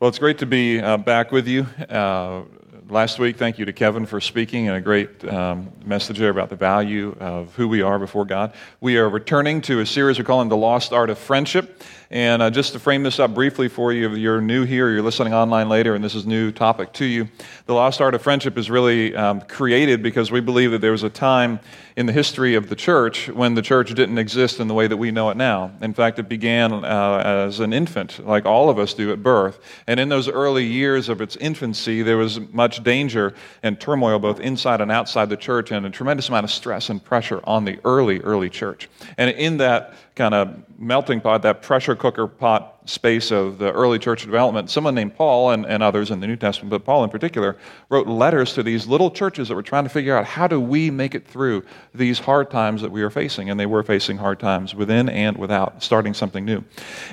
Well, 0.00 0.06
it's 0.08 0.20
great 0.20 0.38
to 0.38 0.46
be 0.46 0.80
uh, 0.80 0.96
back 0.96 1.32
with 1.32 1.48
you. 1.48 1.66
Uh, 1.90 2.42
last 2.88 3.18
week, 3.18 3.36
thank 3.36 3.58
you 3.58 3.64
to 3.64 3.72
Kevin 3.72 4.06
for 4.06 4.20
speaking 4.20 4.68
and 4.68 4.76
a 4.76 4.80
great 4.80 5.24
um, 5.24 5.72
message 5.84 6.20
there 6.20 6.30
about 6.30 6.50
the 6.50 6.54
value 6.54 7.16
of 7.18 7.52
who 7.56 7.66
we 7.66 7.82
are 7.82 7.98
before 7.98 8.24
God. 8.24 8.54
We 8.80 8.96
are 8.98 9.08
returning 9.08 9.60
to 9.62 9.80
a 9.80 9.86
series 9.86 10.16
we're 10.16 10.24
calling 10.24 10.50
The 10.50 10.56
Lost 10.56 10.92
Art 10.92 11.10
of 11.10 11.18
Friendship. 11.18 11.82
And 12.10 12.40
uh, 12.40 12.50
just 12.50 12.72
to 12.72 12.78
frame 12.78 13.02
this 13.02 13.18
up 13.18 13.34
briefly 13.34 13.68
for 13.68 13.92
you, 13.92 14.10
if 14.10 14.16
you're 14.16 14.40
new 14.40 14.64
here, 14.64 14.88
you're 14.88 15.02
listening 15.02 15.34
online 15.34 15.68
later, 15.68 15.94
and 15.94 16.02
this 16.02 16.14
is 16.14 16.24
new 16.24 16.50
topic 16.50 16.94
to 16.94 17.04
you, 17.04 17.28
the 17.66 17.74
lost 17.74 18.00
art 18.00 18.14
of 18.14 18.22
friendship 18.22 18.56
is 18.56 18.70
really 18.70 19.14
um, 19.14 19.42
created 19.42 20.02
because 20.02 20.32
we 20.32 20.40
believe 20.40 20.70
that 20.70 20.80
there 20.80 20.92
was 20.92 21.02
a 21.02 21.10
time 21.10 21.60
in 21.96 22.06
the 22.06 22.12
history 22.12 22.54
of 22.54 22.70
the 22.70 22.76
church 22.76 23.28
when 23.28 23.52
the 23.54 23.60
church 23.60 23.92
didn't 23.92 24.16
exist 24.16 24.58
in 24.58 24.68
the 24.68 24.74
way 24.74 24.86
that 24.86 24.96
we 24.96 25.10
know 25.10 25.28
it 25.28 25.36
now. 25.36 25.70
In 25.82 25.92
fact, 25.92 26.18
it 26.18 26.30
began 26.30 26.72
uh, 26.72 27.22
as 27.24 27.60
an 27.60 27.74
infant, 27.74 28.24
like 28.26 28.46
all 28.46 28.70
of 28.70 28.78
us 28.78 28.94
do 28.94 29.12
at 29.12 29.22
birth. 29.22 29.58
And 29.86 30.00
in 30.00 30.08
those 30.08 30.28
early 30.28 30.64
years 30.64 31.10
of 31.10 31.20
its 31.20 31.36
infancy, 31.36 32.02
there 32.02 32.16
was 32.16 32.40
much 32.52 32.82
danger 32.82 33.34
and 33.62 33.78
turmoil 33.78 34.18
both 34.18 34.40
inside 34.40 34.80
and 34.80 34.90
outside 34.90 35.28
the 35.28 35.36
church, 35.36 35.72
and 35.72 35.84
a 35.84 35.90
tremendous 35.90 36.30
amount 36.30 36.44
of 36.44 36.50
stress 36.50 36.88
and 36.88 37.04
pressure 37.04 37.40
on 37.44 37.66
the 37.66 37.78
early, 37.84 38.20
early 38.20 38.48
church. 38.48 38.88
And 39.18 39.28
in 39.30 39.58
that 39.58 39.92
kind 40.18 40.34
of 40.34 40.64
melting 40.78 41.20
pot, 41.20 41.42
that 41.42 41.62
pressure 41.62 41.94
cooker 41.96 42.26
pot 42.26 42.77
space 42.88 43.30
of 43.30 43.58
the 43.58 43.70
early 43.72 43.98
church 43.98 44.22
development, 44.22 44.70
someone 44.70 44.94
named 44.94 45.14
Paul 45.14 45.50
and, 45.50 45.66
and 45.66 45.82
others 45.82 46.10
in 46.10 46.20
the 46.20 46.26
New 46.26 46.36
Testament, 46.36 46.70
but 46.70 46.84
Paul 46.84 47.04
in 47.04 47.10
particular, 47.10 47.56
wrote 47.90 48.06
letters 48.06 48.54
to 48.54 48.62
these 48.62 48.86
little 48.86 49.10
churches 49.10 49.48
that 49.48 49.54
were 49.54 49.62
trying 49.62 49.84
to 49.84 49.90
figure 49.90 50.16
out 50.16 50.24
how 50.24 50.46
do 50.46 50.58
we 50.58 50.90
make 50.90 51.14
it 51.14 51.26
through 51.26 51.64
these 51.94 52.18
hard 52.18 52.50
times 52.50 52.80
that 52.82 52.90
we 52.90 53.02
are 53.02 53.10
facing. 53.10 53.50
And 53.50 53.60
they 53.60 53.66
were 53.66 53.82
facing 53.82 54.16
hard 54.16 54.40
times 54.40 54.74
within 54.74 55.08
and 55.08 55.36
without, 55.36 55.82
starting 55.82 56.14
something 56.14 56.44
new. 56.44 56.64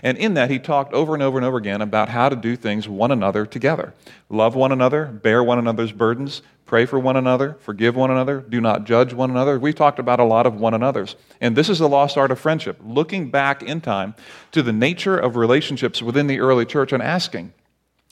And 0.02 0.18
in 0.18 0.34
that, 0.36 0.50
he 0.50 0.60
talked 0.60 0.94
over 0.94 1.14
and 1.14 1.22
over 1.22 1.38
and 1.38 1.46
over 1.46 1.58
again 1.58 1.82
about 1.82 2.10
how 2.10 2.30
to 2.30 2.36
do 2.36 2.56
things 2.56 2.88
one 2.88 3.12
another 3.12 3.46
together. 3.46 3.94
Love 4.30 4.56
one 4.56 4.72
another, 4.72 5.06
bear 5.06 5.44
one 5.44 5.60
another's 5.60 5.92
burdens, 5.92 6.42
Pray 6.66 6.88
for 6.88 6.98
one 6.98 7.16
another, 7.16 7.58
forgive 7.60 7.96
one 7.96 8.10
another, 8.10 8.42
do 8.42 8.60
not 8.60 8.86
judge 8.86 9.14
one 9.14 9.30
another. 9.30 9.60
We've 9.60 9.76
talked 9.76 10.00
about 10.00 10.20
a 10.20 10.24
lot 10.24 10.48
of 10.48 10.56
one 10.56 10.74
another's. 10.74 11.16
And 11.40 11.56
this 11.56 11.70
is 11.70 11.78
the 11.78 11.88
lost 11.88 12.18
art 12.18 12.32
of 12.32 12.40
friendship, 12.40 12.80
looking 12.84 13.30
back 13.30 13.62
in 13.62 13.82
time 13.82 14.16
to 14.52 14.64
the 14.64 14.74
nature 14.74 15.16
of 15.16 15.36
relationships 15.36 15.65
within 16.02 16.28
the 16.28 16.40
early 16.40 16.66
church 16.66 16.92
and 16.92 17.02
asking, 17.02 17.54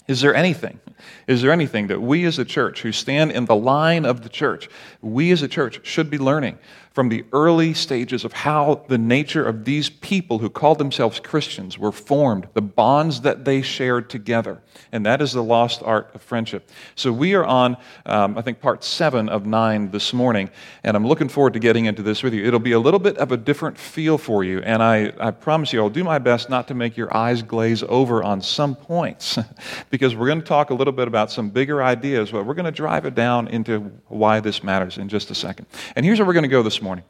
is 0.08 0.22
there 0.22 0.36
anything? 0.36 0.80
Is 1.28 1.42
there 1.42 1.52
anything 1.52 1.88
that 1.88 2.02
we 2.02 2.26
as 2.26 2.38
a 2.38 2.46
church 2.46 2.82
who 2.82 2.92
stand 2.92 3.32
in 3.32 3.46
the 3.46 3.56
line 3.56 4.06
of 4.06 4.24
the 4.24 4.30
church, 4.30 4.70
we 5.02 5.32
as 5.32 5.42
a 5.42 5.48
church 5.48 5.86
should 5.86 6.10
be 6.10 6.18
learning 6.18 6.58
from 6.94 7.10
the 7.10 7.26
early 7.34 7.74
stages 7.74 8.24
of 8.24 8.32
how 8.32 8.86
the 8.88 9.00
nature 9.00 9.44
of 9.44 9.66
these 9.66 9.90
people 9.90 10.38
who 10.38 10.50
called 10.50 10.78
themselves 10.78 11.20
Christians 11.20 11.78
were 11.78 11.92
formed, 11.92 12.48
the 12.54 12.62
bonds 12.62 13.22
that 13.22 13.46
they 13.46 13.64
shared 13.64 14.12
together. 14.12 14.62
And 14.92 15.04
that 15.08 15.20
is 15.20 15.34
the 15.34 15.44
lost 15.44 15.82
art 15.84 16.12
of 16.14 16.22
friendship. 16.22 16.70
So 16.96 17.12
we 17.12 17.34
are 17.34 17.46
on, 17.46 17.78
um, 18.06 18.38
I 18.38 18.44
think, 18.44 18.60
part 18.62 18.84
seven 18.84 19.28
of 19.28 19.48
nine 19.48 19.90
this 19.90 20.14
morning, 20.14 20.52
and 20.84 20.96
I'm 20.96 21.08
looking 21.08 21.30
forward 21.30 21.54
to 21.54 21.60
getting 21.60 21.86
into 21.86 22.04
this 22.04 22.22
with 22.22 22.34
you. 22.34 22.46
It'll 22.46 22.60
be 22.60 22.74
a 22.74 22.80
little 22.80 23.00
bit 23.00 23.18
of 23.18 23.32
a 23.32 23.38
different 23.38 23.76
feel 23.76 24.20
for 24.20 24.44
you, 24.44 24.60
and 24.60 24.84
I, 24.84 25.14
I 25.20 25.32
promise 25.32 25.74
you, 25.74 25.82
I'll 25.82 25.90
do 25.90 26.04
my 26.04 26.20
best 26.20 26.48
not 26.48 26.68
to 26.68 26.76
make 26.76 26.96
your 26.96 27.16
eyes 27.16 27.42
glaze 27.42 27.82
over 27.84 28.24
on 28.24 28.40
some 28.40 28.76
points, 28.76 29.40
because 29.90 30.16
we're 30.16 30.28
going 30.28 30.42
to 30.42 30.46
talk 30.48 30.70
a 30.70 30.76
little 30.76 30.94
bit 30.94 31.08
about 31.08 31.32
some 31.32 31.50
bigger 31.50 31.82
ideas, 31.82 32.30
but 32.30 32.46
we're 32.46 32.54
going 32.54 32.66
to 32.66 32.72
drive 32.72 33.06
it 33.06 33.16
down 33.16 33.48
into 33.48 33.80
why 34.10 34.40
this 34.40 34.64
matters 34.64 35.00
in 35.00 35.10
just 35.10 35.32
a 35.32 35.36
second. 35.36 35.66
And 35.96 36.06
here's 36.06 36.20
where 36.20 36.28
we're 36.28 36.34
going 36.34 36.44
to 36.44 36.50
go 36.50 36.62
this 36.62 36.83
morning. 36.84 37.06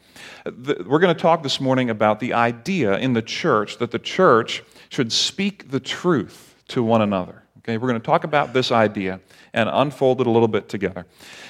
We're 0.45 0.99
going 0.99 1.13
to 1.13 1.21
talk 1.21 1.43
this 1.43 1.59
morning 1.59 1.89
about 1.89 2.19
the 2.19 2.33
idea 2.33 2.97
in 2.99 3.13
the 3.13 3.21
church 3.21 3.79
that 3.79 3.91
the 3.91 3.99
church 3.99 4.63
should 4.89 5.11
speak 5.11 5.71
the 5.71 5.79
truth 5.79 6.55
to 6.69 6.83
one 6.83 7.01
another. 7.01 7.43
Okay, 7.59 7.77
we're 7.77 7.87
going 7.87 7.99
to 7.99 8.05
talk 8.05 8.23
about 8.23 8.53
this 8.53 8.71
idea 8.71 9.19
and 9.53 9.69
unfold 9.71 10.21
it 10.21 10.27
a 10.27 10.29
little 10.29 10.47
bit 10.47 10.69
together. 10.69 11.05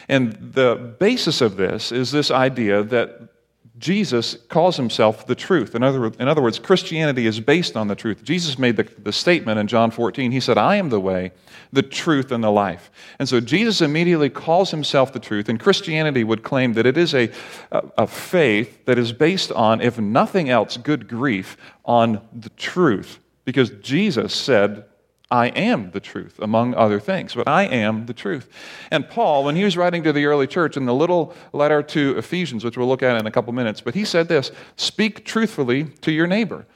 And 0.07 0.33
the 0.33 0.95
basis 0.99 1.41
of 1.41 1.57
this 1.57 1.91
is 1.91 2.11
this 2.11 2.31
idea 2.31 2.83
that 2.83 3.32
Jesus 3.79 4.37
calls 4.49 4.77
himself 4.77 5.25
the 5.25 5.33
truth. 5.33 5.73
In 5.73 5.81
other, 5.81 6.05
in 6.05 6.27
other 6.27 6.43
words, 6.43 6.59
Christianity 6.59 7.25
is 7.25 7.39
based 7.39 7.75
on 7.75 7.87
the 7.87 7.95
truth. 7.95 8.23
Jesus 8.23 8.59
made 8.59 8.77
the, 8.77 8.87
the 8.99 9.11
statement 9.11 9.59
in 9.59 9.65
John 9.65 9.89
14. 9.89 10.31
He 10.31 10.39
said, 10.39 10.59
I 10.59 10.75
am 10.75 10.89
the 10.89 10.99
way, 10.99 11.31
the 11.71 11.81
truth, 11.81 12.31
and 12.31 12.43
the 12.43 12.51
life. 12.51 12.91
And 13.17 13.27
so 13.27 13.39
Jesus 13.39 13.81
immediately 13.81 14.29
calls 14.29 14.69
himself 14.69 15.11
the 15.11 15.19
truth, 15.19 15.49
and 15.49 15.59
Christianity 15.59 16.23
would 16.23 16.43
claim 16.43 16.73
that 16.73 16.85
it 16.85 16.97
is 16.97 17.15
a, 17.15 17.31
a, 17.71 17.83
a 17.99 18.07
faith 18.07 18.85
that 18.85 18.99
is 18.99 19.11
based 19.11 19.51
on, 19.51 19.81
if 19.81 19.99
nothing 19.99 20.49
else, 20.49 20.77
good 20.77 21.07
grief, 21.07 21.57
on 21.83 22.21
the 22.31 22.49
truth. 22.49 23.19
Because 23.43 23.71
Jesus 23.81 24.35
said, 24.35 24.85
I 25.33 25.47
am 25.47 25.89
the 25.89 25.99
truth, 25.99 26.37
among 26.39 26.75
other 26.75 26.99
things, 26.99 27.33
but 27.33 27.47
I 27.47 27.63
am 27.63 28.05
the 28.05 28.13
truth. 28.13 28.47
And 28.91 29.09
Paul, 29.09 29.43
when 29.43 29.55
he 29.55 29.63
was 29.63 29.75
writing 29.75 30.03
to 30.03 30.13
the 30.13 30.27
early 30.27 30.45
church 30.45 30.77
in 30.77 30.85
the 30.85 30.93
little 30.93 31.33
letter 31.53 31.81
to 31.81 32.15
Ephesians, 32.19 32.63
which 32.63 32.77
we'll 32.77 32.87
look 32.87 33.01
at 33.01 33.19
in 33.19 33.25
a 33.25 33.31
couple 33.31 33.51
minutes, 33.51 33.81
but 33.81 33.95
he 33.95 34.05
said 34.05 34.27
this 34.27 34.51
speak 34.75 35.25
truthfully 35.25 35.85
to 36.01 36.11
your 36.11 36.27
neighbor. 36.27 36.67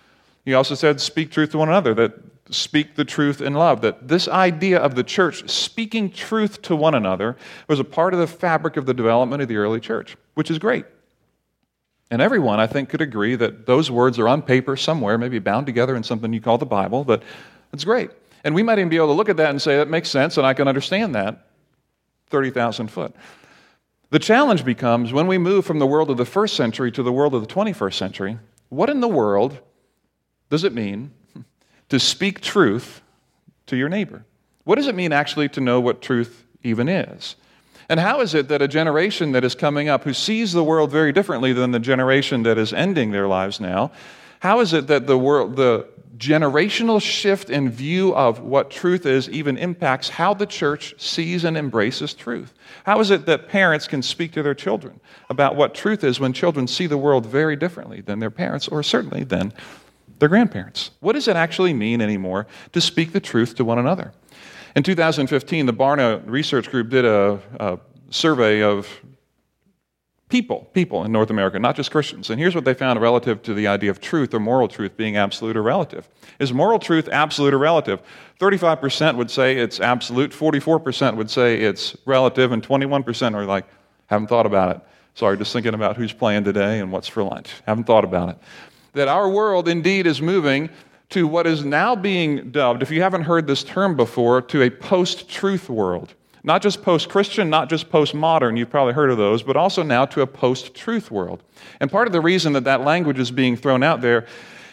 He 0.43 0.55
also 0.55 0.73
said, 0.73 0.99
speak 0.99 1.29
truth 1.29 1.51
to 1.51 1.59
one 1.59 1.69
another, 1.69 1.93
that 1.93 2.13
speak 2.49 2.95
the 2.95 3.05
truth 3.05 3.41
in 3.41 3.53
love. 3.53 3.81
That 3.81 4.07
this 4.07 4.27
idea 4.27 4.79
of 4.79 4.95
the 4.95 5.03
church 5.03 5.47
speaking 5.47 6.09
truth 6.09 6.63
to 6.63 6.75
one 6.75 6.95
another 6.95 7.37
was 7.67 7.79
a 7.79 7.83
part 7.83 8.15
of 8.15 8.19
the 8.19 8.25
fabric 8.25 8.75
of 8.75 8.87
the 8.87 8.93
development 8.95 9.43
of 9.43 9.49
the 9.49 9.57
early 9.57 9.79
church, 9.79 10.17
which 10.33 10.49
is 10.49 10.57
great. 10.57 10.85
And 12.09 12.23
everyone, 12.23 12.59
I 12.59 12.65
think, 12.65 12.89
could 12.89 13.01
agree 13.01 13.35
that 13.35 13.67
those 13.67 13.91
words 13.91 14.17
are 14.17 14.27
on 14.27 14.41
paper 14.41 14.75
somewhere, 14.75 15.19
maybe 15.19 15.37
bound 15.37 15.67
together 15.67 15.95
in 15.95 16.01
something 16.01 16.33
you 16.33 16.41
call 16.41 16.57
the 16.57 16.65
Bible, 16.65 17.03
but 17.03 17.21
it's 17.71 17.83
great. 17.83 18.09
And 18.47 18.55
we 18.55 18.63
might 18.63 18.79
even 18.79 18.87
be 18.87 18.95
able 18.95 19.07
to 19.07 19.13
look 19.13 19.27
at 19.27 19.35
that 19.35 19.49
and 19.49 19.61
say, 19.61 19.75
that 19.75 19.89
makes 19.89 20.09
sense, 20.09 20.37
and 20.37 20.47
I 20.47 20.53
can 20.53 20.69
understand 20.69 21.15
that 21.15 21.47
30,000 22.27 22.87
foot. 22.87 23.13
The 24.09 24.19
challenge 24.19 24.63
becomes 24.63 25.11
when 25.11 25.27
we 25.27 25.37
move 25.37 25.65
from 25.65 25.79
the 25.79 25.85
world 25.85 26.09
of 26.09 26.15
the 26.15 26.23
first 26.23 26.55
century 26.55 26.89
to 26.93 27.03
the 27.03 27.11
world 27.11 27.35
of 27.35 27.45
the 27.45 27.53
21st 27.53 27.93
century, 27.95 28.39
what 28.69 28.89
in 28.89 29.01
the 29.01 29.07
world 29.09 29.59
does 30.49 30.63
it 30.63 30.73
mean 30.73 31.11
to 31.89 31.99
speak 31.99 32.39
truth 32.39 33.01
to 33.65 33.75
your 33.75 33.89
neighbor? 33.89 34.23
What 34.63 34.75
does 34.75 34.87
it 34.87 34.95
mean 34.95 35.11
actually 35.11 35.49
to 35.49 35.59
know 35.59 35.81
what 35.81 36.01
truth 36.01 36.45
even 36.63 36.87
is? 36.87 37.35
And 37.89 37.99
how 37.99 38.21
is 38.21 38.33
it 38.33 38.47
that 38.47 38.61
a 38.61 38.67
generation 38.69 39.33
that 39.33 39.43
is 39.43 39.55
coming 39.55 39.89
up 39.89 40.05
who 40.05 40.13
sees 40.13 40.53
the 40.53 40.63
world 40.63 40.89
very 40.89 41.11
differently 41.11 41.51
than 41.51 41.71
the 41.71 41.79
generation 41.81 42.43
that 42.43 42.57
is 42.57 42.71
ending 42.71 43.11
their 43.11 43.27
lives 43.27 43.59
now, 43.59 43.91
how 44.39 44.59
is 44.59 44.73
it 44.73 44.87
that 44.87 45.07
the 45.07 45.17
world, 45.17 45.55
the 45.55 45.87
generational 46.17 47.01
shift 47.01 47.49
in 47.49 47.69
view 47.69 48.13
of 48.15 48.39
what 48.39 48.71
truth 48.71 49.05
is 49.05 49.29
even 49.29 49.57
impacts 49.57 50.09
how 50.09 50.33
the 50.33 50.45
church 50.45 50.95
sees 50.97 51.43
and 51.43 51.55
embraces 51.55 52.13
truth. 52.13 52.53
How 52.85 52.99
is 52.99 53.11
it 53.11 53.25
that 53.27 53.47
parents 53.47 53.87
can 53.87 54.01
speak 54.01 54.31
to 54.33 54.43
their 54.43 54.55
children 54.55 54.99
about 55.29 55.55
what 55.55 55.75
truth 55.75 56.03
is 56.03 56.19
when 56.19 56.33
children 56.33 56.67
see 56.67 56.87
the 56.87 56.97
world 56.97 57.25
very 57.25 57.55
differently 57.55 58.01
than 58.01 58.19
their 58.19 58.31
parents, 58.31 58.67
or 58.67 58.81
certainly 58.81 59.23
than 59.23 59.53
their 60.19 60.29
grandparents? 60.29 60.91
What 60.99 61.13
does 61.13 61.27
it 61.27 61.35
actually 61.35 61.73
mean 61.73 62.01
anymore 62.01 62.47
to 62.73 62.81
speak 62.81 63.13
the 63.13 63.19
truth 63.19 63.55
to 63.55 63.65
one 63.65 63.77
another? 63.77 64.13
In 64.75 64.83
2015, 64.83 65.65
the 65.65 65.73
Barna 65.73 66.21
Research 66.25 66.69
Group 66.69 66.89
did 66.89 67.05
a, 67.05 67.39
a 67.59 67.79
survey 68.09 68.61
of 68.61 68.87
people, 70.29 70.67
people 70.73 71.03
in 71.03 71.11
North 71.11 71.29
America, 71.29 71.57
not 71.59 71.75
just 71.75 71.91
Christians. 71.91 72.29
And 72.29 72.39
here's 72.39 72.53
what 72.53 72.65
they 72.65 72.73
found 72.73 73.01
relative 73.01 73.41
to 73.43 73.53
the 73.53 73.67
idea 73.67 73.89
of 73.89 74.01
truth 74.01 74.33
or 74.33 74.39
moral 74.39 74.67
truth 74.67 74.97
being 74.97 75.15
absolute 75.15 75.55
or 75.55 75.63
relative. 75.63 76.07
Is 76.39 76.51
moral 76.51 76.79
truth 76.79 77.07
absolute 77.09 77.53
or 77.53 77.57
relative? 77.57 78.01
35% 78.39 79.15
would 79.15 79.31
say 79.31 79.57
it's 79.57 79.79
absolute, 79.79 80.31
44% 80.31 81.15
would 81.15 81.29
say 81.29 81.61
it's 81.61 81.95
relative, 82.05 82.51
and 82.51 82.61
21% 82.61 83.35
are 83.35 83.45
like, 83.45 83.65
haven't 84.07 84.27
thought 84.27 84.45
about 84.45 84.75
it. 84.75 84.81
Sorry, 85.15 85.37
just 85.37 85.53
thinking 85.53 85.73
about 85.73 85.97
who's 85.97 86.13
playing 86.13 86.43
today 86.43 86.79
and 86.79 86.91
what's 86.91 87.07
for 87.07 87.23
lunch. 87.23 87.51
Haven't 87.65 87.85
thought 87.85 88.03
about 88.03 88.29
it. 88.29 88.37
That 88.93 89.07
our 89.07 89.29
world 89.29 89.67
indeed 89.67 90.05
is 90.07 90.21
moving 90.21 90.69
to 91.09 91.25
what 91.27 91.47
is 91.47 91.63
now 91.63 91.95
being 91.95 92.51
dubbed, 92.51 92.83
if 92.83 92.91
you 92.91 93.01
haven't 93.01 93.23
heard 93.23 93.47
this 93.47 93.63
term 93.63 93.95
before, 93.95 94.41
to 94.41 94.61
a 94.61 94.69
post 94.69 95.29
truth 95.29 95.69
world. 95.69 96.13
Not 96.43 96.61
just 96.61 96.81
post 96.81 97.09
Christian, 97.09 97.49
not 97.49 97.69
just 97.69 97.89
post 97.89 98.13
modern, 98.13 98.57
you've 98.57 98.69
probably 98.69 98.93
heard 98.93 99.09
of 99.09 99.17
those, 99.17 99.43
but 99.43 99.57
also 99.57 99.83
now 99.83 100.05
to 100.05 100.21
a 100.21 100.27
post 100.27 100.73
truth 100.73 101.11
world. 101.11 101.43
And 101.79 101.91
part 101.91 102.07
of 102.07 102.13
the 102.13 102.21
reason 102.21 102.53
that 102.53 102.63
that 102.63 102.81
language 102.81 103.19
is 103.19 103.31
being 103.31 103.55
thrown 103.55 103.83
out 103.83 104.01
there 104.01 104.25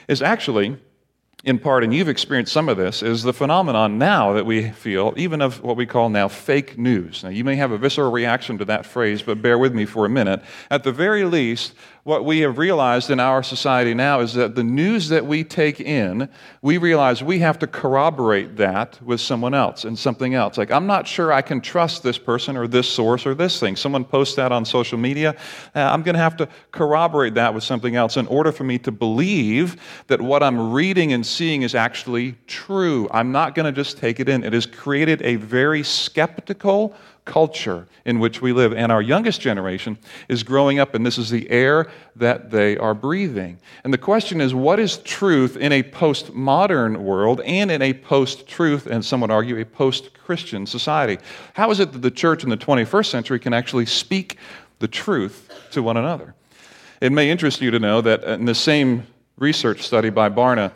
is 0.06 0.22
actually, 0.22 0.76
in 1.44 1.58
part, 1.58 1.82
and 1.84 1.93
you've 1.93 2.08
experienced 2.08 2.52
some 2.52 2.69
of 2.69 2.76
this, 2.76 3.02
is 3.02 3.22
the 3.22 3.32
phenomenon 3.32 3.99
now 3.99 4.32
that 4.34 4.46
we 4.46 4.70
feel, 4.70 5.14
even 5.16 5.43
of 5.43 5.62
what 5.62 5.76
we 5.76 5.87
call 5.87 6.08
now 6.08 6.28
fake 6.28 6.78
news. 6.78 7.22
Now, 7.25 7.31
you 7.31 7.44
may 7.44 7.56
have 7.56 7.70
a 7.70 7.78
visceral 7.78 8.12
reaction 8.12 8.58
to 8.58 8.64
that 8.66 8.87
phrase, 8.87 9.22
but 9.22 9.43
bear 9.43 9.58
with 9.58 9.75
me 9.75 9.84
for 9.84 10.06
a 10.06 10.08
minute. 10.08 10.43
At 10.70 10.84
the 10.84 10.93
very 10.93 11.25
least, 11.25 11.75
what 12.04 12.26
we 12.26 12.40
have 12.40 12.58
realized 12.58 13.08
in 13.08 13.18
our 13.18 13.42
society 13.42 13.94
now 13.94 14.20
is 14.20 14.34
that 14.34 14.54
the 14.54 14.62
news 14.62 15.08
that 15.08 15.24
we 15.24 15.42
take 15.42 15.80
in, 15.80 16.28
we 16.60 16.76
realize 16.76 17.22
we 17.22 17.38
have 17.38 17.58
to 17.58 17.66
corroborate 17.66 18.56
that 18.56 19.00
with 19.02 19.22
someone 19.22 19.54
else 19.54 19.84
and 19.84 19.98
something 19.98 20.34
else. 20.34 20.58
Like, 20.58 20.70
I'm 20.70 20.86
not 20.86 21.08
sure 21.08 21.32
I 21.32 21.40
can 21.40 21.62
trust 21.62 22.02
this 22.02 22.18
person 22.18 22.58
or 22.58 22.68
this 22.68 22.86
source 22.86 23.24
or 23.24 23.34
this 23.34 23.58
thing. 23.58 23.74
Someone 23.74 24.04
posts 24.04 24.36
that 24.36 24.52
on 24.52 24.66
social 24.66 24.98
media. 24.98 25.34
Uh, 25.74 25.80
I'm 25.80 26.02
going 26.02 26.14
to 26.14 26.20
have 26.20 26.36
to 26.36 26.48
corroborate 26.72 27.34
that 27.34 27.54
with 27.54 27.64
something 27.64 27.96
else 27.96 28.18
in 28.18 28.26
order 28.26 28.52
for 28.52 28.64
me 28.64 28.78
to 28.80 28.92
believe 28.92 29.80
that 30.08 30.20
what 30.20 30.42
I'm 30.42 30.74
reading 30.74 31.14
and 31.14 31.24
seeing 31.24 31.62
is 31.62 31.74
actually 31.74 32.36
true. 32.46 33.08
I'm 33.12 33.32
not 33.32 33.54
going 33.54 33.64
to 33.64 33.72
just 33.72 33.96
take 33.96 34.20
it 34.20 34.28
in. 34.28 34.44
It 34.44 34.52
has 34.52 34.66
created 34.66 35.22
a 35.22 35.36
very 35.36 35.82
skeptical, 35.82 36.94
culture 37.25 37.87
in 38.05 38.19
which 38.19 38.43
we 38.43 38.53
live. 38.53 38.73
And 38.73 38.93
our 38.93 39.00
youngest 39.00 39.41
generation 39.41 39.99
is 40.29 40.43
growing 40.43 40.79
up, 40.79 40.94
and 40.94 41.05
this 41.05 41.19
is 41.19 41.31
the 41.31 41.49
air 41.50 41.91
that 42.17 42.50
they 42.50 42.76
are 42.76 42.94
breathing. 42.94 43.59
And 43.82 43.93
the 43.93 43.99
question 43.99 44.41
is 44.41 44.55
what 44.55 44.79
is 44.79 44.99
truth 44.99 45.56
in 45.56 45.73
a 45.73 45.82
postmodern 45.82 46.99
world 46.99 47.41
and 47.43 47.71
in 47.71 47.82
a 47.82 47.94
post 47.94 48.47
truth, 48.47 48.87
and 48.87 49.05
some 49.05 49.21
would 49.23 49.31
argue 49.31 49.59
a 49.61 49.65
post 49.65 50.15
Christian 50.15 50.67
society? 50.67 51.19
How 51.55 51.71
is 51.71 51.81
it 51.81 51.93
that 51.93 52.03
the 52.03 52.11
church 52.11 52.44
in 52.44 52.50
the 52.50 52.56
21st 52.56 53.06
century 53.06 53.38
can 53.38 53.53
actually 53.53 53.87
speak 53.87 54.38
the 54.79 54.88
truth 54.88 55.50
to 55.73 55.82
one 55.82 55.97
another? 55.97 56.35
It 57.00 57.12
may 57.12 57.31
interest 57.31 57.61
you 57.61 57.71
to 57.71 57.79
know 57.79 58.00
that 58.00 58.25
in 58.25 58.44
the 58.44 58.55
same 58.55 59.06
research 59.37 59.82
study 59.82 60.11
by 60.11 60.29
Barna, 60.31 60.73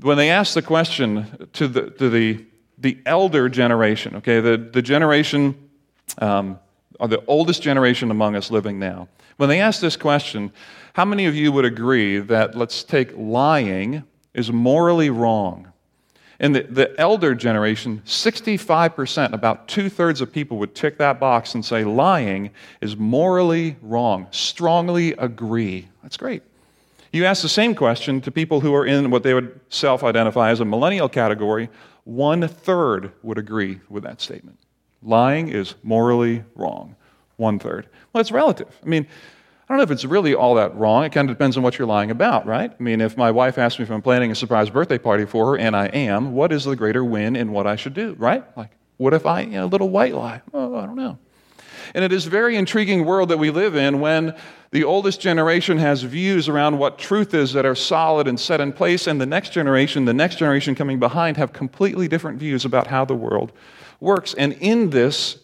when 0.00 0.16
they 0.16 0.30
asked 0.30 0.54
the 0.54 0.62
question 0.62 1.48
to 1.54 1.68
the, 1.68 1.90
to 1.90 2.08
the 2.08 2.44
the 2.80 2.98
elder 3.04 3.48
generation, 3.48 4.16
okay, 4.16 4.40
the, 4.40 4.56
the 4.56 4.82
generation, 4.82 5.54
um, 6.18 6.58
or 6.98 7.08
the 7.08 7.22
oldest 7.26 7.62
generation 7.62 8.10
among 8.10 8.36
us 8.36 8.50
living 8.50 8.78
now, 8.78 9.08
when 9.36 9.48
they 9.48 9.60
ask 9.60 9.80
this 9.80 9.96
question, 9.96 10.52
how 10.94 11.04
many 11.04 11.26
of 11.26 11.34
you 11.34 11.52
would 11.52 11.64
agree 11.64 12.18
that, 12.18 12.54
let's 12.54 12.82
take 12.82 13.16
lying, 13.16 14.02
is 14.34 14.50
morally 14.50 15.10
wrong? 15.10 15.72
In 16.38 16.52
the, 16.52 16.62
the 16.62 16.98
elder 16.98 17.34
generation, 17.34 18.02
65%, 18.06 19.32
about 19.32 19.68
two 19.68 19.90
thirds 19.90 20.22
of 20.22 20.32
people 20.32 20.56
would 20.58 20.74
tick 20.74 20.96
that 20.98 21.20
box 21.20 21.54
and 21.54 21.64
say 21.64 21.84
lying 21.84 22.50
is 22.80 22.96
morally 22.96 23.76
wrong. 23.82 24.26
Strongly 24.30 25.12
agree. 25.12 25.88
That's 26.02 26.16
great. 26.16 26.42
You 27.12 27.26
ask 27.26 27.42
the 27.42 27.48
same 27.48 27.74
question 27.74 28.20
to 28.22 28.30
people 28.30 28.60
who 28.60 28.74
are 28.74 28.86
in 28.86 29.10
what 29.10 29.22
they 29.22 29.34
would 29.34 29.60
self 29.68 30.02
identify 30.02 30.50
as 30.50 30.60
a 30.60 30.64
millennial 30.64 31.08
category 31.08 31.68
one 32.10 32.48
third 32.48 33.12
would 33.22 33.38
agree 33.38 33.80
with 33.88 34.02
that 34.02 34.20
statement. 34.20 34.58
Lying 35.00 35.48
is 35.48 35.76
morally 35.84 36.42
wrong. 36.56 36.96
One 37.36 37.60
third. 37.60 37.88
Well, 38.12 38.20
it's 38.20 38.32
relative. 38.32 38.68
I 38.84 38.86
mean, 38.88 39.06
I 39.06 39.72
don't 39.72 39.78
know 39.78 39.84
if 39.84 39.92
it's 39.92 40.04
really 40.04 40.34
all 40.34 40.56
that 40.56 40.74
wrong. 40.74 41.04
It 41.04 41.12
kind 41.12 41.30
of 41.30 41.36
depends 41.36 41.56
on 41.56 41.62
what 41.62 41.78
you're 41.78 41.86
lying 41.86 42.10
about, 42.10 42.46
right? 42.46 42.72
I 42.78 42.82
mean, 42.82 43.00
if 43.00 43.16
my 43.16 43.30
wife 43.30 43.58
asks 43.58 43.78
me 43.78 43.84
if 43.84 43.90
I'm 43.92 44.02
planning 44.02 44.32
a 44.32 44.34
surprise 44.34 44.68
birthday 44.68 44.98
party 44.98 45.24
for 45.24 45.52
her, 45.52 45.58
and 45.58 45.76
I 45.76 45.86
am, 45.86 46.32
what 46.32 46.50
is 46.50 46.64
the 46.64 46.74
greater 46.74 47.04
win 47.04 47.36
in 47.36 47.52
what 47.52 47.68
I 47.68 47.76
should 47.76 47.94
do, 47.94 48.16
right? 48.18 48.44
Like, 48.56 48.72
what 48.96 49.14
if 49.14 49.24
I, 49.24 49.42
you 49.42 49.52
know, 49.52 49.66
a 49.66 49.66
little 49.66 49.88
white 49.88 50.12
lie? 50.12 50.42
Oh, 50.52 50.74
I 50.74 50.86
don't 50.86 50.96
know. 50.96 51.16
And 51.94 52.04
it 52.04 52.12
is 52.12 52.26
a 52.26 52.30
very 52.30 52.56
intriguing 52.56 53.04
world 53.04 53.28
that 53.30 53.38
we 53.38 53.50
live 53.50 53.74
in 53.74 54.00
when 54.00 54.36
the 54.70 54.84
oldest 54.84 55.20
generation 55.20 55.78
has 55.78 56.02
views 56.02 56.48
around 56.48 56.78
what 56.78 56.98
truth 56.98 57.34
is 57.34 57.52
that 57.54 57.66
are 57.66 57.74
solid 57.74 58.28
and 58.28 58.38
set 58.38 58.60
in 58.60 58.72
place, 58.72 59.06
and 59.06 59.20
the 59.20 59.26
next 59.26 59.50
generation, 59.50 60.04
the 60.04 60.14
next 60.14 60.36
generation 60.36 60.74
coming 60.74 60.98
behind, 60.98 61.36
have 61.36 61.52
completely 61.52 62.06
different 62.06 62.38
views 62.38 62.64
about 62.64 62.86
how 62.86 63.04
the 63.04 63.14
world 63.14 63.52
works. 63.98 64.34
And 64.34 64.52
in 64.54 64.90
this 64.90 65.38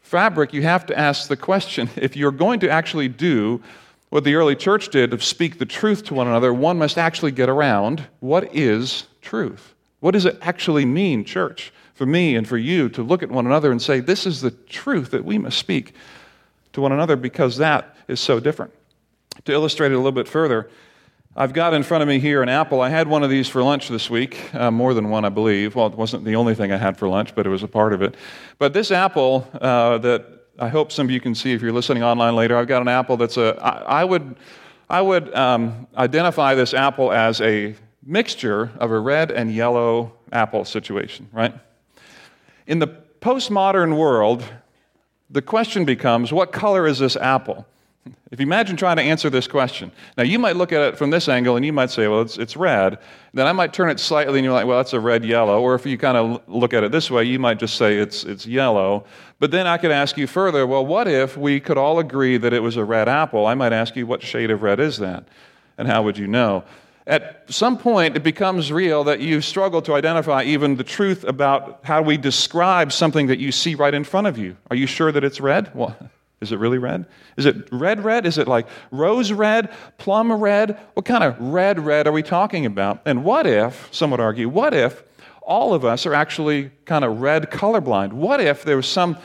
fabric, 0.00 0.52
you 0.52 0.62
have 0.62 0.86
to 0.86 0.98
ask 0.98 1.28
the 1.28 1.36
question 1.36 1.90
if 1.96 2.16
you're 2.16 2.30
going 2.30 2.60
to 2.60 2.70
actually 2.70 3.08
do 3.08 3.62
what 4.10 4.22
the 4.22 4.36
early 4.36 4.54
church 4.54 4.90
did 4.90 5.12
of 5.12 5.24
speak 5.24 5.58
the 5.58 5.66
truth 5.66 6.04
to 6.04 6.14
one 6.14 6.28
another, 6.28 6.54
one 6.54 6.78
must 6.78 6.98
actually 6.98 7.32
get 7.32 7.48
around 7.48 8.06
what 8.20 8.54
is 8.54 9.08
truth? 9.20 9.74
What 9.98 10.12
does 10.12 10.24
it 10.24 10.38
actually 10.40 10.84
mean, 10.84 11.24
church? 11.24 11.72
For 11.94 12.06
me 12.06 12.36
and 12.36 12.46
for 12.46 12.58
you 12.58 12.88
to 12.90 13.02
look 13.02 13.22
at 13.22 13.30
one 13.30 13.46
another 13.46 13.70
and 13.70 13.80
say, 13.80 14.00
This 14.00 14.26
is 14.26 14.40
the 14.40 14.50
truth 14.50 15.10
that 15.12 15.24
we 15.24 15.38
must 15.38 15.58
speak 15.58 15.94
to 16.72 16.80
one 16.80 16.92
another 16.92 17.16
because 17.16 17.56
that 17.56 17.96
is 18.08 18.20
so 18.20 18.40
different. 18.40 18.72
To 19.46 19.52
illustrate 19.52 19.92
it 19.92 19.94
a 19.94 19.98
little 19.98 20.12
bit 20.12 20.28
further, 20.28 20.68
I've 21.36 21.52
got 21.52 21.74
in 21.74 21.82
front 21.82 22.02
of 22.02 22.08
me 22.08 22.20
here 22.20 22.42
an 22.42 22.48
apple. 22.48 22.80
I 22.80 22.88
had 22.90 23.08
one 23.08 23.24
of 23.24 23.30
these 23.30 23.48
for 23.48 23.62
lunch 23.62 23.88
this 23.88 24.08
week, 24.08 24.54
uh, 24.54 24.70
more 24.70 24.94
than 24.94 25.10
one, 25.10 25.24
I 25.24 25.30
believe. 25.30 25.74
Well, 25.74 25.88
it 25.88 25.94
wasn't 25.94 26.24
the 26.24 26.36
only 26.36 26.54
thing 26.54 26.70
I 26.70 26.76
had 26.76 26.96
for 26.96 27.08
lunch, 27.08 27.34
but 27.34 27.44
it 27.44 27.48
was 27.48 27.64
a 27.64 27.68
part 27.68 27.92
of 27.92 28.02
it. 28.02 28.14
But 28.58 28.72
this 28.72 28.92
apple 28.92 29.48
uh, 29.60 29.98
that 29.98 30.26
I 30.60 30.68
hope 30.68 30.92
some 30.92 31.06
of 31.06 31.10
you 31.10 31.20
can 31.20 31.34
see 31.34 31.52
if 31.52 31.60
you're 31.60 31.72
listening 31.72 32.04
online 32.04 32.36
later, 32.36 32.56
I've 32.56 32.68
got 32.68 32.82
an 32.82 32.88
apple 32.88 33.16
that's 33.16 33.36
a, 33.36 33.58
I, 33.60 34.02
I 34.02 34.04
would, 34.04 34.36
I 34.88 35.00
would 35.00 35.34
um, 35.34 35.88
identify 35.96 36.54
this 36.54 36.72
apple 36.72 37.10
as 37.10 37.40
a 37.40 37.74
mixture 38.04 38.70
of 38.78 38.92
a 38.92 38.98
red 38.98 39.32
and 39.32 39.52
yellow 39.52 40.12
apple 40.30 40.64
situation, 40.64 41.28
right? 41.32 41.52
In 42.66 42.78
the 42.78 42.88
postmodern 43.20 43.96
world, 43.96 44.44
the 45.30 45.42
question 45.42 45.84
becomes 45.84 46.32
what 46.32 46.52
color 46.52 46.86
is 46.86 46.98
this 46.98 47.16
apple? 47.16 47.66
If 48.30 48.40
you 48.40 48.46
imagine 48.46 48.76
trying 48.76 48.96
to 48.96 49.02
answer 49.02 49.30
this 49.30 49.46
question, 49.46 49.90
now 50.18 50.24
you 50.24 50.38
might 50.38 50.56
look 50.56 50.72
at 50.72 50.82
it 50.82 50.98
from 50.98 51.10
this 51.10 51.28
angle 51.28 51.56
and 51.56 51.64
you 51.64 51.72
might 51.72 51.90
say, 51.90 52.06
well, 52.06 52.20
it's, 52.20 52.36
it's 52.36 52.56
red. 52.56 52.98
Then 53.32 53.46
I 53.46 53.52
might 53.52 53.72
turn 53.72 53.88
it 53.88 53.98
slightly 53.98 54.38
and 54.38 54.44
you're 54.44 54.52
like, 54.52 54.66
well, 54.66 54.76
that's 54.78 54.92
a 54.92 55.00
red 55.00 55.24
yellow. 55.24 55.60
Or 55.62 55.74
if 55.74 55.86
you 55.86 55.96
kind 55.96 56.18
of 56.18 56.42
look 56.46 56.74
at 56.74 56.84
it 56.84 56.92
this 56.92 57.10
way, 57.10 57.24
you 57.24 57.38
might 57.38 57.58
just 57.58 57.76
say 57.76 57.98
it's, 57.98 58.24
it's 58.24 58.46
yellow. 58.46 59.06
But 59.38 59.52
then 59.52 59.66
I 59.66 59.78
could 59.78 59.90
ask 59.90 60.18
you 60.18 60.26
further, 60.26 60.66
well, 60.66 60.84
what 60.84 61.08
if 61.08 61.36
we 61.36 61.60
could 61.60 61.78
all 61.78 61.98
agree 61.98 62.36
that 62.36 62.52
it 62.52 62.60
was 62.60 62.76
a 62.76 62.84
red 62.84 63.08
apple? 63.08 63.46
I 63.46 63.54
might 63.54 63.72
ask 63.72 63.96
you, 63.96 64.06
what 64.06 64.22
shade 64.22 64.50
of 64.50 64.62
red 64.62 64.80
is 64.80 64.98
that? 64.98 65.26
And 65.78 65.88
how 65.88 66.02
would 66.02 66.18
you 66.18 66.26
know? 66.26 66.64
At 67.06 67.52
some 67.52 67.76
point, 67.76 68.16
it 68.16 68.22
becomes 68.22 68.72
real 68.72 69.04
that 69.04 69.20
you 69.20 69.42
struggle 69.42 69.82
to 69.82 69.92
identify 69.92 70.42
even 70.44 70.76
the 70.76 70.84
truth 70.84 71.22
about 71.24 71.80
how 71.82 72.00
we 72.00 72.16
describe 72.16 72.92
something 72.92 73.26
that 73.26 73.38
you 73.38 73.52
see 73.52 73.74
right 73.74 73.92
in 73.92 74.04
front 74.04 74.26
of 74.26 74.38
you. 74.38 74.56
Are 74.70 74.76
you 74.76 74.86
sure 74.86 75.12
that 75.12 75.22
it's 75.22 75.38
red? 75.38 75.70
Well, 75.74 75.94
is 76.40 76.50
it 76.50 76.58
really 76.58 76.78
red? 76.78 77.04
Is 77.36 77.44
it 77.44 77.68
red 77.70 78.02
red? 78.04 78.24
Is 78.24 78.38
it 78.38 78.48
like 78.48 78.66
rose 78.90 79.32
red, 79.32 79.70
plum 79.98 80.32
red? 80.32 80.78
What 80.94 81.04
kind 81.04 81.22
of 81.22 81.38
red 81.38 81.78
red 81.78 82.06
are 82.06 82.12
we 82.12 82.22
talking 82.22 82.64
about? 82.64 83.02
And 83.04 83.22
what 83.22 83.46
if, 83.46 83.88
some 83.92 84.10
would 84.10 84.20
argue, 84.20 84.48
what 84.48 84.72
if 84.72 85.02
all 85.42 85.74
of 85.74 85.84
us 85.84 86.06
are 86.06 86.14
actually 86.14 86.70
kind 86.86 87.04
of 87.04 87.20
red 87.20 87.50
colorblind? 87.50 88.14
What 88.14 88.40
if 88.40 88.64
there 88.64 88.76
was 88.76 88.88
some 88.88 89.18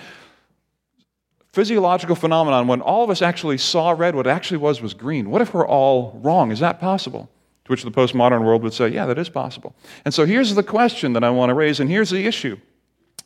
physiological 1.53 2.17
phenomenon 2.17 2.67
when 2.67 2.81
all 2.81 3.05
of 3.05 3.09
us 3.09 3.21
actually 3.21 3.57
saw 3.57 3.91
red, 3.91 4.15
what 4.15 4.27
it 4.27 4.31
actually 4.31 4.57
was 4.57 4.81
was 4.81 4.93
green? 4.93 5.29
What 5.29 5.41
if 5.41 5.53
we're 5.53 5.65
all 5.65 6.19
wrong? 6.21 6.51
Is 6.51 6.59
that 6.59 6.81
possible? 6.81 7.29
To 7.69 7.73
which 7.73 7.83
the 7.83 7.91
postmodern 7.91 8.43
world 8.43 8.63
would 8.63 8.73
say, 8.73 8.87
yeah, 8.87 9.05
that 9.05 9.19
is 9.19 9.29
possible. 9.29 9.75
And 10.03 10.11
so 10.11 10.25
here's 10.25 10.55
the 10.55 10.63
question 10.63 11.13
that 11.13 11.23
I 11.23 11.29
want 11.29 11.51
to 11.51 11.53
raise, 11.53 11.79
and 11.79 11.87
here's 11.87 12.09
the 12.09 12.25
issue 12.25 12.57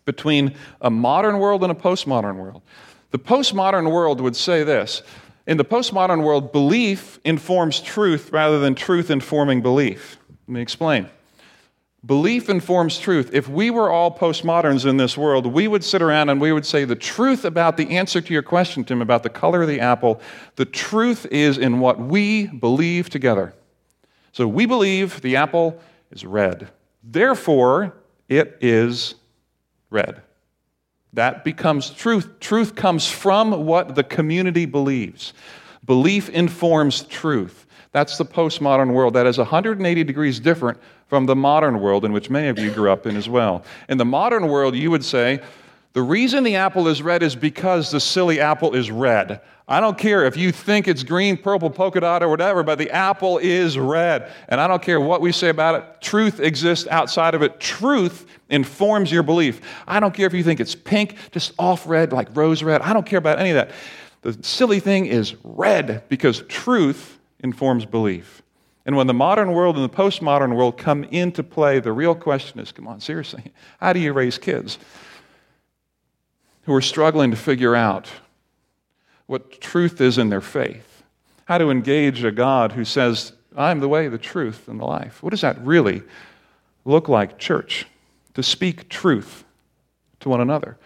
between 0.04 0.54
a 0.82 0.90
modern 0.90 1.40
world 1.40 1.64
and 1.64 1.72
a 1.72 1.76
postmodern 1.76 2.36
world. 2.36 2.62
The 3.12 3.20
postmodern 3.20 3.90
world 3.90 4.20
would 4.20 4.36
say 4.36 4.64
this 4.64 5.02
In 5.48 5.56
the 5.56 5.64
postmodern 5.64 6.24
world, 6.24 6.52
belief 6.52 7.22
informs 7.24 7.80
truth 7.80 8.34
rather 8.34 8.60
than 8.60 8.76
truth 8.76 9.10
informing 9.10 9.62
belief. 9.62 10.18
Let 10.50 10.56
me 10.56 10.62
explain. 10.62 11.10
Belief 12.06 12.50
informs 12.50 13.00
truth. 13.00 13.30
If 13.32 13.48
we 13.48 13.70
were 13.70 13.90
all 13.90 14.14
postmoderns 14.14 14.86
in 14.86 14.98
this 14.98 15.18
world, 15.18 15.46
we 15.46 15.70
would 15.70 15.86
sit 15.86 16.02
around 16.02 16.28
and 16.28 16.42
we 16.42 16.52
would 16.52 16.66
say 16.66 16.84
the 16.84 16.98
truth 16.98 17.46
about 17.46 17.78
the 17.78 17.92
answer 17.92 18.20
to 18.20 18.34
your 18.34 18.44
question, 18.44 18.84
Tim, 18.84 19.02
about 19.02 19.24
the 19.24 19.30
color 19.30 19.62
of 19.62 19.70
the 19.70 19.80
apple, 19.80 20.20
the 20.58 20.66
truth 20.66 21.26
is 21.28 21.58
in 21.58 21.80
what 21.80 21.98
we 21.98 22.48
believe 22.48 23.10
together. 23.10 23.54
So 24.34 24.48
we 24.48 24.66
believe 24.66 25.22
the 25.22 25.38
apple 25.38 25.80
is 26.12 26.26
red. 26.26 26.70
Therefore, 27.04 27.94
it 28.28 28.58
is 28.62 29.16
red. 29.90 30.22
That 31.14 31.44
becomes 31.44 31.92
truth. 31.92 32.40
Truth 32.40 32.76
comes 32.76 33.10
from 33.10 33.66
what 33.66 33.94
the 33.94 34.04
community 34.04 34.66
believes. 34.66 35.34
Belief 35.86 36.30
informs 36.30 37.04
truth. 37.04 37.68
That's 37.92 38.18
the 38.18 38.26
postmodern 38.26 38.94
world. 38.94 39.14
That 39.14 39.28
is 39.28 39.38
180 39.38 40.04
degrees 40.04 40.40
different 40.40 40.80
from 41.06 41.28
the 41.28 41.36
modern 41.36 41.80
world 41.80 42.04
in 42.04 42.12
which 42.12 42.32
many 42.32 42.48
of 42.48 42.58
you 42.58 42.72
grew 42.72 42.92
up 42.92 43.06
in 43.06 43.16
as 43.16 43.30
well. 43.30 43.64
In 43.88 44.00
the 44.00 44.06
modern 44.06 44.48
world, 44.48 44.76
you 44.76 44.90
would 44.90 45.06
say, 45.06 45.42
the 45.94 46.02
reason 46.02 46.44
the 46.44 46.56
apple 46.56 46.88
is 46.88 47.02
red 47.02 47.22
is 47.22 47.36
because 47.36 47.92
the 47.92 48.00
silly 48.00 48.40
apple 48.40 48.74
is 48.76 48.90
red. 48.90 49.42
I 49.68 49.80
don't 49.80 49.98
care 49.98 50.26
if 50.26 50.36
you 50.36 50.52
think 50.52 50.88
it's 50.88 51.04
green, 51.04 51.38
purple, 51.38 51.70
polka 51.70 52.02
dot, 52.02 52.22
or 52.22 52.30
whatever, 52.30 52.64
but 52.64 52.78
the 52.78 52.92
apple 52.92 53.38
is 53.38 53.78
red. 53.78 54.30
And 54.50 54.60
I 54.60 54.68
don't 54.68 54.82
care 54.82 55.00
what 55.00 55.22
we 55.22 55.32
say 55.32 55.50
about 55.50 55.76
it. 55.76 56.02
Truth 56.02 56.40
exists 56.40 56.88
outside 56.88 57.34
of 57.36 57.44
it. 57.44 57.60
Truth 57.60 58.26
informs 58.50 59.12
your 59.12 59.24
belief. 59.24 59.62
I 59.88 60.00
don't 60.00 60.14
care 60.14 60.26
if 60.26 60.34
you 60.34 60.44
think 60.44 60.60
it's 60.60 60.76
pink, 60.76 61.16
just 61.32 61.54
off 61.58 61.88
red, 61.88 62.12
like 62.12 62.36
rose 62.36 62.62
red. 62.62 62.82
I 62.82 62.92
don't 62.92 63.06
care 63.06 63.20
about 63.20 63.40
any 63.40 63.52
of 63.52 63.56
that. 63.56 63.72
The 64.22 64.38
silly 64.44 64.80
thing 64.80 65.06
is 65.06 65.36
red 65.44 66.04
because 66.10 66.42
truth 66.48 67.20
informs 67.40 67.86
belief. 67.86 68.42
And 68.86 68.98
when 68.98 69.08
the 69.08 69.14
modern 69.14 69.54
world 69.54 69.78
and 69.78 69.86
the 69.86 69.96
postmodern 69.96 70.56
world 70.56 70.78
come 70.78 71.06
into 71.06 71.44
play, 71.44 71.80
the 71.80 71.94
real 71.94 72.16
question 72.16 72.60
is 72.60 72.72
come 72.72 72.88
on, 72.88 73.00
seriously, 73.00 73.54
how 73.80 73.94
do 73.94 74.00
you 74.00 74.12
raise 74.12 74.38
kids? 74.38 74.78
Who 76.64 76.74
are 76.74 76.82
struggling 76.82 77.32
to 77.32 77.38
figure 77.38 77.76
out 77.76 78.10
what 79.26 79.62
truth 79.62 80.02
is 80.02 80.18
in 80.18 80.30
their 80.30 80.42
faith. 80.42 81.04
How 81.46 81.58
to 81.58 81.70
engage 81.70 82.24
a 82.24 82.32
God 82.32 82.74
who 82.74 82.86
says, 82.86 83.34
I'm 83.56 83.80
the 83.80 83.88
way, 83.88 84.08
the 84.08 84.18
truth, 84.18 84.68
and 84.68 84.80
the 84.80 84.86
life. 84.86 85.22
What 85.22 85.32
does 85.32 85.42
that 85.42 85.64
really 85.66 86.04
look 86.86 87.10
like, 87.10 87.38
church? 87.38 87.86
To 88.34 88.44
speak 88.44 88.90
truth 88.90 89.44
to 90.22 90.30
one 90.30 90.42
another. 90.42 90.78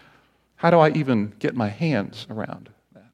How 0.56 0.70
do 0.70 0.78
I 0.78 0.90
even 0.90 1.32
get 1.38 1.54
my 1.54 1.68
hands 1.68 2.26
around 2.28 2.68
that? 2.92 3.10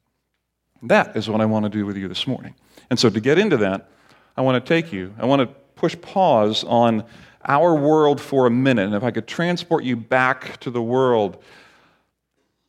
That 0.83 1.17
is 1.17 1.29
what 1.29 1.41
I 1.41 1.45
want 1.45 1.65
to 1.65 1.69
do 1.69 1.87
with 1.87 1.97
you 1.97 2.09
this 2.09 2.27
morning. 2.27 2.55
And 2.91 2.99
so, 2.99 3.11
to 3.11 3.21
get 3.21 3.39
into 3.39 3.59
that, 3.59 3.91
I 4.37 4.43
want 4.43 4.65
to 4.65 4.69
take 4.69 4.93
you, 4.93 5.15
I 5.19 5.27
want 5.27 5.41
to 5.41 5.47
push 5.77 5.97
pause 6.01 6.65
on 6.65 7.05
our 7.45 7.75
world 7.75 8.21
for 8.21 8.47
a 8.47 8.51
minute. 8.51 8.87
And 8.87 8.95
if 8.95 9.05
I 9.05 9.11
could 9.11 9.27
transport 9.27 9.85
you 9.85 9.97
back 9.97 10.59
to 10.61 10.71
the 10.71 10.83
world 10.83 11.43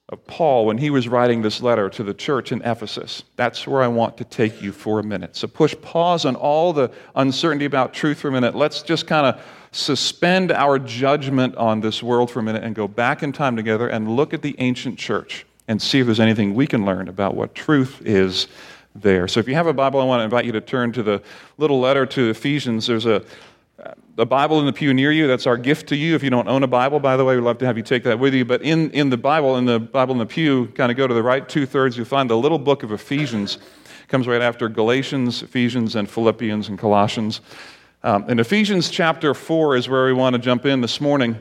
of 0.09 0.23
Paul 0.27 0.67
when 0.67 0.77
he 0.77 0.91
was 0.91 1.07
writing 1.07 1.41
this 1.41 1.61
letter 1.61 1.89
to 1.89 2.03
the 2.03 2.13
church 2.13 2.51
in 2.51 2.61
Ephesus. 2.61 3.23
That's 3.37 3.65
where 3.65 3.81
I 3.81 3.87
want 3.87 4.17
to 4.17 4.23
take 4.23 4.61
you 4.61 4.71
for 4.71 4.99
a 4.99 5.03
minute. 5.03 5.35
So 5.35 5.47
push 5.47 5.75
pause 5.81 6.25
on 6.25 6.35
all 6.35 6.73
the 6.73 6.91
uncertainty 7.15 7.65
about 7.65 7.93
truth 7.93 8.19
for 8.19 8.27
a 8.27 8.31
minute. 8.31 8.53
Let's 8.53 8.83
just 8.83 9.07
kind 9.07 9.25
of 9.25 9.43
suspend 9.71 10.51
our 10.51 10.77
judgment 10.77 11.55
on 11.55 11.81
this 11.81 12.03
world 12.03 12.29
for 12.29 12.39
a 12.39 12.43
minute 12.43 12.63
and 12.63 12.75
go 12.75 12.87
back 12.87 13.23
in 13.23 13.33
time 13.33 13.55
together 13.55 13.87
and 13.87 14.15
look 14.15 14.33
at 14.33 14.43
the 14.43 14.55
ancient 14.59 14.99
church 14.99 15.45
and 15.67 15.81
see 15.81 15.99
if 15.99 16.05
there's 16.05 16.19
anything 16.19 16.53
we 16.53 16.67
can 16.67 16.85
learn 16.85 17.07
about 17.07 17.35
what 17.35 17.55
truth 17.55 18.01
is 18.05 18.47
there. 18.93 19.27
So 19.27 19.39
if 19.39 19.47
you 19.47 19.55
have 19.55 19.67
a 19.67 19.73
Bible, 19.73 19.99
I 19.99 20.05
want 20.05 20.19
to 20.19 20.23
invite 20.23 20.45
you 20.45 20.51
to 20.51 20.61
turn 20.61 20.91
to 20.93 21.03
the 21.03 21.21
little 21.57 21.79
letter 21.79 22.05
to 22.05 22.29
Ephesians. 22.29 22.85
There's 22.85 23.07
a 23.07 23.23
a 24.17 24.25
Bible 24.25 24.59
in 24.59 24.65
the 24.65 24.73
pew 24.73 24.93
near 24.93 25.11
you. 25.11 25.27
That's 25.27 25.47
our 25.47 25.57
gift 25.57 25.89
to 25.89 25.95
you. 25.95 26.15
If 26.15 26.23
you 26.23 26.29
don't 26.29 26.47
own 26.47 26.63
a 26.63 26.67
Bible, 26.67 26.99
by 26.99 27.17
the 27.17 27.25
way, 27.25 27.35
we'd 27.35 27.41
love 27.41 27.57
to 27.59 27.65
have 27.65 27.77
you 27.77 27.83
take 27.83 28.03
that 28.03 28.19
with 28.19 28.33
you. 28.33 28.45
But 28.45 28.61
in, 28.61 28.89
in 28.91 29.09
the 29.09 29.17
Bible, 29.17 29.57
in 29.57 29.65
the 29.65 29.79
Bible 29.79 30.13
in 30.13 30.19
the 30.19 30.25
pew, 30.25 30.67
kind 30.67 30.91
of 30.91 30.97
go 30.97 31.07
to 31.07 31.13
the 31.13 31.23
right 31.23 31.47
two 31.47 31.65
thirds, 31.65 31.97
you'll 31.97 32.05
find 32.05 32.29
the 32.29 32.37
little 32.37 32.59
book 32.59 32.83
of 32.83 32.91
Ephesians. 32.91 33.57
Comes 34.07 34.27
right 34.27 34.41
after 34.41 34.69
Galatians, 34.69 35.41
Ephesians, 35.43 35.95
and 35.95 36.09
Philippians 36.09 36.69
and 36.69 36.79
Colossians. 36.79 37.41
Um, 38.03 38.29
in 38.29 38.39
Ephesians 38.39 38.89
chapter 38.89 39.33
4 39.33 39.75
is 39.75 39.89
where 39.89 40.05
we 40.05 40.13
want 40.13 40.35
to 40.35 40.41
jump 40.41 40.65
in 40.65 40.79
this 40.79 41.01
morning. 41.01 41.37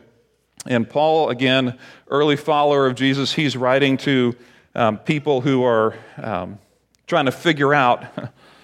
And 0.66 0.88
Paul, 0.88 1.28
again, 1.28 1.78
early 2.08 2.36
follower 2.36 2.86
of 2.86 2.94
Jesus, 2.94 3.34
he's 3.34 3.54
writing 3.56 3.98
to 3.98 4.34
um, 4.74 4.98
people 4.98 5.42
who 5.42 5.62
are 5.62 5.94
um, 6.16 6.58
trying 7.06 7.26
to 7.26 7.32
figure 7.32 7.74
out 7.74 8.06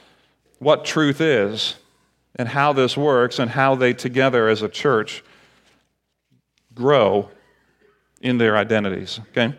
what 0.58 0.86
truth 0.86 1.20
is 1.20 1.76
and 2.36 2.48
how 2.48 2.72
this 2.72 2.96
works 2.96 3.38
and 3.38 3.50
how 3.50 3.74
they 3.74 3.92
together 3.92 4.48
as 4.48 4.62
a 4.62 4.68
church 4.68 5.24
grow 6.74 7.28
in 8.20 8.38
their 8.38 8.56
identities. 8.56 9.20
Okay? 9.30 9.54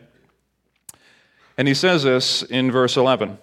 And 1.58 1.68
he 1.68 1.74
says 1.74 2.04
this 2.04 2.44
in 2.44 2.72
verse 2.72 2.98
11. 2.98 3.38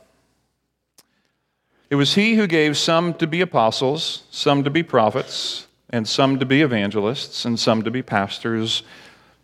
It 1.91 1.95
was 1.95 2.15
he 2.15 2.35
who 2.35 2.47
gave 2.47 2.77
some 2.77 3.15
to 3.15 3.27
be 3.27 3.41
apostles, 3.41 4.25
some 4.31 4.63
to 4.65 4.71
be 4.71 4.83
prophets, 4.83 5.67
and 5.91 6.07
some 6.07 6.39
to 6.39 6.45
be 6.45 6.61
evangelists, 6.61 7.45
and 7.45 7.59
some 7.59 7.83
to 7.83 7.91
be 7.91 8.03
pastors 8.03 8.83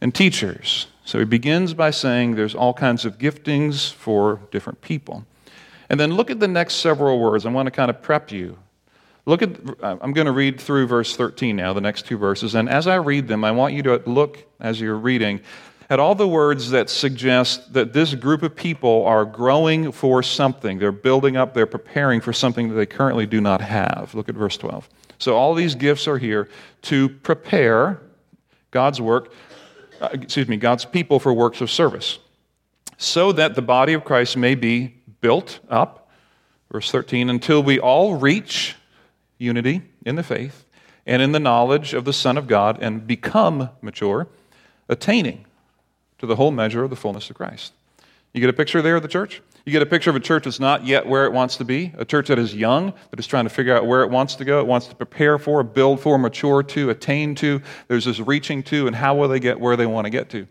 and 0.01 0.15
teachers. 0.15 0.89
So 1.05 1.19
he 1.19 1.25
begins 1.25 1.73
by 1.73 1.91
saying 1.91 2.35
there's 2.35 2.55
all 2.55 2.75
kinds 2.75 3.05
of 3.05 3.19
giftings 3.19 3.93
for 3.93 4.41
different 4.51 4.83
people. 4.83 5.25
And 5.89 5.99
then 5.99 6.15
look 6.15 6.31
at 6.31 6.41
the 6.41 6.49
next 6.49 6.77
several 6.77 7.19
words. 7.19 7.47
I 7.47 7.51
want 7.51 7.67
to 7.67 7.71
kind 7.71 7.91
of 7.91 8.03
prep 8.03 8.31
you 8.33 8.59
Look 9.27 9.41
at, 9.41 9.51
I'm 9.83 10.13
going 10.13 10.27
to 10.27 10.33
read 10.33 10.61
through 10.61 10.87
verse 10.87 11.17
13 11.17 11.57
now, 11.57 11.73
the 11.73 11.81
next 11.81 12.07
two 12.07 12.19
verses. 12.19 12.55
And 12.55 12.69
as 12.69 12.87
I 12.87 12.97
read 12.97 13.27
them, 13.27 13.43
I 13.43 13.53
want 13.53 13.73
you 13.73 13.83
to 13.85 14.03
look, 14.05 14.45
as 14.61 14.81
you're 14.81 14.99
reading, 14.99 15.41
at 15.89 15.99
all 15.99 16.15
the 16.15 16.29
words 16.29 16.71
that 16.71 16.91
suggest 16.91 17.73
that 17.73 17.93
this 17.93 18.15
group 18.15 18.43
of 18.43 18.55
people 18.55 19.05
are 19.07 19.25
growing 19.25 19.93
for 19.93 20.23
something. 20.23 20.79
They're 20.79 20.93
building 20.93 21.37
up, 21.37 21.55
they're 21.55 21.67
preparing 21.67 22.21
for 22.21 22.33
something 22.33 22.69
that 22.69 22.75
they 22.75 22.87
currently 22.87 23.27
do 23.27 23.41
not 23.41 23.61
have. 23.61 24.15
Look 24.15 24.29
at 24.29 24.35
verse 24.35 24.57
12. 24.59 24.89
So 25.19 25.37
all 25.37 25.55
these 25.55 25.75
gifts 25.75 26.07
are 26.07 26.19
here 26.19 26.49
to 26.83 27.09
prepare 27.09 28.01
God's 28.71 29.01
work, 29.01 29.33
uh, 30.01 30.09
excuse 30.13 30.49
me, 30.49 30.57
God's 30.57 30.85
people 30.85 31.19
for 31.19 31.33
works 31.33 31.61
of 31.61 31.71
service, 31.71 32.19
so 32.99 33.33
that 33.33 33.55
the 33.55 33.63
body 33.63 33.95
of 33.95 34.05
Christ 34.05 34.37
may 34.37 34.55
be 34.55 34.97
built 35.21 35.61
up. 35.71 36.11
Verse 36.71 36.91
13, 36.91 37.31
until 37.31 37.63
we 37.63 37.79
all 37.79 38.17
reach 38.17 38.75
unity 39.45 39.83
in 40.05 40.17
the 40.17 40.23
faith 40.23 40.65
and 41.07 41.23
in 41.23 41.33
the 41.33 41.41
knowledge 41.41 41.95
of 41.95 42.05
the 42.05 42.13
Son 42.13 42.37
of 42.37 42.47
God 42.47 42.79
and 42.81 43.07
become 43.07 43.71
mature, 43.83 44.27
attaining 44.89 45.45
to 46.19 46.27
the 46.27 46.37
whole 46.37 46.51
measure 46.51 46.83
of 46.83 46.91
the 46.91 46.97
fullness 46.97 47.31
of 47.31 47.37
Christ. 47.37 47.73
You 48.33 48.41
get 48.41 48.51
a 48.51 48.55
picture 48.55 48.83
there 48.83 48.97
of 48.97 49.03
the 49.03 49.09
church? 49.09 49.43
You 49.67 49.73
get 49.73 49.81
a 49.81 49.87
picture 49.87 50.11
of 50.11 50.17
a 50.17 50.21
church 50.21 50.45
that's 50.45 50.61
not 50.61 50.85
yet 50.85 51.07
where 51.07 51.25
it 51.25 51.33
wants 51.33 51.57
to 51.57 51.65
be, 51.65 51.91
a 51.97 52.05
church 52.05 52.29
that 52.29 52.39
is 52.39 52.55
young, 52.55 52.93
that 53.11 53.19
is 53.19 53.27
trying 53.27 53.45
to 53.45 53.51
figure 53.51 53.75
out 53.75 53.87
where 53.87 54.03
it 54.03 54.11
wants 54.11 54.35
to 54.35 54.45
go, 54.45 54.61
it 54.61 54.67
wants 54.67 54.89
to 54.89 54.95
prepare 54.95 55.39
for, 55.39 55.63
build 55.63 56.01
for, 56.01 56.19
mature 56.19 56.63
to, 56.63 56.91
attain 56.91 57.35
to. 57.37 57.63
There's 57.89 58.05
this 58.05 58.21
reaching 58.21 58.63
to, 58.65 58.87
and 58.87 58.95
how 58.95 59.15
will 59.15 59.27
they 59.27 59.41
get 59.41 59.59
where 59.59 59.75
they 59.75 59.87
want 59.87 60.05
to 60.05 60.11
get 60.11 60.29
to? 60.31 60.47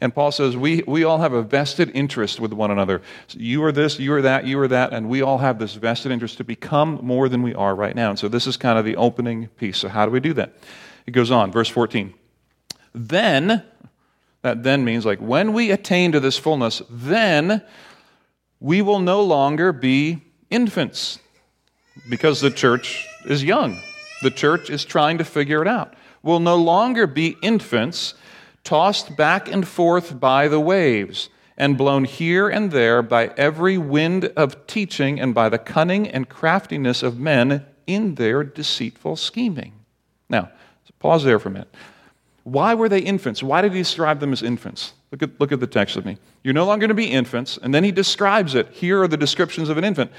And 0.00 0.12
Paul 0.12 0.32
says, 0.32 0.56
we, 0.56 0.82
we 0.84 1.04
all 1.04 1.18
have 1.18 1.32
a 1.32 1.42
vested 1.42 1.92
interest 1.94 2.40
with 2.40 2.52
one 2.52 2.72
another. 2.72 3.02
So 3.28 3.38
you 3.38 3.62
are 3.62 3.70
this, 3.70 4.00
you 4.00 4.12
are 4.14 4.22
that, 4.22 4.46
you 4.46 4.58
are 4.58 4.68
that, 4.68 4.92
and 4.92 5.08
we 5.08 5.22
all 5.22 5.38
have 5.38 5.60
this 5.60 5.74
vested 5.74 6.10
interest 6.10 6.38
to 6.38 6.44
become 6.44 6.98
more 7.04 7.28
than 7.28 7.42
we 7.42 7.54
are 7.54 7.76
right 7.76 7.94
now. 7.94 8.10
And 8.10 8.18
so 8.18 8.26
this 8.26 8.48
is 8.48 8.56
kind 8.56 8.80
of 8.80 8.84
the 8.84 8.96
opening 8.96 9.46
piece. 9.46 9.78
So, 9.78 9.88
how 9.88 10.06
do 10.06 10.10
we 10.10 10.18
do 10.18 10.32
that? 10.32 10.54
It 11.06 11.12
goes 11.12 11.30
on, 11.30 11.52
verse 11.52 11.68
14. 11.68 12.12
Then, 12.92 13.62
that 14.42 14.64
then 14.64 14.84
means 14.84 15.06
like 15.06 15.20
when 15.20 15.52
we 15.52 15.70
attain 15.70 16.10
to 16.10 16.18
this 16.18 16.36
fullness, 16.36 16.82
then 16.90 17.62
we 18.66 18.82
will 18.82 18.98
no 18.98 19.22
longer 19.22 19.72
be 19.72 20.20
infants 20.50 21.20
because 22.10 22.40
the 22.40 22.50
church 22.50 23.06
is 23.24 23.44
young. 23.44 23.80
The 24.22 24.30
church 24.32 24.70
is 24.70 24.84
trying 24.84 25.18
to 25.18 25.24
figure 25.24 25.62
it 25.62 25.68
out. 25.68 25.94
We'll 26.24 26.40
no 26.40 26.56
longer 26.56 27.06
be 27.06 27.36
infants 27.42 28.14
tossed 28.64 29.16
back 29.16 29.46
and 29.46 29.68
forth 29.68 30.18
by 30.18 30.48
the 30.48 30.58
waves 30.58 31.28
and 31.56 31.78
blown 31.78 32.06
here 32.06 32.48
and 32.48 32.72
there 32.72 33.02
by 33.02 33.28
every 33.36 33.78
wind 33.78 34.32
of 34.36 34.66
teaching 34.66 35.20
and 35.20 35.32
by 35.32 35.48
the 35.48 35.58
cunning 35.58 36.08
and 36.08 36.28
craftiness 36.28 37.04
of 37.04 37.20
men 37.20 37.64
in 37.86 38.16
their 38.16 38.42
deceitful 38.42 39.14
scheming. 39.14 39.74
Now, 40.28 40.50
pause 40.98 41.22
there 41.22 41.38
for 41.38 41.50
a 41.50 41.52
minute. 41.52 41.72
Why 42.42 42.74
were 42.74 42.88
they 42.88 42.98
infants? 42.98 43.44
Why 43.44 43.62
did 43.62 43.74
he 43.74 43.78
describe 43.78 44.18
them 44.18 44.32
as 44.32 44.42
infants? 44.42 44.94
Look 45.16 45.30
at, 45.30 45.40
look 45.40 45.52
at 45.52 45.60
the 45.60 45.66
text 45.66 45.96
with 45.96 46.04
me. 46.04 46.18
You're 46.44 46.52
no 46.52 46.66
longer 46.66 46.82
going 46.82 46.88
to 46.88 46.94
be 46.94 47.10
infants. 47.10 47.58
And 47.62 47.74
then 47.74 47.84
he 47.84 47.90
describes 47.90 48.54
it. 48.54 48.68
Here 48.68 49.02
are 49.02 49.08
the 49.08 49.16
descriptions 49.16 49.70
of 49.70 49.78
an 49.78 49.84
infant. 49.84 50.12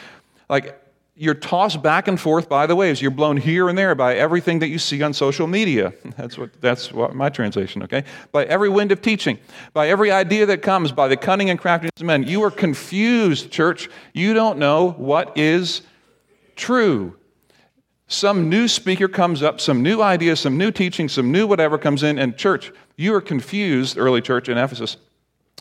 Like, 0.50 0.82
you're 1.16 1.36
tossed 1.36 1.84
back 1.84 2.08
and 2.08 2.20
forth 2.20 2.50
by 2.50 2.66
the 2.66 2.76
waves. 2.76 3.00
You're 3.00 3.12
blown 3.12 3.38
here 3.38 3.70
and 3.70 3.78
there 3.78 3.94
by 3.94 4.16
everything 4.16 4.58
that 4.60 4.70
you 4.70 4.80
see 4.80 5.04
on 5.04 5.14
social 5.14 5.46
media. 5.46 5.94
That's 6.18 6.38
what 6.38 6.62
that's 6.62 6.92
what 6.92 7.16
my 7.16 7.30
translation, 7.30 7.84
okay? 7.84 8.06
By 8.32 8.46
every 8.46 8.70
wind 8.70 8.92
of 8.92 9.02
teaching, 9.02 9.38
by 9.74 9.90
every 9.90 10.10
idea 10.10 10.48
that 10.48 10.64
comes, 10.64 10.92
by 10.92 11.08
the 11.08 11.18
cunning 11.18 11.50
and 11.50 11.60
craftiness 11.60 11.92
of 12.00 12.06
men. 12.06 12.24
You 12.24 12.44
are 12.44 12.52
confused, 12.52 13.52
church. 13.52 13.90
You 14.14 14.34
don't 14.34 14.58
know 14.58 14.92
what 14.92 15.38
is 15.38 15.82
true. 16.56 17.17
Some 18.08 18.50
new 18.50 18.70
speaker 18.70 19.10
comes 19.10 19.44
up, 19.44 19.60
some 19.60 19.84
new 19.84 20.02
idea, 20.02 20.36
some 20.38 20.58
new 20.58 20.72
teaching, 20.72 21.10
some 21.10 21.32
new 21.32 21.46
whatever 21.46 21.78
comes 21.78 22.04
in, 22.04 22.18
and 22.18 22.38
church, 22.38 22.72
you 22.96 23.14
are 23.14 23.22
confused, 23.22 23.98
early 23.98 24.22
church 24.22 24.48
in 24.48 24.58
Ephesus. 24.58 24.96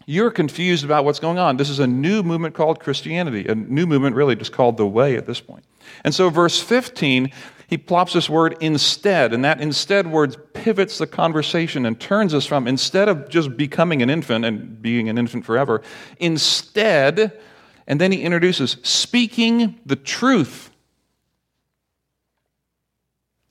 You're 0.07 0.31
confused 0.31 0.85
about 0.85 1.05
what's 1.05 1.19
going 1.19 1.39
on. 1.39 1.57
This 1.57 1.69
is 1.69 1.81
a 1.81 1.87
new 1.87 2.23
movement 2.23 2.55
called 2.55 2.79
Christianity, 2.79 3.47
a 3.49 3.57
new 3.57 3.87
movement 3.87 4.15
really 4.15 4.37
just 4.37 4.53
called 4.53 4.77
the 4.77 4.87
way 4.87 5.17
at 5.17 5.27
this 5.27 5.41
point. 5.41 5.65
And 6.05 6.15
so, 6.15 6.31
verse 6.31 6.63
15, 6.63 7.33
he 7.67 7.77
plops 7.77 8.13
this 8.13 8.31
word 8.31 8.57
instead, 8.61 9.33
and 9.33 9.45
that 9.45 9.61
instead 9.61 10.07
word 10.07 10.55
pivots 10.55 10.99
the 10.99 11.07
conversation 11.09 11.85
and 11.85 11.99
turns 11.99 12.33
us 12.33 12.47
from 12.47 12.69
instead 12.69 13.09
of 13.09 13.29
just 13.29 13.57
becoming 13.57 14.03
an 14.03 14.11
infant 14.11 14.45
and 14.45 14.81
being 14.81 15.09
an 15.09 15.19
infant 15.19 15.45
forever, 15.45 15.83
instead, 16.21 17.41
and 17.89 18.01
then 18.01 18.13
he 18.13 18.23
introduces 18.23 18.77
speaking 18.85 19.81
the 19.85 19.97
truth 19.97 20.71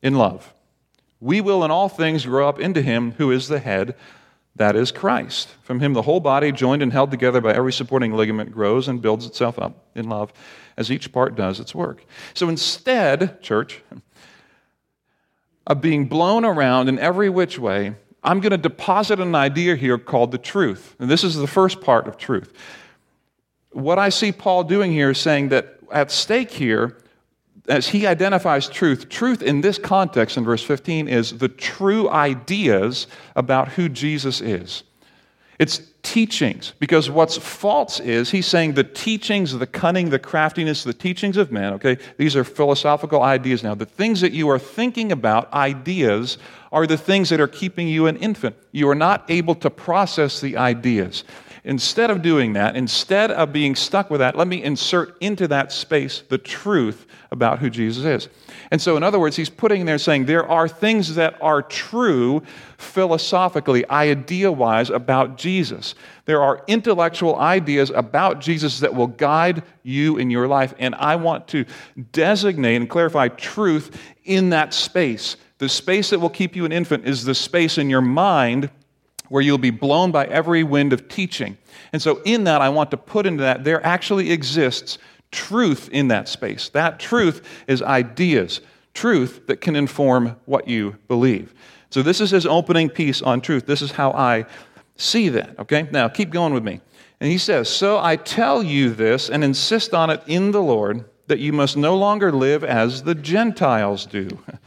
in 0.05 0.15
love 0.15 0.53
we 1.19 1.41
will 1.41 1.63
in 1.63 1.71
all 1.71 1.89
things 1.89 2.25
grow 2.25 2.47
up 2.47 2.59
into 2.59 2.81
him 2.81 3.13
who 3.13 3.31
is 3.31 3.47
the 3.47 3.59
head, 3.59 3.95
that 4.55 4.75
is 4.75 4.91
Christ. 4.91 5.49
From 5.63 5.79
him, 5.79 5.93
the 5.93 6.03
whole 6.03 6.19
body, 6.19 6.51
joined 6.51 6.83
and 6.83 6.93
held 6.93 7.11
together 7.11 7.41
by 7.41 7.53
every 7.53 7.73
supporting 7.73 8.13
ligament, 8.13 8.51
grows 8.51 8.87
and 8.87 9.01
builds 9.01 9.25
itself 9.25 9.57
up 9.57 9.85
in 9.95 10.07
love 10.07 10.31
as 10.77 10.91
each 10.91 11.11
part 11.11 11.35
does 11.35 11.59
its 11.59 11.73
work. 11.73 12.05
So 12.33 12.47
instead, 12.47 13.41
church, 13.41 13.81
of 15.65 15.81
being 15.81 16.05
blown 16.05 16.45
around 16.45 16.89
in 16.89 16.99
every 16.99 17.29
which 17.29 17.57
way, 17.57 17.95
I'm 18.23 18.39
going 18.39 18.51
to 18.51 18.57
deposit 18.57 19.19
an 19.19 19.35
idea 19.35 19.75
here 19.75 19.97
called 19.97 20.31
the 20.31 20.37
truth. 20.37 20.95
And 20.99 21.09
this 21.09 21.23
is 21.23 21.35
the 21.35 21.47
first 21.47 21.81
part 21.81 22.07
of 22.07 22.17
truth. 22.17 22.53
What 23.71 23.99
I 23.99 24.09
see 24.09 24.31
Paul 24.31 24.63
doing 24.63 24.91
here 24.91 25.09
is 25.09 25.17
saying 25.17 25.49
that 25.49 25.79
at 25.91 26.11
stake 26.11 26.51
here 26.51 26.97
as 27.67 27.87
he 27.87 28.05
identifies 28.05 28.67
truth, 28.69 29.09
truth 29.09 29.41
in 29.41 29.61
this 29.61 29.77
context 29.77 30.37
in 30.37 30.43
verse 30.43 30.63
15 30.63 31.07
is 31.07 31.37
the 31.37 31.49
true 31.49 32.09
ideas 32.09 33.07
about 33.35 33.69
who 33.69 33.89
Jesus 33.89 34.41
is. 34.41 34.83
It's 35.57 35.81
teachings. 36.05 36.73
Because 36.79 37.09
what's 37.09 37.37
false 37.37 37.99
is 37.99 38.31
he's 38.31 38.45
saying 38.45 38.73
the 38.73 38.83
teachings, 38.83 39.57
the 39.57 39.67
cunning, 39.67 40.09
the 40.09 40.19
craftiness, 40.19 40.83
the 40.83 40.93
teachings 40.93 41.35
of 41.35 41.51
men, 41.51 41.73
okay, 41.73 41.97
these 42.17 42.35
are 42.35 42.43
philosophical 42.43 43.21
ideas 43.21 43.63
now. 43.63 43.73
The 43.73 43.85
things 43.85 44.21
that 44.21 44.31
you 44.31 44.49
are 44.49 44.59
thinking 44.59 45.11
about, 45.11 45.51
ideas, 45.51 46.37
are 46.71 46.85
the 46.85 46.97
things 46.97 47.29
that 47.29 47.39
are 47.39 47.47
keeping 47.47 47.87
you 47.87 48.05
an 48.07 48.17
infant. 48.17 48.55
You 48.71 48.87
are 48.89 48.95
not 48.95 49.25
able 49.29 49.55
to 49.55 49.69
process 49.69 50.39
the 50.39 50.57
ideas. 50.57 51.23
Instead 51.67 52.11
of 52.11 52.21
doing 52.21 52.53
that, 52.53 52.75
instead 52.75 53.31
of 53.31 53.51
being 53.51 53.73
stuck 53.73 54.11
with 54.11 54.19
that, 54.19 54.37
let 54.37 54.47
me 54.47 54.61
insert 54.61 55.17
into 55.19 55.47
that 55.47 55.71
space 55.71 56.21
the 56.29 56.37
truth 56.37 57.07
about 57.31 57.57
who 57.57 57.71
Jesus 57.71 58.05
is. 58.05 58.29
And 58.69 58.79
so, 58.79 58.95
in 58.97 59.01
other 59.01 59.19
words, 59.19 59.35
he's 59.35 59.49
putting 59.49 59.85
there 59.85 59.97
saying 59.97 60.25
there 60.25 60.47
are 60.47 60.67
things 60.67 61.15
that 61.15 61.41
are 61.41 61.63
true 61.63 62.43
philosophically, 62.77 63.89
idea 63.89 64.51
wise, 64.51 64.91
about 64.91 65.37
Jesus. 65.37 65.95
There 66.25 66.39
are 66.39 66.63
intellectual 66.67 67.35
ideas 67.35 67.89
about 67.89 68.41
Jesus 68.41 68.79
that 68.81 68.93
will 68.93 69.07
guide 69.07 69.63
you 69.81 70.17
in 70.17 70.29
your 70.29 70.47
life. 70.47 70.75
And 70.77 70.93
I 70.93 71.15
want 71.15 71.47
to 71.47 71.65
designate 72.11 72.75
and 72.75 72.87
clarify 72.87 73.29
truth 73.29 73.99
in 74.23 74.51
that 74.51 74.71
space. 74.71 75.35
The 75.57 75.69
space 75.69 76.11
that 76.11 76.19
will 76.19 76.29
keep 76.29 76.55
you 76.55 76.65
an 76.65 76.71
infant 76.71 77.07
is 77.07 77.23
the 77.23 77.33
space 77.33 77.79
in 77.79 77.89
your 77.89 78.01
mind 78.01 78.69
where 79.29 79.41
you'll 79.41 79.57
be 79.57 79.71
blown 79.71 80.11
by 80.11 80.25
every 80.25 80.63
wind 80.63 80.93
of 80.93 81.07
teaching. 81.07 81.57
And 81.93 82.01
so, 82.01 82.21
in 82.23 82.43
that, 82.45 82.61
I 82.61 82.69
want 82.69 82.91
to 82.91 82.97
put 82.97 83.25
into 83.25 83.43
that 83.43 83.63
there 83.63 83.85
actually 83.85 84.31
exists 84.31 84.97
truth 85.31 85.89
in 85.91 86.07
that 86.09 86.27
space. 86.27 86.69
That 86.69 86.99
truth 86.99 87.47
is 87.67 87.81
ideas, 87.81 88.61
truth 88.93 89.47
that 89.47 89.61
can 89.61 89.75
inform 89.75 90.35
what 90.45 90.67
you 90.67 90.97
believe. 91.07 91.53
So, 91.89 92.01
this 92.01 92.21
is 92.21 92.31
his 92.31 92.45
opening 92.45 92.89
piece 92.89 93.21
on 93.21 93.41
truth. 93.41 93.65
This 93.65 93.81
is 93.81 93.91
how 93.91 94.11
I 94.11 94.45
see 94.95 95.29
that. 95.29 95.57
Okay? 95.59 95.87
Now, 95.91 96.07
keep 96.07 96.29
going 96.29 96.53
with 96.53 96.63
me. 96.63 96.81
And 97.19 97.31
he 97.31 97.37
says, 97.37 97.69
So 97.69 97.99
I 97.99 98.15
tell 98.15 98.61
you 98.61 98.89
this 98.89 99.29
and 99.29 99.43
insist 99.43 99.93
on 99.93 100.09
it 100.09 100.21
in 100.27 100.51
the 100.51 100.61
Lord 100.61 101.05
that 101.27 101.39
you 101.39 101.53
must 101.53 101.75
no 101.75 101.97
longer 101.97 102.31
live 102.31 102.63
as 102.63 103.03
the 103.03 103.15
Gentiles 103.15 104.05
do. 104.05 104.27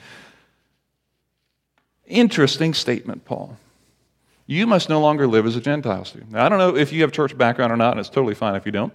Interesting 2.07 2.75
statement, 2.75 3.25
Paul. 3.25 3.57
You 4.49 4.67
must 4.67 4.89
no 4.89 4.99
longer 4.99 5.27
live 5.27 5.45
as 5.45 5.57
the 5.57 5.61
Gentiles 5.61 6.11
do. 6.11 6.23
Now, 6.31 6.47
I 6.47 6.49
don't 6.49 6.59
know 6.59 6.75
if 6.75 6.91
you 6.91 7.03
have 7.03 7.13
church 7.13 7.37
background 7.37 7.71
or 7.71 7.77
not, 7.77 7.91
and 7.91 8.01
it's 8.01 8.09
totally 8.09 8.35
fine 8.35 8.55
if 8.57 8.65
you 8.65 8.73
don't. 8.73 8.95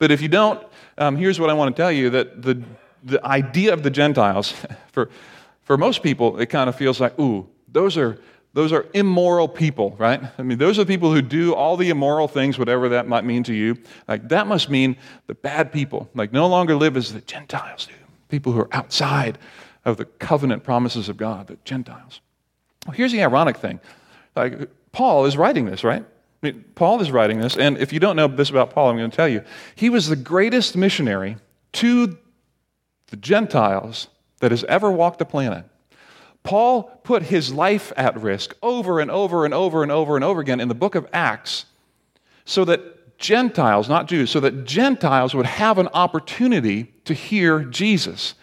But 0.00 0.10
if 0.10 0.20
you 0.20 0.26
don't, 0.26 0.60
um, 0.98 1.16
here's 1.16 1.38
what 1.38 1.50
I 1.50 1.52
want 1.52 1.74
to 1.74 1.80
tell 1.80 1.92
you 1.92 2.10
that 2.10 2.42
the, 2.42 2.60
the 3.04 3.24
idea 3.24 3.72
of 3.72 3.84
the 3.84 3.90
Gentiles, 3.90 4.52
for, 4.92 5.08
for 5.62 5.78
most 5.78 6.02
people, 6.02 6.40
it 6.40 6.46
kind 6.46 6.68
of 6.68 6.74
feels 6.74 6.98
like, 6.98 7.16
ooh, 7.16 7.48
those 7.68 7.96
are, 7.96 8.18
those 8.54 8.72
are 8.72 8.86
immoral 8.92 9.46
people, 9.46 9.94
right? 10.00 10.20
I 10.36 10.42
mean, 10.42 10.58
those 10.58 10.80
are 10.80 10.84
people 10.84 11.14
who 11.14 11.22
do 11.22 11.54
all 11.54 11.76
the 11.76 11.90
immoral 11.90 12.26
things, 12.26 12.58
whatever 12.58 12.88
that 12.88 13.06
might 13.06 13.24
mean 13.24 13.44
to 13.44 13.54
you. 13.54 13.78
Like, 14.08 14.28
that 14.30 14.48
must 14.48 14.68
mean 14.68 14.96
the 15.28 15.34
bad 15.34 15.70
people. 15.70 16.10
Like, 16.12 16.32
no 16.32 16.48
longer 16.48 16.74
live 16.74 16.96
as 16.96 17.12
the 17.12 17.20
Gentiles 17.20 17.86
do, 17.86 17.94
people 18.28 18.50
who 18.50 18.62
are 18.62 18.74
outside 18.74 19.38
of 19.84 19.96
the 19.96 20.06
covenant 20.06 20.64
promises 20.64 21.08
of 21.08 21.16
God, 21.16 21.46
the 21.46 21.58
Gentiles. 21.64 22.20
Well, 22.84 22.96
here's 22.96 23.12
the 23.12 23.22
ironic 23.22 23.58
thing. 23.58 23.78
Like, 24.38 24.70
Paul 24.92 25.26
is 25.26 25.36
writing 25.36 25.66
this, 25.66 25.84
right? 25.84 26.02
I 26.02 26.46
mean, 26.46 26.64
Paul 26.74 27.00
is 27.00 27.10
writing 27.10 27.40
this, 27.40 27.56
and 27.56 27.76
if 27.78 27.92
you 27.92 27.98
don't 27.98 28.16
know 28.16 28.28
this 28.28 28.50
about 28.50 28.70
Paul, 28.70 28.90
I'm 28.90 28.96
going 28.96 29.10
to 29.10 29.16
tell 29.16 29.28
you. 29.28 29.42
He 29.74 29.90
was 29.90 30.08
the 30.08 30.16
greatest 30.16 30.76
missionary 30.76 31.36
to 31.72 32.16
the 33.08 33.16
Gentiles 33.16 34.08
that 34.40 34.52
has 34.52 34.64
ever 34.64 34.90
walked 34.90 35.18
the 35.18 35.24
planet. 35.24 35.64
Paul 36.44 36.84
put 37.02 37.24
his 37.24 37.52
life 37.52 37.92
at 37.96 38.20
risk 38.20 38.54
over 38.62 39.00
and 39.00 39.10
over 39.10 39.44
and 39.44 39.52
over 39.52 39.82
and 39.82 39.90
over 39.90 40.14
and 40.14 40.24
over 40.24 40.40
again 40.40 40.60
in 40.60 40.68
the 40.68 40.74
book 40.74 40.94
of 40.94 41.06
Acts 41.12 41.66
so 42.44 42.64
that 42.64 43.18
Gentiles, 43.18 43.88
not 43.88 44.06
Jews, 44.06 44.30
so 44.30 44.40
that 44.40 44.64
Gentiles 44.64 45.34
would 45.34 45.46
have 45.46 45.78
an 45.78 45.88
opportunity 45.88 46.92
to 47.04 47.14
hear 47.14 47.64
Jesus. 47.64 48.34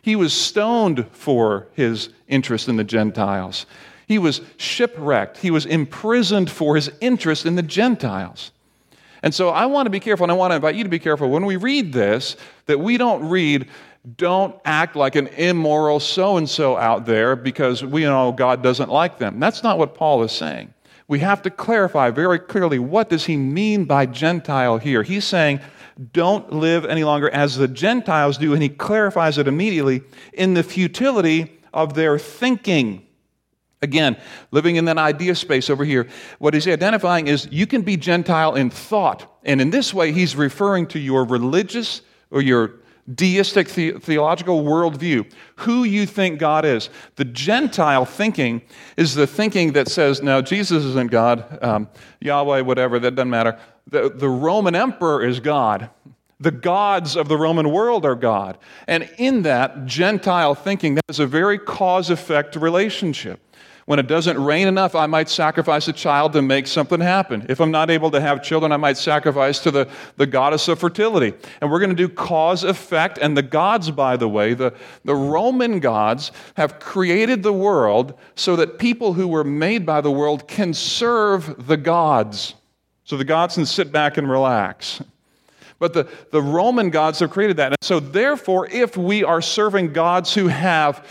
He 0.00 0.14
was 0.16 0.32
stoned 0.32 1.06
for 1.10 1.66
his 1.74 2.10
interest 2.28 2.68
in 2.68 2.76
the 2.76 2.84
Gentiles. 2.84 3.66
He 4.12 4.18
was 4.18 4.42
shipwrecked. 4.58 5.38
He 5.38 5.50
was 5.50 5.64
imprisoned 5.64 6.50
for 6.50 6.76
his 6.76 6.90
interest 7.00 7.46
in 7.46 7.56
the 7.56 7.62
Gentiles. 7.62 8.50
And 9.22 9.34
so 9.34 9.48
I 9.48 9.64
want 9.64 9.86
to 9.86 9.90
be 9.90 10.00
careful, 10.00 10.24
and 10.24 10.30
I 10.30 10.34
want 10.34 10.50
to 10.50 10.56
invite 10.56 10.74
you 10.74 10.82
to 10.84 10.90
be 10.90 10.98
careful 10.98 11.30
when 11.30 11.46
we 11.46 11.56
read 11.56 11.94
this 11.94 12.36
that 12.66 12.78
we 12.78 12.98
don't 12.98 13.26
read, 13.30 13.68
don't 14.18 14.54
act 14.66 14.96
like 14.96 15.16
an 15.16 15.28
immoral 15.28 15.98
so 15.98 16.36
and 16.36 16.46
so 16.46 16.76
out 16.76 17.06
there 17.06 17.34
because 17.34 17.82
we 17.82 18.02
know 18.02 18.32
God 18.32 18.62
doesn't 18.62 18.90
like 18.90 19.16
them. 19.16 19.40
That's 19.40 19.62
not 19.62 19.78
what 19.78 19.94
Paul 19.94 20.22
is 20.24 20.32
saying. 20.32 20.74
We 21.08 21.20
have 21.20 21.40
to 21.40 21.50
clarify 21.50 22.10
very 22.10 22.38
clearly 22.38 22.78
what 22.78 23.08
does 23.08 23.24
he 23.24 23.38
mean 23.38 23.86
by 23.86 24.04
Gentile 24.04 24.76
here. 24.76 25.02
He's 25.02 25.24
saying, 25.24 25.60
don't 26.12 26.52
live 26.52 26.84
any 26.84 27.04
longer 27.04 27.30
as 27.30 27.56
the 27.56 27.66
Gentiles 27.66 28.36
do, 28.36 28.52
and 28.52 28.62
he 28.62 28.68
clarifies 28.68 29.38
it 29.38 29.48
immediately 29.48 30.02
in 30.34 30.52
the 30.52 30.62
futility 30.62 31.58
of 31.72 31.94
their 31.94 32.18
thinking. 32.18 33.06
Again, 33.82 34.16
living 34.52 34.76
in 34.76 34.84
that 34.84 34.98
idea 34.98 35.34
space 35.34 35.68
over 35.68 35.84
here, 35.84 36.08
what 36.38 36.54
he's 36.54 36.68
identifying 36.68 37.26
is 37.26 37.48
you 37.50 37.66
can 37.66 37.82
be 37.82 37.96
Gentile 37.96 38.54
in 38.54 38.70
thought. 38.70 39.40
And 39.44 39.60
in 39.60 39.70
this 39.70 39.92
way, 39.92 40.12
he's 40.12 40.36
referring 40.36 40.86
to 40.88 41.00
your 41.00 41.24
religious 41.24 42.02
or 42.30 42.42
your 42.42 42.76
deistic 43.12 43.68
the- 43.70 43.98
theological 43.98 44.62
worldview, 44.62 45.28
who 45.56 45.82
you 45.82 46.06
think 46.06 46.38
God 46.38 46.64
is. 46.64 46.88
The 47.16 47.24
Gentile 47.24 48.04
thinking 48.04 48.62
is 48.96 49.14
the 49.14 49.26
thinking 49.26 49.72
that 49.72 49.88
says, 49.88 50.22
no, 50.22 50.40
Jesus 50.40 50.84
isn't 50.84 51.10
God, 51.10 51.58
um, 51.62 51.88
Yahweh, 52.20 52.60
whatever, 52.60 53.00
that 53.00 53.16
doesn't 53.16 53.30
matter. 53.30 53.58
The, 53.88 54.10
the 54.14 54.28
Roman 54.28 54.76
emperor 54.76 55.24
is 55.24 55.40
God. 55.40 55.90
The 56.38 56.52
gods 56.52 57.16
of 57.16 57.28
the 57.28 57.36
Roman 57.36 57.70
world 57.70 58.04
are 58.04 58.14
God. 58.14 58.58
And 58.86 59.08
in 59.18 59.42
that 59.42 59.86
Gentile 59.86 60.54
thinking, 60.54 60.94
that 60.96 61.04
is 61.08 61.20
a 61.20 61.26
very 61.26 61.58
cause 61.58 62.10
effect 62.10 62.56
relationship. 62.56 63.40
When 63.84 63.98
it 63.98 64.06
doesn't 64.06 64.42
rain 64.42 64.68
enough, 64.68 64.94
I 64.94 65.06
might 65.06 65.28
sacrifice 65.28 65.88
a 65.88 65.92
child 65.92 66.32
to 66.34 66.42
make 66.42 66.68
something 66.68 67.00
happen. 67.00 67.46
If 67.48 67.60
I'm 67.60 67.72
not 67.72 67.90
able 67.90 68.12
to 68.12 68.20
have 68.20 68.42
children, 68.42 68.70
I 68.70 68.76
might 68.76 68.96
sacrifice 68.96 69.58
to 69.60 69.72
the, 69.72 69.88
the 70.16 70.26
goddess 70.26 70.68
of 70.68 70.78
fertility. 70.78 71.34
And 71.60 71.70
we're 71.70 71.80
going 71.80 71.90
to 71.90 71.96
do 71.96 72.08
cause 72.08 72.62
effect. 72.62 73.18
And 73.18 73.36
the 73.36 73.42
gods, 73.42 73.90
by 73.90 74.16
the 74.16 74.28
way, 74.28 74.54
the, 74.54 74.72
the 75.04 75.16
Roman 75.16 75.80
gods 75.80 76.30
have 76.56 76.78
created 76.78 77.42
the 77.42 77.52
world 77.52 78.16
so 78.36 78.54
that 78.54 78.78
people 78.78 79.14
who 79.14 79.26
were 79.26 79.44
made 79.44 79.84
by 79.84 80.00
the 80.00 80.12
world 80.12 80.46
can 80.46 80.74
serve 80.74 81.66
the 81.66 81.76
gods. 81.76 82.54
So 83.02 83.16
the 83.16 83.24
gods 83.24 83.56
can 83.56 83.66
sit 83.66 83.90
back 83.90 84.16
and 84.16 84.30
relax. 84.30 85.02
But 85.80 85.94
the, 85.94 86.08
the 86.30 86.40
Roman 86.40 86.90
gods 86.90 87.18
have 87.18 87.30
created 87.30 87.56
that. 87.56 87.72
And 87.72 87.78
so, 87.82 87.98
therefore, 87.98 88.68
if 88.68 88.96
we 88.96 89.24
are 89.24 89.42
serving 89.42 89.92
gods 89.92 90.32
who 90.32 90.46
have 90.46 91.04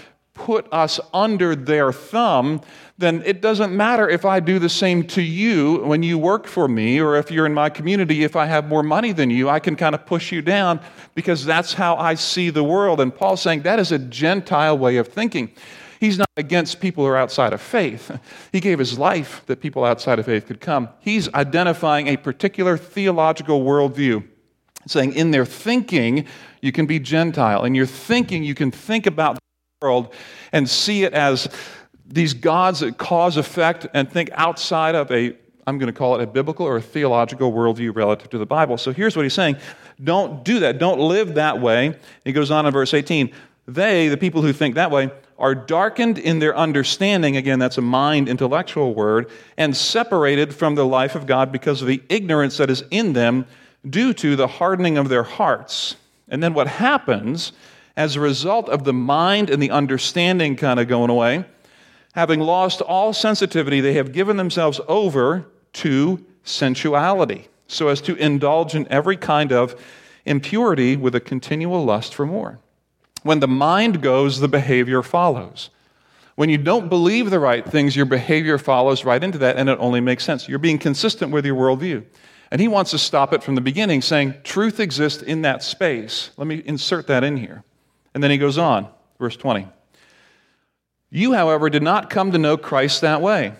put 0.45 0.67
us 0.71 0.99
under 1.13 1.55
their 1.55 1.91
thumb, 1.91 2.61
then 2.97 3.21
it 3.25 3.41
doesn't 3.41 3.75
matter 3.75 4.09
if 4.09 4.25
I 4.25 4.39
do 4.39 4.57
the 4.57 4.69
same 4.69 5.03
to 5.09 5.21
you 5.21 5.77
when 5.83 6.01
you 6.01 6.17
work 6.17 6.47
for 6.47 6.67
me, 6.67 6.99
or 6.99 7.15
if 7.15 7.29
you're 7.29 7.45
in 7.45 7.53
my 7.53 7.69
community, 7.69 8.23
if 8.23 8.35
I 8.35 8.47
have 8.47 8.67
more 8.67 8.81
money 8.81 9.11
than 9.11 9.29
you, 9.29 9.49
I 9.49 9.59
can 9.59 9.75
kind 9.75 9.93
of 9.93 10.05
push 10.07 10.31
you 10.31 10.41
down 10.41 10.79
because 11.13 11.45
that's 11.45 11.73
how 11.73 11.95
I 11.95 12.15
see 12.15 12.49
the 12.49 12.63
world. 12.63 12.99
And 12.99 13.15
Paul's 13.15 13.41
saying 13.41 13.61
that 13.61 13.77
is 13.77 13.91
a 13.91 13.99
Gentile 13.99 14.77
way 14.77 14.97
of 14.97 15.09
thinking. 15.09 15.51
He's 15.99 16.17
not 16.17 16.29
against 16.35 16.81
people 16.81 17.03
who 17.03 17.11
are 17.11 17.17
outside 17.17 17.53
of 17.53 17.61
faith. 17.61 18.11
He 18.51 18.59
gave 18.59 18.79
his 18.79 18.97
life 18.97 19.43
that 19.45 19.61
people 19.61 19.83
outside 19.83 20.17
of 20.17 20.25
faith 20.25 20.47
could 20.47 20.59
come. 20.59 20.89
He's 20.99 21.31
identifying 21.33 22.07
a 22.07 22.17
particular 22.17 22.77
theological 22.77 23.61
worldview, 23.61 24.27
saying 24.87 25.13
in 25.13 25.29
their 25.29 25.45
thinking, 25.45 26.25
you 26.61 26.71
can 26.71 26.87
be 26.87 26.99
Gentile. 26.99 27.63
In 27.63 27.75
your 27.75 27.85
thinking, 27.85 28.43
you 28.43 28.55
can 28.55 28.71
think 28.71 29.05
about 29.05 29.40
world 29.81 30.13
and 30.51 30.69
see 30.69 31.05
it 31.05 31.13
as 31.13 31.49
these 32.05 32.35
gods 32.35 32.81
that 32.81 32.99
cause 32.99 33.35
effect 33.35 33.87
and 33.95 34.11
think 34.11 34.29
outside 34.33 34.93
of 34.93 35.09
a, 35.11 35.35
I'm 35.65 35.79
going 35.79 35.91
to 35.91 35.97
call 35.97 36.13
it 36.19 36.21
a 36.21 36.27
biblical 36.27 36.67
or 36.67 36.77
a 36.77 36.81
theological 36.81 37.51
worldview 37.51 37.95
relative 37.95 38.29
to 38.29 38.37
the 38.37 38.45
Bible. 38.45 38.77
So 38.77 38.93
here's 38.93 39.15
what 39.15 39.23
he's 39.23 39.33
saying 39.33 39.57
don't 40.03 40.45
do 40.45 40.59
that. 40.59 40.77
Don't 40.77 40.99
live 40.99 41.33
that 41.33 41.59
way. 41.59 41.97
He 42.23 42.31
goes 42.31 42.51
on 42.51 42.67
in 42.67 42.71
verse 42.71 42.93
18. 42.93 43.31
They, 43.67 44.07
the 44.07 44.17
people 44.17 44.43
who 44.43 44.53
think 44.53 44.75
that 44.75 44.91
way, 44.91 45.09
are 45.39 45.55
darkened 45.55 46.19
in 46.19 46.37
their 46.37 46.55
understanding. 46.55 47.35
Again, 47.35 47.57
that's 47.57 47.79
a 47.79 47.81
mind 47.81 48.29
intellectual 48.29 48.93
word, 48.93 49.31
and 49.57 49.75
separated 49.75 50.53
from 50.53 50.75
the 50.75 50.85
life 50.85 51.15
of 51.15 51.25
God 51.25 51.51
because 51.51 51.81
of 51.81 51.87
the 51.87 52.03
ignorance 52.07 52.57
that 52.57 52.69
is 52.69 52.83
in 52.91 53.13
them 53.13 53.47
due 53.89 54.13
to 54.13 54.35
the 54.35 54.45
hardening 54.45 54.99
of 54.99 55.09
their 55.09 55.23
hearts. 55.23 55.95
And 56.29 56.43
then 56.43 56.53
what 56.53 56.67
happens 56.67 57.51
as 57.95 58.15
a 58.15 58.19
result 58.19 58.69
of 58.69 58.83
the 58.83 58.93
mind 58.93 59.49
and 59.49 59.61
the 59.61 59.71
understanding 59.71 60.55
kind 60.55 60.79
of 60.79 60.87
going 60.87 61.09
away, 61.09 61.45
having 62.13 62.39
lost 62.39 62.81
all 62.81 63.13
sensitivity, 63.13 63.81
they 63.81 63.93
have 63.93 64.11
given 64.11 64.37
themselves 64.37 64.79
over 64.87 65.45
to 65.73 66.25
sensuality 66.43 67.47
so 67.67 67.87
as 67.87 68.01
to 68.01 68.15
indulge 68.15 68.75
in 68.75 68.87
every 68.89 69.17
kind 69.17 69.51
of 69.51 69.81
impurity 70.25 70.95
with 70.95 71.15
a 71.15 71.19
continual 71.19 71.83
lust 71.83 72.13
for 72.13 72.25
more. 72.25 72.59
When 73.23 73.39
the 73.39 73.47
mind 73.47 74.01
goes, 74.01 74.39
the 74.39 74.47
behavior 74.47 75.01
follows. 75.01 75.69
When 76.35 76.49
you 76.49 76.57
don't 76.57 76.89
believe 76.89 77.29
the 77.29 77.39
right 77.39 77.65
things, 77.65 77.95
your 77.95 78.05
behavior 78.05 78.57
follows 78.57 79.05
right 79.05 79.23
into 79.23 79.37
that, 79.39 79.57
and 79.57 79.69
it 79.69 79.77
only 79.79 80.01
makes 80.01 80.23
sense. 80.23 80.49
You're 80.49 80.59
being 80.59 80.79
consistent 80.79 81.31
with 81.31 81.45
your 81.45 81.55
worldview. 81.55 82.03
And 82.49 82.59
he 82.59 82.67
wants 82.67 82.91
to 82.91 82.97
stop 82.97 83.31
it 83.31 83.43
from 83.43 83.55
the 83.55 83.61
beginning, 83.61 84.01
saying, 84.01 84.35
Truth 84.43 84.79
exists 84.79 85.21
in 85.21 85.43
that 85.43 85.63
space. 85.63 86.31
Let 86.37 86.47
me 86.47 86.61
insert 86.65 87.07
that 87.07 87.23
in 87.23 87.37
here. 87.37 87.63
And 88.13 88.23
then 88.23 88.31
he 88.31 88.37
goes 88.37 88.57
on, 88.57 88.87
verse 89.19 89.35
20. 89.35 89.67
You, 91.09 91.33
however, 91.33 91.69
did 91.69 91.83
not 91.83 92.09
come 92.09 92.31
to 92.31 92.37
know 92.37 92.57
Christ 92.57 93.01
that 93.01 93.21
way. 93.21 93.53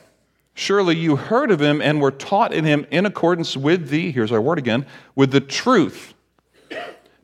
Surely 0.54 0.96
you 0.96 1.16
heard 1.16 1.52
of 1.52 1.62
him 1.62 1.82
and 1.82 2.02
were 2.02 2.12
taught 2.12 2.54
in 2.54 2.66
him 2.66 2.86
in 2.92 3.06
accordance 3.06 3.56
with 3.56 3.90
the, 3.90 4.12
here's 4.12 4.32
our 4.32 4.42
word 4.42 4.58
again, 4.58 4.86
with 5.16 5.32
the 5.32 5.42
truth 5.42 6.14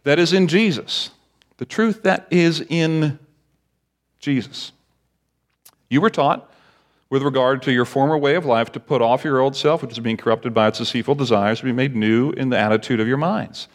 that 0.04 0.20
is 0.20 0.34
in 0.34 0.48
Jesus. 0.48 1.12
The 1.58 1.66
truth 1.66 2.04
that 2.04 2.28
is 2.30 2.62
in 2.70 3.20
Jesus. 4.20 4.72
You 5.90 6.02
were 6.02 6.10
taught, 6.10 6.52
with 7.10 7.24
regard 7.24 7.62
to 7.64 7.72
your 7.72 7.86
former 7.86 8.18
way 8.18 8.36
of 8.36 8.46
life, 8.46 8.72
to 8.74 8.80
put 8.80 9.02
off 9.02 9.24
your 9.24 9.40
old 9.40 9.56
self, 9.56 9.82
which 9.82 9.92
is 9.92 10.00
being 10.00 10.18
corrupted 10.18 10.54
by 10.54 10.68
its 10.68 10.80
deceitful 10.80 11.16
desires, 11.16 11.60
to 11.60 11.66
be 11.66 11.72
made 11.72 11.96
new 11.96 12.32
in 12.32 12.50
the 12.50 12.58
attitude 12.58 13.00
of 13.00 13.08
your 13.08 13.18
minds, 13.18 13.68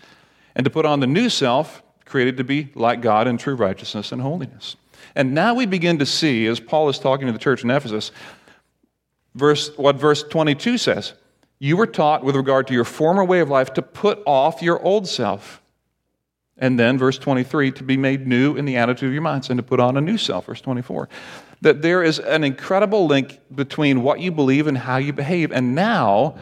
and 0.54 0.64
to 0.64 0.70
put 0.70 0.84
on 0.84 1.00
the 1.00 1.06
new 1.06 1.28
self, 1.28 1.82
created 2.12 2.36
to 2.36 2.44
be 2.44 2.68
like 2.74 3.00
God 3.00 3.26
in 3.26 3.38
true 3.38 3.54
righteousness 3.54 4.12
and 4.12 4.20
holiness. 4.20 4.76
And 5.14 5.32
now 5.32 5.54
we 5.54 5.64
begin 5.64 5.98
to 5.98 6.04
see, 6.04 6.46
as 6.46 6.60
Paul 6.60 6.90
is 6.90 6.98
talking 6.98 7.26
to 7.26 7.32
the 7.32 7.38
church 7.38 7.64
in 7.64 7.70
Ephesus, 7.70 8.12
verse, 9.34 9.74
what 9.78 9.96
verse 9.96 10.22
22 10.22 10.76
says. 10.76 11.14
You 11.58 11.78
were 11.78 11.86
taught, 11.86 12.22
with 12.22 12.36
regard 12.36 12.66
to 12.66 12.74
your 12.74 12.84
former 12.84 13.24
way 13.24 13.40
of 13.40 13.48
life, 13.48 13.72
to 13.74 13.82
put 13.82 14.22
off 14.26 14.60
your 14.60 14.78
old 14.82 15.08
self. 15.08 15.62
And 16.58 16.78
then, 16.78 16.98
verse 16.98 17.16
23, 17.16 17.72
to 17.72 17.82
be 17.82 17.96
made 17.96 18.26
new 18.26 18.56
in 18.56 18.66
the 18.66 18.76
attitude 18.76 19.06
of 19.06 19.14
your 19.14 19.22
minds 19.22 19.48
and 19.48 19.56
to 19.56 19.62
put 19.62 19.80
on 19.80 19.96
a 19.96 20.00
new 20.02 20.18
self, 20.18 20.46
verse 20.46 20.60
24 20.60 21.08
that 21.62 21.80
there 21.80 22.02
is 22.02 22.18
an 22.18 22.42
incredible 22.42 23.06
link 23.06 23.38
between 23.54 24.02
what 24.02 24.18
you 24.18 24.32
believe 24.32 24.66
and 24.66 24.76
how 24.76 24.96
you 24.96 25.12
behave. 25.12 25.52
And 25.52 25.76
now, 25.76 26.34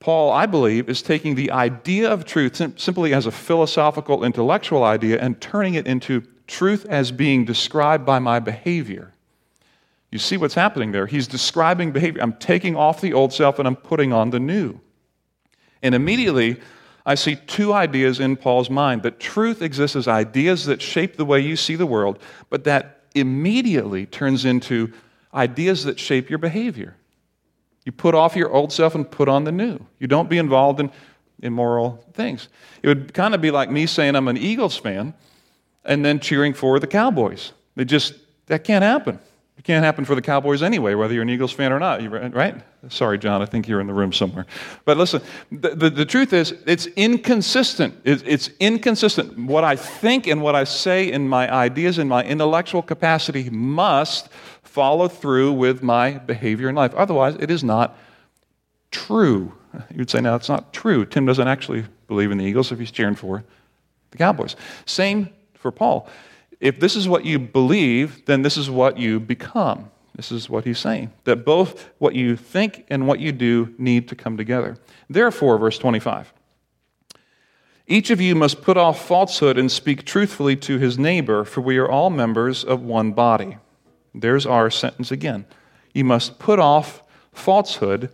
Paul, 0.00 0.32
I 0.32 0.46
believe, 0.46 0.88
is 0.88 1.02
taking 1.02 1.34
the 1.34 1.50
idea 1.50 2.10
of 2.10 2.24
truth 2.24 2.56
simply 2.80 3.12
as 3.12 3.26
a 3.26 3.30
philosophical, 3.30 4.24
intellectual 4.24 4.82
idea 4.82 5.20
and 5.20 5.38
turning 5.40 5.74
it 5.74 5.86
into 5.86 6.22
truth 6.46 6.86
as 6.88 7.12
being 7.12 7.44
described 7.44 8.06
by 8.06 8.18
my 8.18 8.40
behavior. 8.40 9.12
You 10.10 10.18
see 10.18 10.38
what's 10.38 10.54
happening 10.54 10.92
there? 10.92 11.06
He's 11.06 11.28
describing 11.28 11.92
behavior. 11.92 12.22
I'm 12.22 12.32
taking 12.32 12.76
off 12.76 13.02
the 13.02 13.12
old 13.12 13.32
self 13.32 13.58
and 13.58 13.68
I'm 13.68 13.76
putting 13.76 14.12
on 14.12 14.30
the 14.30 14.40
new. 14.40 14.80
And 15.82 15.94
immediately, 15.94 16.58
I 17.04 17.14
see 17.14 17.36
two 17.36 17.72
ideas 17.72 18.20
in 18.20 18.36
Paul's 18.36 18.70
mind 18.70 19.02
that 19.02 19.20
truth 19.20 19.60
exists 19.60 19.96
as 19.96 20.08
ideas 20.08 20.64
that 20.64 20.80
shape 20.80 21.16
the 21.16 21.24
way 21.26 21.40
you 21.40 21.56
see 21.56 21.76
the 21.76 21.86
world, 21.86 22.18
but 22.48 22.64
that 22.64 23.04
immediately 23.14 24.06
turns 24.06 24.44
into 24.46 24.92
ideas 25.34 25.84
that 25.84 26.00
shape 26.00 26.30
your 26.30 26.38
behavior. 26.38 26.96
You 27.84 27.92
put 27.92 28.14
off 28.14 28.36
your 28.36 28.52
old 28.52 28.72
self 28.72 28.94
and 28.94 29.10
put 29.10 29.28
on 29.28 29.44
the 29.44 29.52
new. 29.52 29.78
You 29.98 30.06
don't 30.06 30.28
be 30.28 30.38
involved 30.38 30.80
in 30.80 30.90
immoral 31.42 32.04
things. 32.12 32.48
It 32.82 32.88
would 32.88 33.14
kind 33.14 33.34
of 33.34 33.40
be 33.40 33.50
like 33.50 33.70
me 33.70 33.86
saying 33.86 34.16
I'm 34.16 34.28
an 34.28 34.36
Eagles 34.36 34.76
fan 34.76 35.14
and 35.84 36.04
then 36.04 36.20
cheering 36.20 36.52
for 36.54 36.78
the 36.78 36.86
Cowboys. 36.86 37.52
It 37.76 37.86
just, 37.86 38.14
that 38.46 38.64
can't 38.64 38.84
happen. 38.84 39.18
It 39.56 39.64
can't 39.64 39.84
happen 39.84 40.06
for 40.06 40.14
the 40.14 40.22
Cowboys 40.22 40.62
anyway, 40.62 40.94
whether 40.94 41.12
you're 41.12 41.22
an 41.22 41.28
Eagles 41.28 41.52
fan 41.52 41.70
or 41.70 41.78
not, 41.78 42.00
right? 42.32 42.54
Sorry, 42.88 43.18
John, 43.18 43.42
I 43.42 43.44
think 43.44 43.68
you're 43.68 43.80
in 43.80 43.86
the 43.86 43.92
room 43.92 44.10
somewhere. 44.10 44.46
But 44.86 44.96
listen, 44.96 45.20
the, 45.52 45.74
the, 45.74 45.90
the 45.90 46.06
truth 46.06 46.32
is, 46.32 46.52
it's 46.66 46.86
inconsistent. 46.86 47.94
It, 48.04 48.26
it's 48.26 48.48
inconsistent. 48.58 49.38
What 49.38 49.64
I 49.64 49.76
think 49.76 50.26
and 50.26 50.40
what 50.40 50.54
I 50.54 50.64
say 50.64 51.12
in 51.12 51.28
my 51.28 51.52
ideas 51.52 51.98
and 51.98 52.08
my 52.08 52.24
intellectual 52.24 52.80
capacity 52.80 53.50
must 53.50 54.30
follow 54.70 55.08
through 55.08 55.52
with 55.52 55.82
my 55.82 56.12
behavior 56.12 56.68
in 56.68 56.74
life. 56.74 56.94
Otherwise, 56.94 57.36
it 57.40 57.50
is 57.50 57.62
not 57.62 57.96
true. 58.90 59.52
You'd 59.94 60.10
say, 60.10 60.20
no, 60.20 60.34
it's 60.34 60.48
not 60.48 60.72
true. 60.72 61.04
Tim 61.04 61.26
doesn't 61.26 61.46
actually 61.46 61.84
believe 62.08 62.30
in 62.30 62.38
the 62.38 62.44
Eagles 62.44 62.72
if 62.72 62.78
he's 62.78 62.90
cheering 62.90 63.14
for 63.14 63.44
the 64.10 64.18
Cowboys. 64.18 64.56
Same 64.86 65.28
for 65.54 65.70
Paul 65.70 66.08
if 66.60 66.78
this 66.78 66.94
is 66.94 67.08
what 67.08 67.24
you 67.24 67.38
believe, 67.38 68.24
then 68.26 68.42
this 68.42 68.56
is 68.56 68.70
what 68.70 68.98
you 68.98 69.18
become. 69.18 69.90
This 70.14 70.30
is 70.30 70.50
what 70.50 70.64
he's 70.64 70.78
saying 70.78 71.10
that 71.24 71.44
both 71.44 71.88
what 71.98 72.14
you 72.14 72.36
think 72.36 72.84
and 72.90 73.06
what 73.06 73.20
you 73.20 73.32
do 73.32 73.74
need 73.78 74.08
to 74.08 74.14
come 74.14 74.36
together. 74.36 74.76
Therefore, 75.08 75.58
verse 75.58 75.78
25 75.78 76.32
each 77.86 78.10
of 78.10 78.20
you 78.20 78.36
must 78.36 78.62
put 78.62 78.76
off 78.76 79.04
falsehood 79.04 79.58
and 79.58 79.72
speak 79.72 80.04
truthfully 80.04 80.54
to 80.54 80.78
his 80.78 80.96
neighbor, 80.96 81.44
for 81.44 81.60
we 81.60 81.76
are 81.76 81.90
all 81.90 82.08
members 82.08 82.62
of 82.62 82.80
one 82.80 83.10
body. 83.10 83.56
There's 84.14 84.46
our 84.46 84.70
sentence 84.70 85.10
again. 85.10 85.46
You 85.92 86.04
must 86.04 86.38
put 86.38 86.58
off 86.58 87.02
falsehood, 87.32 88.10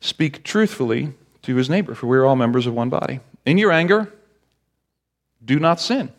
speak 0.00 0.44
truthfully 0.44 1.14
to 1.42 1.56
his 1.56 1.68
neighbor, 1.68 1.94
for 1.94 2.06
we 2.06 2.16
are 2.16 2.24
all 2.24 2.36
members 2.36 2.66
of 2.66 2.74
one 2.74 2.88
body. 2.88 3.20
In 3.44 3.58
your 3.58 3.72
anger, 3.72 4.12
do 5.44 5.58
not 5.58 5.80
sin. 5.80 6.12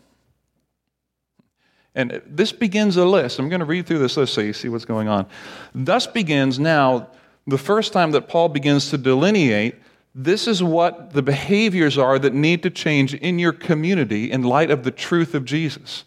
And 1.94 2.20
this 2.26 2.52
begins 2.52 2.96
a 2.96 3.04
list. 3.04 3.38
I'm 3.38 3.48
going 3.48 3.60
to 3.60 3.66
read 3.66 3.86
through 3.86 4.00
this 4.00 4.16
list 4.16 4.34
so 4.34 4.40
you 4.40 4.52
see 4.52 4.68
what's 4.68 4.84
going 4.84 5.08
on. 5.08 5.26
Thus 5.74 6.06
begins 6.06 6.58
now 6.58 7.08
the 7.46 7.58
first 7.58 7.92
time 7.92 8.10
that 8.12 8.28
Paul 8.28 8.48
begins 8.48 8.90
to 8.90 8.98
delineate 8.98 9.76
this 10.14 10.46
is 10.46 10.62
what 10.62 11.12
the 11.12 11.22
behaviors 11.22 11.98
are 11.98 12.18
that 12.20 12.32
need 12.32 12.62
to 12.62 12.70
change 12.70 13.14
in 13.14 13.38
your 13.38 13.52
community 13.52 14.30
in 14.30 14.42
light 14.42 14.70
of 14.70 14.84
the 14.84 14.92
truth 14.92 15.34
of 15.34 15.44
Jesus. 15.44 16.04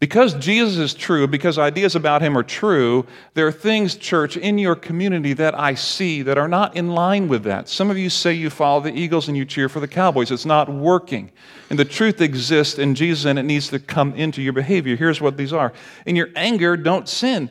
Because 0.00 0.32
Jesus 0.32 0.78
is 0.78 0.94
true, 0.94 1.26
because 1.26 1.58
ideas 1.58 1.94
about 1.94 2.22
him 2.22 2.36
are 2.36 2.42
true, 2.42 3.04
there 3.34 3.46
are 3.46 3.52
things, 3.52 3.96
church, 3.96 4.34
in 4.34 4.56
your 4.56 4.74
community 4.74 5.34
that 5.34 5.56
I 5.58 5.74
see 5.74 6.22
that 6.22 6.38
are 6.38 6.48
not 6.48 6.74
in 6.74 6.88
line 6.88 7.28
with 7.28 7.42
that. 7.44 7.68
Some 7.68 7.90
of 7.90 7.98
you 7.98 8.08
say 8.08 8.32
you 8.32 8.48
follow 8.48 8.80
the 8.80 8.94
Eagles 8.94 9.28
and 9.28 9.36
you 9.36 9.44
cheer 9.44 9.68
for 9.68 9.78
the 9.78 9.86
Cowboys. 9.86 10.30
It's 10.30 10.46
not 10.46 10.70
working. 10.70 11.30
And 11.68 11.78
the 11.78 11.84
truth 11.84 12.22
exists 12.22 12.78
in 12.78 12.94
Jesus 12.94 13.26
and 13.26 13.38
it 13.38 13.42
needs 13.42 13.68
to 13.68 13.78
come 13.78 14.14
into 14.14 14.40
your 14.40 14.54
behavior. 14.54 14.96
Here's 14.96 15.20
what 15.20 15.36
these 15.36 15.52
are 15.52 15.74
In 16.06 16.16
your 16.16 16.30
anger, 16.34 16.78
don't 16.78 17.06
sin. 17.06 17.50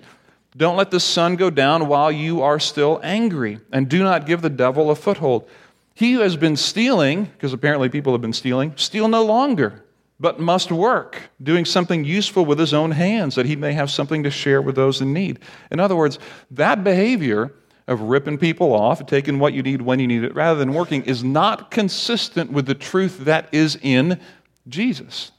Don't 0.58 0.76
let 0.76 0.90
the 0.90 1.00
sun 1.00 1.36
go 1.36 1.52
down 1.52 1.88
while 1.88 2.12
you 2.12 2.42
are 2.42 2.60
still 2.60 3.00
angry. 3.04 3.60
And 3.72 3.88
do 3.88 4.02
not 4.02 4.26
give 4.26 4.42
the 4.42 4.50
devil 4.50 4.90
a 4.90 4.96
foothold. 4.96 5.48
He 5.94 6.14
who 6.14 6.22
has 6.22 6.36
been 6.36 6.58
stealing, 6.58 7.26
because 7.26 7.54
apparently 7.54 7.90
people 7.90 8.12
have 8.14 8.22
been 8.22 8.34
stealing, 8.34 8.74
steal 8.76 9.08
no 9.08 9.24
longer 9.24 9.84
but 10.20 10.40
must 10.40 10.72
work, 10.72 11.30
doing 11.42 11.64
something 11.64 12.04
useful 12.04 12.46
with 12.46 12.60
his 12.60 12.74
own 12.74 12.92
hands 12.92 13.36
that 13.36 13.46
he 13.46 13.56
may 13.56 13.72
have 13.72 13.90
something 13.90 14.24
to 14.24 14.32
share 14.32 14.62
with 14.62 14.76
those 14.76 15.00
in 15.00 15.14
need. 15.14 15.40
In 15.72 15.80
other 15.80 15.96
words, 15.96 16.20
that 16.52 16.84
behavior 16.84 17.54
of 17.88 18.02
ripping 18.02 18.38
people 18.38 18.74
off, 18.74 19.06
taking 19.06 19.40
what 19.40 19.54
you 19.54 19.64
need 19.64 19.82
when 19.82 20.00
you 20.00 20.08
need 20.08 20.24
it, 20.24 20.36
rather 20.36 20.60
than 20.60 20.74
working, 20.74 21.04
is 21.04 21.24
not 21.24 21.72
consistent 21.72 22.52
with 22.52 22.66
the 22.66 22.76
truth 22.76 23.20
that 23.20 23.48
is 23.52 23.78
in 23.82 24.20
Jesus. 24.68 25.32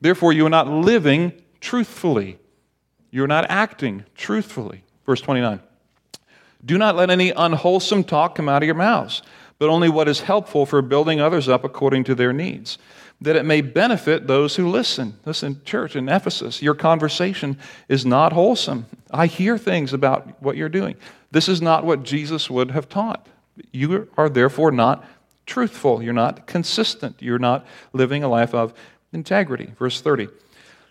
Therefore, 0.00 0.32
you 0.32 0.46
are 0.46 0.50
not 0.50 0.66
living 0.66 1.32
truthfully. 1.60 2.38
You're 3.10 3.28
not 3.28 3.48
acting 3.50 4.04
truthfully. 4.16 4.82
Verse 5.04 5.20
29. 5.20 5.60
Do 6.64 6.78
not 6.78 6.96
let 6.96 7.10
any 7.10 7.30
unwholesome 7.30 8.04
talk 8.04 8.34
come 8.34 8.48
out 8.48 8.62
of 8.62 8.66
your 8.66 8.74
mouths, 8.74 9.22
but 9.58 9.68
only 9.68 9.88
what 9.88 10.08
is 10.08 10.22
helpful 10.22 10.64
for 10.64 10.80
building 10.80 11.20
others 11.20 11.48
up 11.48 11.64
according 11.64 12.04
to 12.04 12.14
their 12.14 12.32
needs 12.32 12.78
that 13.22 13.36
it 13.36 13.44
may 13.44 13.60
benefit 13.60 14.26
those 14.26 14.56
who 14.56 14.68
listen. 14.68 15.18
Listen, 15.24 15.60
church 15.64 15.96
in 15.96 16.08
Ephesus, 16.08 16.60
your 16.60 16.74
conversation 16.74 17.58
is 17.88 18.04
not 18.04 18.32
wholesome. 18.32 18.86
I 19.10 19.26
hear 19.26 19.56
things 19.56 19.92
about 19.92 20.42
what 20.42 20.56
you're 20.56 20.68
doing. 20.68 20.96
This 21.30 21.48
is 21.48 21.62
not 21.62 21.84
what 21.84 22.02
Jesus 22.02 22.50
would 22.50 22.72
have 22.72 22.88
taught. 22.88 23.26
You 23.70 24.08
are 24.16 24.28
therefore 24.28 24.72
not 24.72 25.04
truthful. 25.46 26.02
You're 26.02 26.12
not 26.12 26.46
consistent. 26.46 27.16
You're 27.20 27.38
not 27.38 27.66
living 27.92 28.24
a 28.24 28.28
life 28.28 28.54
of 28.54 28.74
integrity. 29.12 29.72
Verse 29.78 30.00
30. 30.00 30.28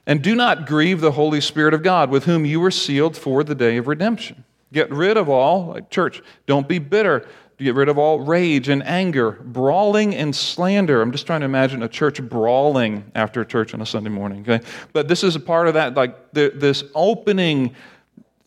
And 0.07 0.21
do 0.21 0.35
not 0.35 0.65
grieve 0.65 1.01
the 1.01 1.11
Holy 1.11 1.41
Spirit 1.41 1.73
of 1.73 1.83
God, 1.83 2.09
with 2.09 2.25
whom 2.25 2.45
you 2.45 2.59
were 2.59 2.71
sealed 2.71 3.15
for 3.15 3.43
the 3.43 3.55
day 3.55 3.77
of 3.77 3.87
redemption. 3.87 4.43
Get 4.73 4.89
rid 4.89 5.17
of 5.17 5.29
all, 5.29 5.67
like 5.67 5.89
church, 5.89 6.21
don't 6.47 6.67
be 6.67 6.79
bitter 6.79 7.27
to 7.61 7.65
get 7.65 7.75
rid 7.75 7.89
of 7.89 7.99
all 7.99 8.19
rage 8.19 8.69
and 8.69 8.81
anger, 8.87 9.33
brawling 9.43 10.15
and 10.15 10.35
slander. 10.35 10.99
I'm 10.99 11.11
just 11.11 11.27
trying 11.27 11.41
to 11.41 11.45
imagine 11.45 11.83
a 11.83 11.87
church 11.87 12.19
brawling 12.19 13.11
after 13.13 13.45
church 13.45 13.75
on 13.75 13.81
a 13.81 13.85
Sunday 13.85 14.09
morning. 14.09 14.41
Okay? 14.41 14.65
But 14.93 15.07
this 15.07 15.23
is 15.23 15.35
a 15.35 15.39
part 15.39 15.67
of 15.67 15.75
that, 15.75 15.93
like 15.93 16.33
the, 16.33 16.51
this 16.55 16.83
opening 16.95 17.75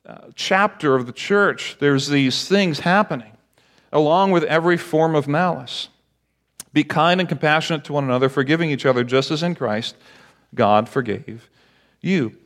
uh, 0.04 0.22
chapter 0.34 0.96
of 0.96 1.06
the 1.06 1.12
church. 1.12 1.76
There's 1.78 2.08
these 2.08 2.48
things 2.48 2.80
happening, 2.80 3.30
along 3.92 4.32
with 4.32 4.42
every 4.42 4.76
form 4.76 5.14
of 5.14 5.28
malice. 5.28 5.90
Be 6.72 6.82
kind 6.82 7.20
and 7.20 7.28
compassionate 7.28 7.84
to 7.84 7.92
one 7.92 8.02
another, 8.02 8.28
forgiving 8.28 8.72
each 8.72 8.84
other, 8.84 9.04
just 9.04 9.30
as 9.30 9.44
in 9.44 9.54
Christ 9.54 9.94
God 10.56 10.88
forgave 10.88 11.48
you. 12.00 12.36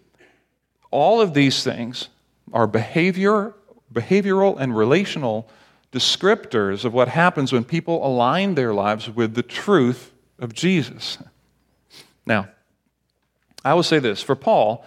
All 0.90 1.22
of 1.22 1.32
these 1.32 1.64
things 1.64 2.10
are 2.52 2.66
behavior, 2.66 3.54
behavioral 3.90 4.60
and 4.60 4.76
relational 4.76 5.48
descriptors 5.92 6.84
of 6.84 6.92
what 6.92 7.08
happens 7.08 7.52
when 7.52 7.64
people 7.64 8.06
align 8.06 8.54
their 8.54 8.74
lives 8.74 9.08
with 9.08 9.34
the 9.34 9.42
truth 9.42 10.12
of 10.38 10.52
Jesus. 10.52 11.18
Now, 12.26 12.48
I 13.64 13.74
will 13.74 13.82
say 13.82 13.98
this 13.98 14.22
for 14.22 14.36
Paul, 14.36 14.84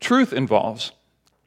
truth 0.00 0.32
involves 0.32 0.92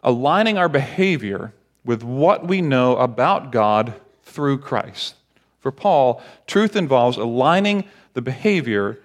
aligning 0.03 0.57
our 0.57 0.69
behavior 0.69 1.53
with 1.83 2.03
what 2.03 2.47
we 2.47 2.61
know 2.61 2.95
about 2.97 3.51
God 3.51 3.93
through 4.23 4.59
Christ. 4.59 5.15
For 5.59 5.71
Paul, 5.71 6.21
truth 6.47 6.75
involves 6.75 7.17
aligning 7.17 7.85
the 8.13 8.21
behavior 8.21 8.99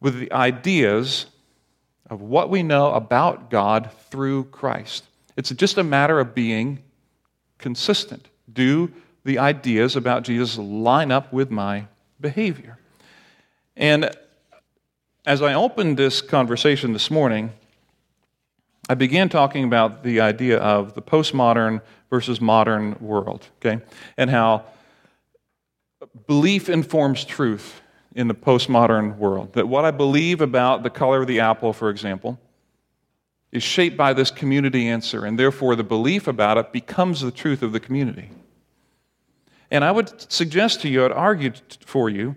with 0.00 0.18
the 0.18 0.30
ideas 0.32 1.26
of 2.10 2.20
what 2.20 2.50
we 2.50 2.62
know 2.62 2.92
about 2.92 3.50
God 3.50 3.90
through 4.10 4.44
Christ. 4.44 5.04
It's 5.36 5.50
just 5.50 5.78
a 5.78 5.82
matter 5.82 6.20
of 6.20 6.34
being 6.34 6.82
consistent. 7.58 8.28
Do 8.56 8.90
the 9.22 9.38
ideas 9.38 9.94
about 9.94 10.24
Jesus 10.24 10.58
line 10.58 11.12
up 11.12 11.32
with 11.32 11.50
my 11.52 11.86
behavior? 12.20 12.78
And 13.76 14.10
as 15.24 15.42
I 15.42 15.54
opened 15.54 15.96
this 15.96 16.20
conversation 16.20 16.92
this 16.92 17.10
morning, 17.10 17.52
I 18.88 18.94
began 18.94 19.28
talking 19.28 19.64
about 19.64 20.02
the 20.02 20.20
idea 20.20 20.58
of 20.58 20.94
the 20.94 21.02
postmodern 21.02 21.82
versus 22.08 22.40
modern 22.40 22.96
world, 23.00 23.46
okay? 23.60 23.82
And 24.16 24.30
how 24.30 24.64
belief 26.26 26.68
informs 26.68 27.24
truth 27.24 27.82
in 28.14 28.28
the 28.28 28.34
postmodern 28.34 29.18
world. 29.18 29.52
That 29.52 29.68
what 29.68 29.84
I 29.84 29.90
believe 29.90 30.40
about 30.40 30.82
the 30.82 30.90
color 30.90 31.20
of 31.20 31.26
the 31.26 31.40
apple, 31.40 31.72
for 31.72 31.90
example, 31.90 32.38
is 33.52 33.62
shaped 33.62 33.96
by 33.96 34.12
this 34.12 34.30
community 34.30 34.88
answer, 34.88 35.24
and 35.24 35.38
therefore 35.38 35.76
the 35.76 35.84
belief 35.84 36.26
about 36.26 36.56
it 36.56 36.72
becomes 36.72 37.20
the 37.20 37.30
truth 37.30 37.62
of 37.62 37.72
the 37.72 37.80
community. 37.80 38.30
And 39.76 39.84
I 39.84 39.92
would 39.92 40.32
suggest 40.32 40.80
to 40.80 40.88
you, 40.88 41.04
I'd 41.04 41.12
argue 41.12 41.52
for 41.84 42.08
you, 42.08 42.34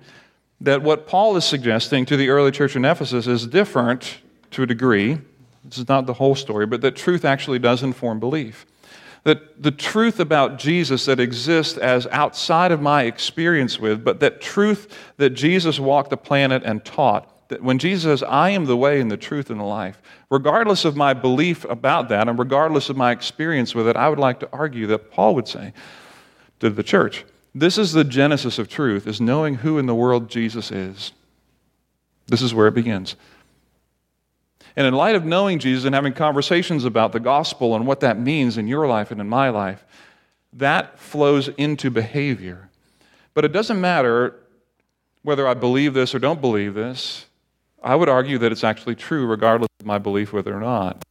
that 0.62 0.84
what 0.84 1.08
Paul 1.08 1.38
is 1.38 1.46
suggesting 1.46 2.06
to 2.06 2.18
the 2.18 2.30
early 2.30 2.52
church 2.52 2.76
in 2.76 2.84
Ephesus 2.84 3.28
is 3.28 3.48
different 3.48 4.20
to 4.52 4.64
a 4.64 4.66
degree. 4.68 5.18
This 5.64 5.78
is 5.78 5.88
not 5.88 6.06
the 6.06 6.14
whole 6.14 6.36
story, 6.36 6.66
but 6.66 6.82
that 6.82 6.96
truth 6.98 7.24
actually 7.24 7.60
does 7.60 7.82
inform 7.82 8.20
belief 8.20 8.66
that 9.24 9.62
the 9.62 9.72
truth 9.72 10.20
about 10.20 10.58
Jesus 10.58 11.06
that 11.06 11.20
exists 11.20 11.78
as 11.78 12.08
outside 12.08 12.72
of 12.72 12.82
my 12.82 13.04
experience 13.04 13.80
with, 13.80 14.04
but 14.04 14.20
that 14.22 14.42
truth 14.42 14.98
that 15.18 15.32
Jesus 15.32 15.80
walked 15.80 16.10
the 16.10 16.18
planet 16.18 16.64
and 16.64 16.84
taught, 16.86 17.48
that 17.50 17.62
when 17.62 17.80
Jesus 17.80 18.04
says, 18.04 18.24
I 18.24 18.52
am 18.52 18.66
the 18.66 18.78
way 18.78 19.02
and 19.02 19.12
the 19.12 19.18
truth 19.18 19.50
and 19.50 19.60
the 19.60 19.66
life, 19.66 20.02
regardless 20.30 20.86
of 20.86 20.96
my 20.96 21.14
belief 21.14 21.66
about 21.66 22.10
that 22.10 22.30
and 22.30 22.40
regardless 22.40 22.90
of 22.90 22.96
my 22.96 23.12
experience 23.12 23.76
with 23.76 23.88
it, 23.88 23.98
I 23.98 24.08
would 24.10 24.20
like 24.20 24.40
to 24.40 24.50
argue 24.54 24.88
that 24.88 25.12
Paul 25.12 25.36
would 25.36 25.48
say 25.48 25.74
to 26.60 26.70
the 26.70 26.84
church, 26.84 27.26
this 27.54 27.78
is 27.78 27.94
the 27.94 28.04
genesis 28.04 28.60
of 28.60 28.70
truth, 28.70 29.08
is 29.08 29.20
knowing 29.20 29.56
who 29.56 29.78
in 29.78 29.86
the 29.86 29.96
world 29.96 30.30
Jesus 30.30 30.72
is. 30.72 31.12
This 32.28 32.42
is 32.42 32.54
where 32.54 32.68
it 32.68 32.74
begins. 32.74 33.16
And 34.76 34.86
in 34.86 34.94
light 34.94 35.16
of 35.16 35.26
knowing 35.26 35.60
Jesus 35.60 35.86
and 35.86 35.96
having 35.96 36.14
conversations 36.14 36.86
about 36.86 37.12
the 37.12 37.20
gospel 37.20 37.76
and 37.76 37.88
what 37.88 38.02
that 38.02 38.20
means 38.20 38.58
in 38.58 38.68
your 38.68 38.88
life 38.88 39.12
and 39.12 39.20
in 39.20 39.28
my 39.28 39.50
life, 39.50 39.84
that 40.54 41.00
flows 41.00 41.48
into 41.50 41.90
behavior. 41.90 42.70
But 43.34 43.46
it 43.46 43.52
doesn't 43.52 43.82
matter 43.82 44.36
whether 45.24 45.48
I 45.48 45.54
believe 45.54 45.94
this 45.94 46.14
or 46.14 46.20
don't 46.20 46.42
believe 46.42 46.76
this. 46.76 47.26
I 47.84 47.96
would 47.96 48.10
argue 48.10 48.38
that 48.40 48.52
it's 48.52 48.64
actually 48.64 48.96
true 48.96 49.26
regardless 49.26 49.70
of 49.80 49.86
my 49.86 49.98
belief 49.98 50.34
whether 50.34 50.56
or 50.56 50.60
not. 50.60 51.04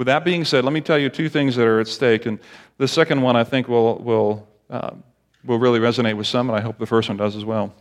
With 0.00 0.06
that 0.06 0.24
being 0.24 0.46
said, 0.46 0.64
let 0.64 0.72
me 0.72 0.80
tell 0.80 0.98
you 0.98 1.10
two 1.10 1.28
things 1.28 1.56
that 1.56 1.66
are 1.66 1.78
at 1.78 1.86
stake. 1.86 2.24
And 2.24 2.38
the 2.78 2.88
second 2.88 3.20
one 3.20 3.36
I 3.36 3.44
think 3.44 3.68
will, 3.68 3.98
will, 3.98 4.48
uh, 4.70 4.92
will 5.44 5.58
really 5.58 5.78
resonate 5.78 6.16
with 6.16 6.26
some, 6.26 6.48
and 6.48 6.56
I 6.58 6.62
hope 6.62 6.78
the 6.78 6.86
first 6.86 7.10
one 7.10 7.18
does 7.18 7.36
as 7.36 7.44
well. 7.44 7.74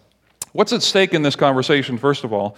What's 0.52 0.74
at 0.74 0.82
stake 0.82 1.14
in 1.14 1.22
this 1.22 1.38
conversation, 1.38 1.98
first 1.98 2.26
of 2.26 2.34
all, 2.34 2.58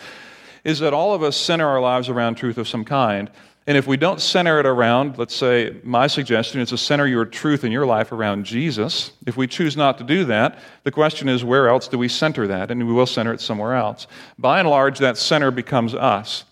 is 0.64 0.80
that 0.80 0.96
all 0.96 1.14
of 1.14 1.22
us 1.22 1.38
center 1.38 1.68
our 1.68 1.80
lives 1.80 2.10
around 2.10 2.38
truth 2.38 2.58
of 2.58 2.68
some 2.68 2.84
kind. 2.84 3.30
And 3.68 3.78
if 3.78 3.86
we 3.86 3.98
don't 3.98 4.20
center 4.20 4.60
it 4.60 4.66
around, 4.66 5.20
let's 5.20 5.36
say, 5.36 5.80
my 5.84 6.08
suggestion 6.08 6.60
is 6.60 6.70
to 6.70 6.78
center 6.80 7.06
your 7.06 7.26
truth 7.26 7.64
in 7.64 7.72
your 7.72 7.86
life 7.86 8.12
around 8.12 8.46
Jesus. 8.46 9.12
If 9.28 9.38
we 9.38 9.46
choose 9.46 9.78
not 9.78 10.00
to 10.00 10.04
do 10.04 10.26
that, 10.26 10.58
the 10.86 10.92
question 10.92 11.30
is, 11.30 11.44
where 11.44 11.70
else 11.70 11.88
do 11.88 12.00
we 12.00 12.08
center 12.08 12.48
that? 12.48 12.72
And 12.72 12.88
we 12.88 12.94
will 12.94 13.06
center 13.06 13.32
it 13.32 13.42
somewhere 13.42 13.76
else. 13.76 14.08
By 14.40 14.60
and 14.60 14.68
large, 14.68 14.98
that 14.98 15.20
center 15.20 15.52
becomes 15.52 15.94
us. 15.94 16.46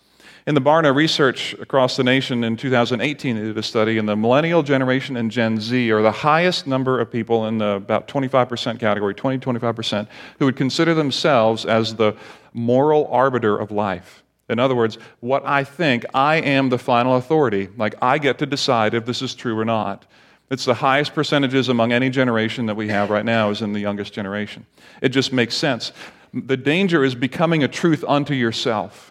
In 0.50 0.54
the 0.54 0.60
Barna 0.60 0.92
research 0.92 1.54
across 1.60 1.96
the 1.96 2.02
nation 2.02 2.42
in 2.42 2.56
2018, 2.56 3.36
they 3.36 3.42
did 3.42 3.56
a 3.56 3.62
study, 3.62 3.98
and 3.98 4.08
the 4.08 4.16
millennial 4.16 4.64
generation 4.64 5.16
and 5.16 5.30
Gen 5.30 5.60
Z 5.60 5.92
are 5.92 6.02
the 6.02 6.10
highest 6.10 6.66
number 6.66 6.98
of 6.98 7.08
people 7.08 7.46
in 7.46 7.58
the 7.58 7.76
about 7.76 8.08
25% 8.08 8.80
category, 8.80 9.14
20 9.14 9.38
25%, 9.38 10.08
who 10.40 10.46
would 10.46 10.56
consider 10.56 10.92
themselves 10.92 11.64
as 11.64 11.94
the 11.94 12.16
moral 12.52 13.06
arbiter 13.12 13.56
of 13.56 13.70
life. 13.70 14.24
In 14.48 14.58
other 14.58 14.74
words, 14.74 14.98
what 15.20 15.46
I 15.46 15.62
think, 15.62 16.04
I 16.14 16.38
am 16.38 16.68
the 16.68 16.78
final 16.78 17.14
authority. 17.14 17.68
Like, 17.76 17.94
I 18.02 18.18
get 18.18 18.40
to 18.40 18.46
decide 18.46 18.92
if 18.92 19.06
this 19.06 19.22
is 19.22 19.36
true 19.36 19.56
or 19.56 19.64
not. 19.64 20.04
It's 20.50 20.64
the 20.64 20.74
highest 20.74 21.14
percentages 21.14 21.68
among 21.68 21.92
any 21.92 22.10
generation 22.10 22.66
that 22.66 22.74
we 22.74 22.88
have 22.88 23.08
right 23.08 23.24
now 23.24 23.50
is 23.50 23.62
in 23.62 23.72
the 23.72 23.78
youngest 23.78 24.12
generation. 24.12 24.66
It 25.00 25.10
just 25.10 25.32
makes 25.32 25.54
sense. 25.54 25.92
The 26.34 26.56
danger 26.56 27.04
is 27.04 27.14
becoming 27.14 27.62
a 27.62 27.68
truth 27.68 28.02
unto 28.08 28.34
yourself. 28.34 29.09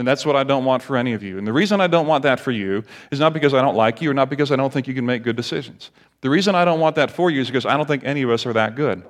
And 0.00 0.08
that's 0.08 0.24
what 0.24 0.34
I 0.34 0.44
don't 0.44 0.64
want 0.64 0.82
for 0.82 0.96
any 0.96 1.12
of 1.12 1.22
you. 1.22 1.36
And 1.36 1.46
the 1.46 1.52
reason 1.52 1.78
I 1.78 1.86
don't 1.86 2.06
want 2.06 2.22
that 2.22 2.40
for 2.40 2.50
you 2.50 2.82
is 3.10 3.20
not 3.20 3.34
because 3.34 3.52
I 3.52 3.60
don't 3.60 3.76
like 3.76 4.00
you 4.00 4.10
or 4.10 4.14
not 4.14 4.30
because 4.30 4.50
I 4.50 4.56
don't 4.56 4.72
think 4.72 4.88
you 4.88 4.94
can 4.94 5.04
make 5.04 5.22
good 5.22 5.36
decisions. 5.36 5.90
The 6.22 6.30
reason 6.30 6.54
I 6.54 6.64
don't 6.64 6.80
want 6.80 6.96
that 6.96 7.10
for 7.10 7.30
you 7.30 7.42
is 7.42 7.48
because 7.48 7.66
I 7.66 7.76
don't 7.76 7.86
think 7.86 8.02
any 8.04 8.22
of 8.22 8.30
us 8.30 8.46
are 8.46 8.54
that 8.54 8.76
good. 8.76 9.04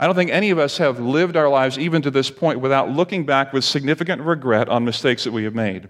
I 0.00 0.06
don't 0.06 0.16
think 0.16 0.30
any 0.30 0.48
of 0.48 0.58
us 0.58 0.78
have 0.78 0.98
lived 0.98 1.36
our 1.36 1.48
lives 1.50 1.78
even 1.78 2.00
to 2.02 2.10
this 2.10 2.30
point 2.30 2.60
without 2.60 2.90
looking 2.90 3.26
back 3.26 3.52
with 3.52 3.64
significant 3.64 4.22
regret 4.22 4.70
on 4.70 4.82
mistakes 4.82 5.24
that 5.24 5.32
we 5.32 5.44
have 5.44 5.54
made. 5.54 5.88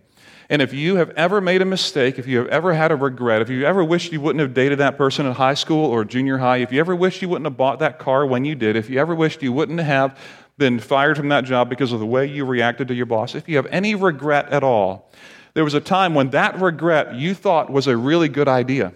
And 0.51 0.61
if 0.61 0.75
you 0.75 0.97
have 0.97 1.11
ever 1.11 1.40
made 1.40 1.62
a 1.62 1.64
mistake, 1.64 2.18
if 2.18 2.27
you 2.27 2.38
have 2.38 2.49
ever 2.49 2.75
had 2.75 2.90
a 2.90 2.97
regret, 2.97 3.40
if 3.40 3.49
you 3.49 3.64
ever 3.64 3.85
wished 3.85 4.12
you 4.12 4.20
wouldn't 4.20 4.40
have 4.40 4.53
dated 4.53 4.79
that 4.79 4.99
person 4.99 5.27
in 5.27 5.33
high 5.33 5.55
school 5.55 5.87
or 5.87 6.05
junior 6.05 6.38
high, 6.38 6.57
if 6.59 6.73
you 6.73 6.81
ever 6.81 6.94
wished 6.94 7.23
you 7.23 7.29
wouldn't 7.29 7.47
have 7.47 7.57
bought 7.57 7.79
that 7.79 8.01
car 8.01 8.27
when 8.27 8.44
you 8.44 8.55
did, 8.55 8.75
if 8.75 8.90
you 8.90 8.99
ever 8.99 9.14
wished 9.14 9.42
you 9.42 9.53
wouldn't 9.53 9.81
have 9.81 10.18
been 10.57 10.79
fired 10.79 11.17
from 11.17 11.29
that 11.31 11.45
job 11.45 11.69
because 11.69 11.93
of 11.93 12.01
the 12.01 12.07
way 12.07 12.27
you 12.27 12.45
reacted 12.45 12.88
to 12.88 12.95
your 12.95 13.07
boss, 13.07 13.35
if 13.35 13.49
you 13.49 13.57
have 13.57 13.67
any 13.67 13.95
regret 13.95 14.49
at 14.51 14.62
all, 14.62 15.11
there 15.55 15.64
was 15.64 15.75
a 15.75 15.81
time 15.81 16.14
when 16.14 16.31
that 16.31 16.61
regret 16.61 17.14
you 17.14 17.35
thought 17.35 17.71
was 17.71 17.87
a 17.87 17.97
really 17.97 18.29
good 18.29 18.49
idea, 18.49 18.93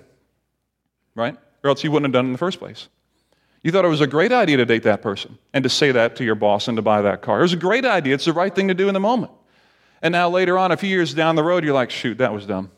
right? 1.15 1.37
Or 1.63 1.71
else 1.71 1.83
you 1.83 1.91
wouldn't 1.91 2.07
have 2.07 2.13
done 2.13 2.27
it 2.27 2.29
in 2.29 2.33
the 2.33 2.39
first 2.39 2.59
place. 2.59 2.89
You 3.63 3.73
thought 3.73 3.85
it 3.85 3.89
was 3.89 4.01
a 4.01 4.07
great 4.07 4.33
idea 4.33 4.57
to 4.59 4.65
date 4.65 4.85
that 4.85 5.03
person 5.03 5.39
and 5.53 5.63
to 5.65 5.69
say 5.69 5.91
that 5.93 6.17
to 6.17 6.25
your 6.25 6.37
boss 6.37 6.69
and 6.69 6.77
to 6.77 6.83
buy 6.83 7.03
that 7.03 7.23
car. 7.23 7.41
It 7.41 7.43
was 7.43 7.53
a 7.53 7.57
great 7.57 7.85
idea. 7.85 8.15
It's 8.15 8.25
the 8.25 8.33
right 8.33 8.55
thing 8.55 8.69
to 8.69 8.75
do 8.75 8.89
in 8.89 8.95
the 8.95 9.01
moment. 9.01 9.33
And 10.01 10.13
now 10.13 10.31
later 10.31 10.57
on, 10.57 10.71
a 10.71 10.77
few 10.77 10.89
years 10.89 11.13
down 11.13 11.35
the 11.35 11.43
road, 11.43 11.65
you're 11.65 11.75
like, 11.75 11.91
shoot, 11.91 12.19
that 12.19 12.33
was 12.33 12.47
dumb. 12.47 12.71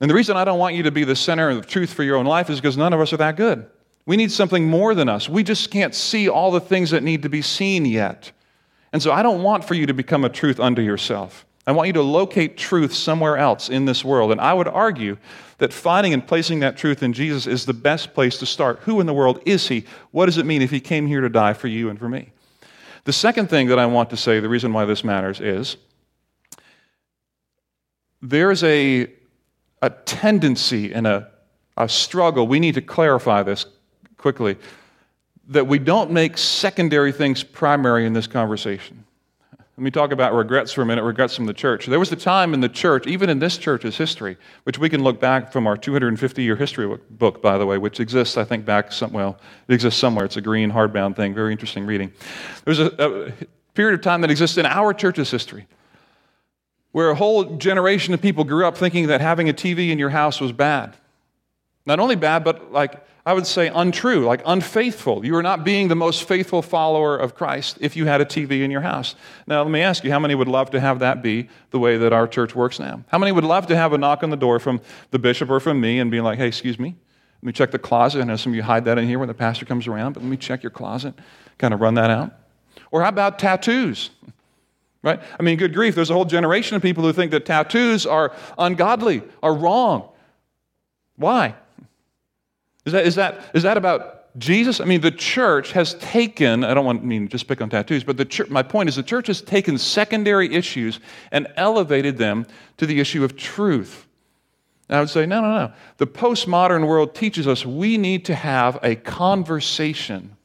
And 0.00 0.10
the 0.10 0.14
reason 0.14 0.36
I 0.36 0.44
don't 0.44 0.58
want 0.58 0.74
you 0.74 0.82
to 0.82 0.90
be 0.90 1.04
the 1.04 1.14
center 1.14 1.48
of 1.48 1.68
truth 1.68 1.92
for 1.92 2.02
your 2.02 2.16
own 2.16 2.26
life 2.26 2.50
is 2.50 2.60
because 2.60 2.76
none 2.76 2.92
of 2.92 3.00
us 3.00 3.12
are 3.12 3.18
that 3.18 3.36
good. 3.36 3.70
We 4.04 4.16
need 4.16 4.32
something 4.32 4.66
more 4.68 4.94
than 4.94 5.08
us. 5.08 5.28
We 5.28 5.42
just 5.42 5.70
can't 5.70 5.94
see 5.94 6.28
all 6.28 6.50
the 6.50 6.60
things 6.60 6.90
that 6.90 7.02
need 7.02 7.22
to 7.22 7.28
be 7.28 7.42
seen 7.42 7.84
yet. 7.84 8.32
And 8.92 9.02
so 9.02 9.12
I 9.12 9.22
don't 9.22 9.42
want 9.42 9.64
for 9.64 9.74
you 9.74 9.86
to 9.86 9.94
become 9.94 10.24
a 10.24 10.28
truth 10.28 10.58
unto 10.58 10.82
yourself. 10.82 11.46
I 11.66 11.72
want 11.72 11.86
you 11.86 11.92
to 11.94 12.02
locate 12.02 12.56
truth 12.56 12.92
somewhere 12.92 13.36
else 13.36 13.68
in 13.68 13.84
this 13.84 14.04
world. 14.04 14.32
And 14.32 14.40
I 14.40 14.52
would 14.52 14.66
argue 14.66 15.16
that 15.58 15.72
finding 15.72 16.12
and 16.12 16.26
placing 16.26 16.60
that 16.60 16.76
truth 16.76 17.04
in 17.04 17.12
Jesus 17.12 17.46
is 17.46 17.64
the 17.64 17.72
best 17.72 18.14
place 18.14 18.36
to 18.38 18.46
start. 18.46 18.80
Who 18.80 18.98
in 19.00 19.06
the 19.06 19.14
world 19.14 19.40
is 19.46 19.68
he? 19.68 19.84
What 20.10 20.26
does 20.26 20.38
it 20.38 20.46
mean 20.46 20.60
if 20.60 20.72
he 20.72 20.80
came 20.80 21.06
here 21.06 21.20
to 21.20 21.28
die 21.28 21.52
for 21.52 21.68
you 21.68 21.88
and 21.88 21.98
for 21.98 22.08
me? 22.08 22.32
The 23.04 23.12
second 23.12 23.48
thing 23.48 23.68
that 23.68 23.78
I 23.78 23.86
want 23.86 24.10
to 24.10 24.16
say, 24.16 24.40
the 24.40 24.48
reason 24.48 24.72
why 24.72 24.84
this 24.84 25.04
matters, 25.04 25.40
is 25.40 25.76
there's 28.20 28.64
a, 28.64 29.12
a 29.80 29.90
tendency 29.90 30.92
and 30.92 31.06
a, 31.06 31.30
a 31.76 31.88
struggle. 31.88 32.48
We 32.48 32.58
need 32.58 32.74
to 32.74 32.82
clarify 32.82 33.44
this 33.44 33.66
quickly 34.22 34.56
that 35.48 35.66
we 35.66 35.78
don't 35.78 36.10
make 36.10 36.38
secondary 36.38 37.12
things 37.12 37.42
primary 37.42 38.06
in 38.06 38.12
this 38.12 38.26
conversation. 38.26 39.04
Let 39.76 39.84
me 39.84 39.90
talk 39.90 40.12
about 40.12 40.32
regrets 40.34 40.72
for 40.72 40.82
a 40.82 40.86
minute, 40.86 41.02
regrets 41.02 41.34
from 41.34 41.46
the 41.46 41.54
church. 41.54 41.86
There 41.86 41.98
was 41.98 42.12
a 42.12 42.16
time 42.16 42.54
in 42.54 42.60
the 42.60 42.68
church, 42.68 43.06
even 43.06 43.28
in 43.28 43.38
this 43.38 43.58
church's 43.58 43.96
history, 43.96 44.36
which 44.62 44.78
we 44.78 44.88
can 44.88 45.02
look 45.02 45.18
back 45.18 45.50
from 45.50 45.66
our 45.66 45.76
250 45.76 46.42
year 46.42 46.54
history 46.54 46.98
book, 47.10 47.42
by 47.42 47.58
the 47.58 47.66
way, 47.66 47.78
which 47.78 47.98
exists, 47.98 48.36
I 48.36 48.44
think, 48.44 48.64
back 48.64 48.92
some, 48.92 49.12
well, 49.12 49.38
it 49.66 49.74
exists 49.74 49.98
somewhere. 49.98 50.24
It's 50.24 50.36
a 50.36 50.40
green 50.40 50.70
hardbound 50.70 51.16
thing, 51.16 51.34
very 51.34 51.52
interesting 51.52 51.84
reading. 51.84 52.12
There's 52.64 52.78
a, 52.78 52.86
a 52.98 53.32
period 53.74 53.94
of 53.94 54.02
time 54.02 54.20
that 54.20 54.30
exists 54.30 54.56
in 54.56 54.66
our 54.66 54.94
church's 54.94 55.30
history 55.30 55.66
where 56.92 57.08
a 57.08 57.14
whole 57.14 57.56
generation 57.56 58.14
of 58.14 58.20
people 58.20 58.44
grew 58.44 58.66
up 58.66 58.76
thinking 58.76 59.08
that 59.08 59.20
having 59.20 59.48
a 59.48 59.54
TV 59.54 59.90
in 59.90 59.98
your 59.98 60.10
house 60.10 60.40
was 60.40 60.52
bad. 60.52 60.94
Not 61.86 61.98
only 61.98 62.14
bad, 62.14 62.44
but 62.44 62.70
like 62.70 63.04
I 63.24 63.34
would 63.34 63.46
say 63.46 63.68
untrue, 63.68 64.24
like 64.24 64.42
unfaithful. 64.44 65.24
You 65.24 65.36
are 65.36 65.42
not 65.42 65.64
being 65.64 65.86
the 65.86 65.94
most 65.94 66.24
faithful 66.24 66.60
follower 66.60 67.16
of 67.16 67.36
Christ 67.36 67.78
if 67.80 67.94
you 67.96 68.04
had 68.06 68.20
a 68.20 68.24
TV 68.24 68.62
in 68.62 68.70
your 68.70 68.80
house. 68.80 69.14
Now, 69.46 69.62
let 69.62 69.70
me 69.70 69.80
ask 69.80 70.02
you, 70.02 70.10
how 70.10 70.18
many 70.18 70.34
would 70.34 70.48
love 70.48 70.70
to 70.70 70.80
have 70.80 70.98
that 70.98 71.22
be 71.22 71.48
the 71.70 71.78
way 71.78 71.96
that 71.96 72.12
our 72.12 72.26
church 72.26 72.56
works 72.56 72.80
now? 72.80 73.04
How 73.08 73.18
many 73.18 73.30
would 73.30 73.44
love 73.44 73.68
to 73.68 73.76
have 73.76 73.92
a 73.92 73.98
knock 73.98 74.24
on 74.24 74.30
the 74.30 74.36
door 74.36 74.58
from 74.58 74.80
the 75.12 75.20
bishop 75.20 75.50
or 75.50 75.60
from 75.60 75.80
me 75.80 76.00
and 76.00 76.10
be 76.10 76.20
like, 76.20 76.36
hey, 76.36 76.48
excuse 76.48 76.80
me, 76.80 76.96
let 77.42 77.46
me 77.46 77.52
check 77.52 77.70
the 77.70 77.78
closet. 77.78 78.22
I 78.22 78.24
know 78.24 78.34
some 78.34 78.52
of 78.52 78.56
you 78.56 78.62
hide 78.64 78.84
that 78.86 78.98
in 78.98 79.06
here 79.06 79.20
when 79.20 79.28
the 79.28 79.34
pastor 79.34 79.66
comes 79.66 79.86
around, 79.86 80.14
but 80.14 80.24
let 80.24 80.28
me 80.28 80.36
check 80.36 80.64
your 80.64 80.70
closet, 80.70 81.14
kind 81.58 81.72
of 81.72 81.80
run 81.80 81.94
that 81.94 82.10
out. 82.10 82.32
Or 82.90 83.02
how 83.02 83.08
about 83.08 83.38
tattoos? 83.38 84.10
Right? 85.04 85.20
I 85.38 85.42
mean, 85.44 85.58
good 85.58 85.74
grief, 85.74 85.94
there's 85.94 86.10
a 86.10 86.14
whole 86.14 86.24
generation 86.24 86.76
of 86.76 86.82
people 86.82 87.04
who 87.04 87.12
think 87.12 87.30
that 87.30 87.46
tattoos 87.46 88.04
are 88.04 88.32
ungodly, 88.58 89.22
are 89.44 89.54
wrong. 89.54 90.08
Why? 91.16 91.54
Is 92.84 92.92
that, 92.92 93.06
is 93.06 93.14
that, 93.14 93.44
is 93.54 93.62
that 93.62 93.76
about 93.76 94.36
Jesus? 94.38 94.80
I 94.80 94.84
mean, 94.84 95.00
the 95.00 95.10
church 95.10 95.72
has 95.72 95.94
taken, 95.94 96.64
I 96.64 96.74
don't 96.74 96.84
want 96.84 97.00
to 97.02 97.06
mean 97.06 97.28
just 97.28 97.46
pick 97.46 97.60
on 97.60 97.70
tattoos, 97.70 98.02
but 98.02 98.16
the 98.16 98.24
church, 98.24 98.48
my 98.48 98.62
point 98.62 98.88
is 98.88 98.96
the 98.96 99.02
church 99.02 99.28
has 99.28 99.40
taken 99.40 99.78
secondary 99.78 100.52
issues 100.52 101.00
and 101.30 101.46
elevated 101.56 102.18
them 102.18 102.46
to 102.78 102.86
the 102.86 102.98
issue 102.98 103.24
of 103.24 103.36
truth. 103.36 104.06
And 104.88 104.96
I 104.96 105.00
would 105.00 105.10
say, 105.10 105.26
no, 105.26 105.40
no, 105.40 105.48
no. 105.48 105.72
The 105.98 106.06
postmodern 106.06 106.86
world 106.86 107.14
teaches 107.14 107.46
us 107.46 107.64
we 107.64 107.98
need 107.98 108.24
to 108.26 108.34
have 108.34 108.78
a 108.82 108.96
conversation 108.96 110.36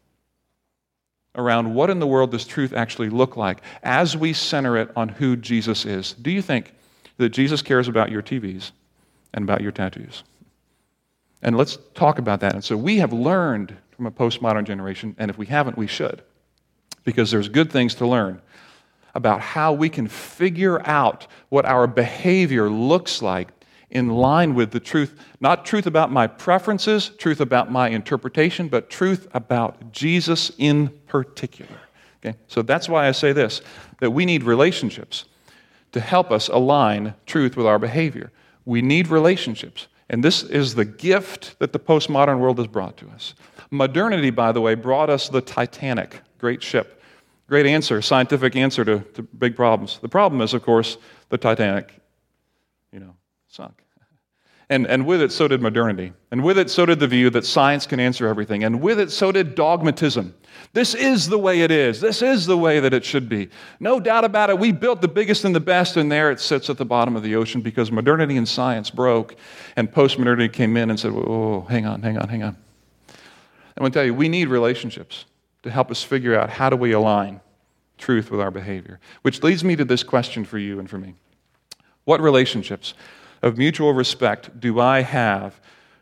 around 1.35 1.73
what 1.73 1.89
in 1.89 1.99
the 1.99 2.07
world 2.07 2.31
does 2.31 2.45
truth 2.45 2.73
actually 2.73 3.09
look 3.09 3.37
like 3.37 3.61
as 3.83 4.17
we 4.17 4.33
center 4.33 4.77
it 4.77 4.89
on 4.95 5.09
who 5.09 5.35
Jesus 5.35 5.85
is. 5.85 6.13
Do 6.13 6.31
you 6.31 6.41
think 6.41 6.73
that 7.17 7.29
Jesus 7.29 7.61
cares 7.61 7.87
about 7.87 8.11
your 8.11 8.21
TVs 8.21 8.71
and 9.33 9.43
about 9.43 9.61
your 9.61 9.71
tattoos? 9.71 10.23
And 11.41 11.55
let's 11.55 11.77
talk 11.93 12.19
about 12.19 12.39
that. 12.41 12.53
And 12.53 12.63
so 12.63 12.75
we 12.75 12.97
have 12.97 13.13
learned 13.13 13.75
from 13.91 14.05
a 14.05 14.11
postmodern 14.11 14.65
generation, 14.65 15.15
and 15.17 15.29
if 15.29 15.37
we 15.37 15.45
haven't, 15.47 15.77
we 15.77 15.87
should, 15.87 16.21
because 17.03 17.31
there's 17.31 17.49
good 17.49 17.71
things 17.71 17.95
to 17.95 18.07
learn 18.07 18.41
about 19.15 19.41
how 19.41 19.73
we 19.73 19.89
can 19.89 20.07
figure 20.07 20.85
out 20.87 21.25
what 21.49 21.65
our 21.65 21.87
behavior 21.87 22.69
looks 22.69 23.21
like 23.21 23.49
in 23.89 24.09
line 24.09 24.53
with 24.53 24.71
the 24.71 24.79
truth, 24.79 25.17
not 25.39 25.65
truth 25.65 25.87
about 25.87 26.11
my 26.11 26.27
preferences, 26.27 27.09
truth 27.17 27.39
about 27.39 27.71
my 27.71 27.89
interpretation, 27.89 28.67
but 28.67 28.89
truth 28.89 29.27
about 29.33 29.91
Jesus 29.91 30.51
in 30.57 30.89
particular. 31.07 31.79
Okay? 32.23 32.37
So 32.47 32.61
that's 32.61 32.89
why 32.89 33.07
I 33.07 33.11
say 33.11 33.31
this 33.31 33.61
that 33.99 34.11
we 34.11 34.25
need 34.25 34.43
relationships 34.43 35.25
to 35.93 35.99
help 35.99 36.31
us 36.31 36.49
align 36.49 37.15
truth 37.25 37.57
with 37.57 37.65
our 37.65 37.79
behavior. 37.79 38.31
We 38.65 38.81
need 38.81 39.07
relationships. 39.07 39.87
And 40.09 40.23
this 40.23 40.43
is 40.43 40.75
the 40.75 40.85
gift 40.85 41.59
that 41.59 41.73
the 41.73 41.79
postmodern 41.79 42.39
world 42.39 42.57
has 42.59 42.67
brought 42.67 42.97
to 42.97 43.09
us. 43.09 43.35
Modernity, 43.71 44.29
by 44.29 44.51
the 44.51 44.61
way, 44.61 44.75
brought 44.75 45.09
us 45.09 45.27
the 45.27 45.41
Titanic, 45.41 46.21
great 46.37 46.63
ship. 46.63 47.01
Great 47.47 47.65
answer, 47.65 48.01
scientific 48.01 48.57
answer 48.57 48.83
to, 48.83 48.99
to 49.13 49.21
big 49.21 49.55
problems. 49.55 49.99
The 49.99 50.09
problem 50.09 50.41
is, 50.41 50.53
of 50.53 50.63
course, 50.63 50.97
the 51.29 51.37
Titanic, 51.37 51.93
you 52.91 52.99
know, 52.99 53.15
sunk. 53.47 53.83
And, 54.69 54.85
and 54.85 55.05
with 55.05 55.21
it, 55.21 55.31
so 55.31 55.47
did 55.47 55.61
modernity. 55.61 56.11
And 56.29 56.43
with 56.43 56.57
it, 56.57 56.69
so 56.69 56.85
did 56.85 56.99
the 56.99 57.07
view 57.07 57.29
that 57.29 57.45
science 57.45 57.85
can 57.85 58.01
answer 58.01 58.27
everything. 58.27 58.65
And 58.65 58.81
with 58.81 58.99
it, 58.99 59.11
so 59.11 59.31
did 59.31 59.55
dogmatism. 59.55 60.33
This 60.73 60.93
is 60.93 61.29
the 61.29 61.37
way 61.37 61.61
it 61.61 61.71
is. 61.71 62.01
This 62.01 62.21
is 62.21 62.45
the 62.45 62.57
way 62.57 62.81
that 62.81 62.93
it 62.93 63.05
should 63.05 63.29
be. 63.29 63.49
No 63.79 64.01
doubt 64.01 64.25
about 64.25 64.49
it. 64.49 64.59
We 64.59 64.73
built 64.73 65.01
the 65.01 65.07
biggest 65.07 65.45
and 65.45 65.55
the 65.55 65.61
best, 65.61 65.95
and 65.95 66.11
there 66.11 66.31
it 66.31 66.41
sits 66.41 66.69
at 66.69 66.77
the 66.77 66.85
bottom 66.85 67.15
of 67.15 67.23
the 67.23 67.35
ocean 67.35 67.61
because 67.61 67.91
modernity 67.93 68.35
and 68.35 68.47
science 68.47 68.89
broke, 68.89 69.35
and 69.77 69.89
postmodernity 69.89 70.51
came 70.51 70.75
in 70.75 70.89
and 70.89 70.99
said, 70.99 71.13
"Oh, 71.13 71.61
hang 71.69 71.85
on, 71.85 72.01
hang 72.01 72.17
on, 72.17 72.27
hang 72.27 72.43
on." 72.43 72.57
I 73.77 73.81
want 73.81 73.93
to 73.93 73.99
tell 73.99 74.05
you, 74.05 74.13
we 74.13 74.27
need 74.27 74.49
relationships 74.49 75.25
to 75.63 75.71
help 75.71 75.91
us 75.91 76.03
figure 76.03 76.37
out 76.37 76.49
how 76.49 76.69
do 76.69 76.75
we 76.75 76.91
align 76.91 77.39
truth 77.97 78.31
with 78.31 78.41
our 78.41 78.51
behavior. 78.51 78.99
Which 79.21 79.43
leads 79.43 79.63
me 79.63 79.75
to 79.75 79.85
this 79.85 80.03
question 80.03 80.43
for 80.45 80.57
you 80.57 80.79
and 80.79 80.89
for 80.89 80.97
me 80.97 81.15
What 82.03 82.21
relationships 82.21 82.93
of 83.41 83.57
mutual 83.57 83.93
respect 83.93 84.59
do 84.59 84.79
I 84.79 85.01
have 85.01 85.59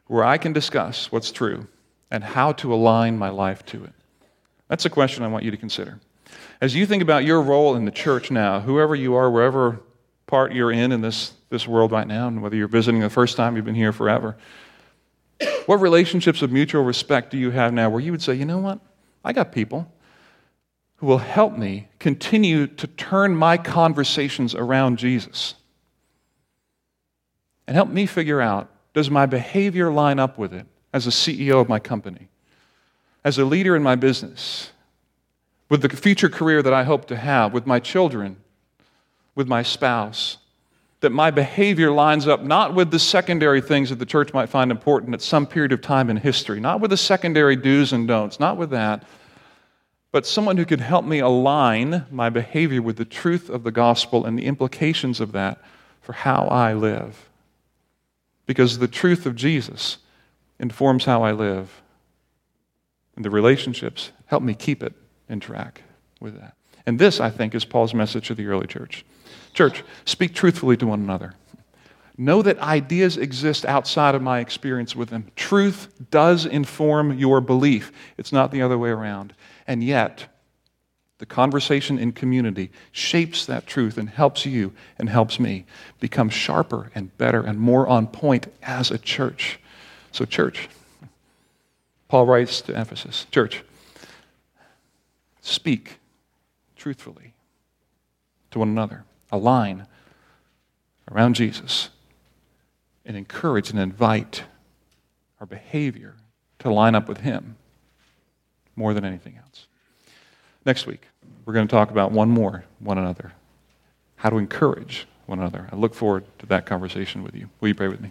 where 0.08 0.24
I 0.24 0.38
can 0.38 0.54
discuss 0.54 1.12
what's 1.12 1.32
true 1.32 1.68
and 2.12 2.24
how 2.24 2.52
to 2.54 2.74
align 2.74 3.18
my 3.18 3.30
life 3.30 3.66
to 3.68 3.84
it? 3.84 3.94
That's 4.68 4.86
a 4.86 4.90
question 4.90 5.24
I 5.24 5.28
want 5.28 5.44
you 5.44 5.52
to 5.52 5.58
consider. 5.58 6.00
As 6.62 6.76
you 6.76 6.86
think 6.86 7.04
about 7.04 7.26
your 7.26 7.42
role 7.42 7.76
in 7.76 7.86
the 7.86 7.92
church 7.92 8.32
now, 8.32 8.60
whoever 8.60 8.96
you 8.96 9.16
are, 9.16 9.30
wherever 9.30 9.82
part 10.28 10.54
you're 10.54 10.72
in 10.72 10.92
in 10.92 11.02
this, 11.02 11.34
this 11.50 11.68
world 11.68 11.92
right 11.92 12.08
now, 12.08 12.28
and 12.28 12.42
whether 12.42 12.56
you're 12.56 12.68
visiting 12.68 13.02
the 13.02 13.10
first 13.10 13.38
time, 13.38 13.56
you've 13.56 13.66
been 13.66 13.76
here 13.76 13.92
forever, 13.92 14.38
what 15.66 15.78
relationships 15.78 16.42
of 16.42 16.52
mutual 16.52 16.84
respect 16.84 17.32
do 17.32 17.38
you 17.38 17.52
have 17.52 17.74
now 17.74 17.90
where 17.90 18.00
you 18.00 18.12
would 18.12 18.22
say, 18.22 18.34
you 18.34 18.46
know 18.46 18.58
what? 18.58 18.80
I 19.24 19.34
got 19.34 19.52
people 19.52 19.92
who 20.98 21.08
will 21.08 21.18
help 21.18 21.58
me 21.58 21.90
continue 22.00 22.68
to 22.68 22.88
turn 22.88 23.36
my 23.36 23.58
conversations 23.58 24.56
around 24.56 24.98
Jesus 24.98 25.56
and 27.68 27.76
help 27.76 27.90
me 27.90 28.06
figure 28.06 28.42
out 28.42 28.70
does 28.94 29.10
my 29.10 29.26
behavior 29.26 29.92
line 29.92 30.20
up 30.20 30.38
with 30.38 30.54
it 30.54 30.66
as 30.94 31.06
a 31.06 31.10
CEO 31.10 31.60
of 31.60 31.68
my 31.68 31.80
company, 31.80 32.30
as 33.24 33.38
a 33.38 33.46
leader 33.46 33.76
in 33.76 33.84
my 33.84 33.96
business, 33.96 34.72
with 35.70 35.82
the 35.82 35.90
future 35.90 36.30
career 36.30 36.62
that 36.62 36.74
I 36.74 36.84
hope 36.84 37.06
to 37.08 37.18
have, 37.18 37.52
with 37.52 37.68
my 37.68 37.80
children, 37.80 38.38
with 39.36 39.48
my 39.48 39.64
spouse? 39.64 40.38
That 41.02 41.10
my 41.10 41.30
behavior 41.30 41.92
lines 41.92 42.28
up 42.28 42.42
not 42.42 42.74
with 42.74 42.90
the 42.90 43.00
secondary 43.00 43.60
things 43.60 43.90
that 43.90 44.00
the 44.00 44.06
church 44.06 44.34
might 44.34 44.48
find 44.48 44.72
important 44.72 45.14
at 45.14 45.22
some 45.22 45.46
period 45.46 45.74
of 45.74 45.82
time 45.82 46.10
in 46.10 46.18
history, 46.18 46.60
not 46.62 46.80
with 46.80 46.92
the 46.92 46.98
secondary 46.98 47.58
do's 47.58 47.92
and 47.92 48.08
don'ts, 48.08 48.40
not 48.40 48.56
with 48.56 48.70
that, 48.70 49.04
but 50.14 50.26
someone 50.26 50.56
who 50.56 50.66
could 50.66 50.80
help 50.80 51.04
me 51.04 51.20
align 51.20 52.06
my 52.10 52.30
behavior 52.30 52.82
with 52.82 52.96
the 52.96 53.04
truth 53.04 53.50
of 53.50 53.64
the 53.64 53.72
gospel 53.72 54.26
and 54.26 54.40
the 54.40 54.46
implications 54.46 55.20
of 55.20 55.34
that 55.34 55.62
for 56.02 56.14
how 56.14 56.48
I 56.48 56.74
live 56.74 57.30
because 58.46 58.78
the 58.78 58.88
truth 58.88 59.26
of 59.26 59.36
Jesus 59.36 59.98
informs 60.60 61.06
how 61.06 61.24
I 61.24 61.32
live. 61.32 61.82
And 63.16 63.24
the 63.24 63.30
relationships 63.30 64.12
help 64.28 64.44
me 64.44 64.54
keep 64.54 64.84
it 64.84 64.94
in 65.30 65.40
track 65.40 65.84
with 66.20 66.40
that. 66.40 66.56
And 66.86 67.00
this, 67.00 67.20
I 67.20 67.30
think, 67.30 67.56
is 67.56 67.66
Paul's 67.66 67.94
message 67.94 68.28
to 68.28 68.36
the 68.36 68.48
early 68.48 68.68
church. 68.68 69.06
Church, 69.54 69.84
speak 70.06 70.36
truthfully 70.36 70.78
to 70.78 70.88
one 70.88 71.02
another. 71.02 71.34
Know 72.18 72.42
that 72.42 72.60
ideas 72.60 73.18
exist 73.18 73.66
outside 73.66 74.16
of 74.16 74.22
my 74.22 74.40
experience 74.40 74.96
with 74.96 75.10
them. 75.10 75.32
Truth 75.36 75.90
does 76.12 76.46
inform 76.46 77.18
your 77.18 77.42
belief, 77.42 77.92
it's 78.18 78.32
not 78.32 78.52
the 78.52 78.62
other 78.62 78.78
way 78.78 78.90
around. 78.90 79.34
And 79.68 79.84
yet, 79.84 80.28
the 81.18 81.26
conversation 81.26 81.98
in 81.98 82.12
community 82.12 82.72
shapes 82.92 83.46
that 83.46 83.66
truth 83.66 83.98
and 83.98 84.10
helps 84.10 84.46
you 84.46 84.74
and 85.00 85.10
helps 85.10 85.40
me 85.40 85.66
become 86.00 86.30
sharper 86.30 86.92
and 86.94 87.18
better 87.18 87.42
and 87.42 87.60
more 87.60 87.88
on 87.88 88.08
point 88.08 88.48
as 88.62 88.92
a 88.92 88.98
church. 88.98 89.60
So, 90.12 90.26
church, 90.26 90.68
Paul 92.10 92.26
writes 92.26 92.62
to 92.62 92.80
Ephesus 92.80 93.26
Church, 93.32 93.64
speak 95.42 96.00
truthfully 96.76 97.34
to 98.52 98.60
one 98.60 98.70
another, 98.70 99.06
align 99.32 99.88
around 101.12 101.36
Jesus, 101.36 101.90
and 103.06 103.16
encourage 103.16 103.70
and 103.70 103.80
invite 103.80 104.44
our 105.40 105.46
behavior 105.46 106.16
to 106.60 106.72
line 106.72 106.96
up 106.96 107.08
with 107.08 107.20
Him 107.20 107.56
more 108.76 108.94
than 108.94 109.06
anything 109.06 109.38
else. 109.38 109.65
Next 110.66 110.88
week, 110.88 111.08
we're 111.46 111.54
going 111.54 111.68
to 111.68 111.72
talk 111.72 111.92
about 111.92 112.12
one 112.12 112.30
more, 112.30 112.66
one 112.80 112.98
another, 112.98 113.34
how 114.16 114.32
to 114.32 114.38
encourage 114.38 115.06
one 115.28 115.38
another. 115.38 115.70
I 115.72 115.76
look 115.76 115.94
forward 115.94 116.26
to 116.40 116.48
that 116.48 116.66
conversation 116.66 117.22
with 117.22 117.36
you. 117.36 117.50
Will 117.62 117.68
you 117.68 117.76
pray 117.76 117.88
with 117.88 118.02
me? 118.02 118.10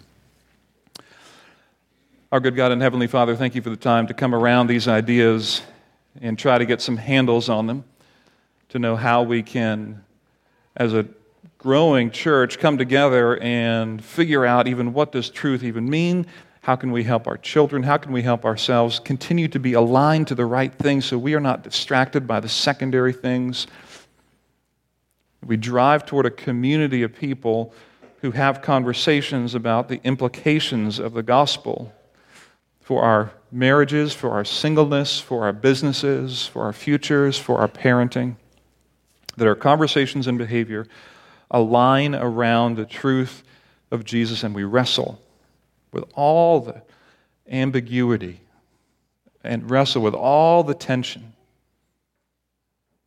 Our 2.31 2.39
good 2.39 2.55
God 2.55 2.71
and 2.71 2.81
Heavenly 2.81 3.07
Father, 3.07 3.35
thank 3.35 3.55
you 3.55 3.61
for 3.61 3.69
the 3.69 3.75
time 3.75 4.07
to 4.07 4.13
come 4.13 4.33
around 4.33 4.67
these 4.67 4.87
ideas 4.87 5.63
and 6.21 6.39
try 6.39 6.57
to 6.57 6.65
get 6.65 6.81
some 6.81 6.95
handles 6.95 7.49
on 7.49 7.67
them, 7.67 7.83
to 8.69 8.79
know 8.79 8.95
how 8.95 9.23
we 9.23 9.43
can, 9.43 10.05
as 10.77 10.93
a 10.93 11.05
growing 11.57 12.09
church, 12.09 12.57
come 12.57 12.77
together 12.77 13.37
and 13.39 14.03
figure 14.03 14.45
out 14.45 14.67
even 14.67 14.93
what 14.93 15.11
does 15.11 15.29
truth 15.29 15.61
even 15.61 15.89
mean, 15.89 16.25
how 16.65 16.75
can 16.75 16.91
we 16.91 17.03
help 17.03 17.27
our 17.27 17.37
children? 17.37 17.83
How 17.83 17.97
can 17.97 18.11
we 18.11 18.23
help 18.23 18.43
ourselves 18.43 18.97
continue 18.97 19.47
to 19.49 19.59
be 19.59 19.73
aligned 19.73 20.29
to 20.29 20.33
the 20.33 20.47
right 20.47 20.73
things 20.73 21.05
so 21.05 21.15
we 21.15 21.35
are 21.35 21.39
not 21.39 21.61
distracted 21.61 22.25
by 22.25 22.39
the 22.39 22.49
secondary 22.49 23.13
things? 23.13 23.67
We 25.45 25.57
drive 25.57 26.07
toward 26.07 26.25
a 26.25 26.31
community 26.31 27.03
of 27.03 27.13
people 27.13 27.71
who 28.21 28.31
have 28.31 28.63
conversations 28.63 29.53
about 29.53 29.89
the 29.89 30.01
implications 30.03 30.97
of 30.97 31.13
the 31.13 31.21
gospel 31.21 31.93
for 32.81 33.03
our 33.03 33.31
marriages, 33.51 34.13
for 34.13 34.31
our 34.31 34.43
singleness, 34.43 35.19
for 35.19 35.43
our 35.43 35.53
businesses, 35.53 36.47
for 36.47 36.63
our 36.63 36.73
futures, 36.73 37.37
for 37.37 37.59
our 37.59 37.67
parenting. 37.67 38.37
That 39.37 39.47
our 39.47 39.53
conversations 39.53 40.25
and 40.25 40.39
behavior 40.39 40.87
align 41.51 42.15
around 42.15 42.75
the 42.75 42.85
truth 42.85 43.43
of 43.91 44.03
Jesus 44.03 44.43
and 44.43 44.55
we 44.55 44.63
wrestle 44.63 45.21
with 45.95 46.03
all 46.13 46.59
the 46.59 46.83
ambiguity 47.49 48.41
and 49.43 49.69
wrestle 49.71 50.01
with 50.01 50.13
all 50.13 50.61
the 50.63 50.73
tension 50.73 51.33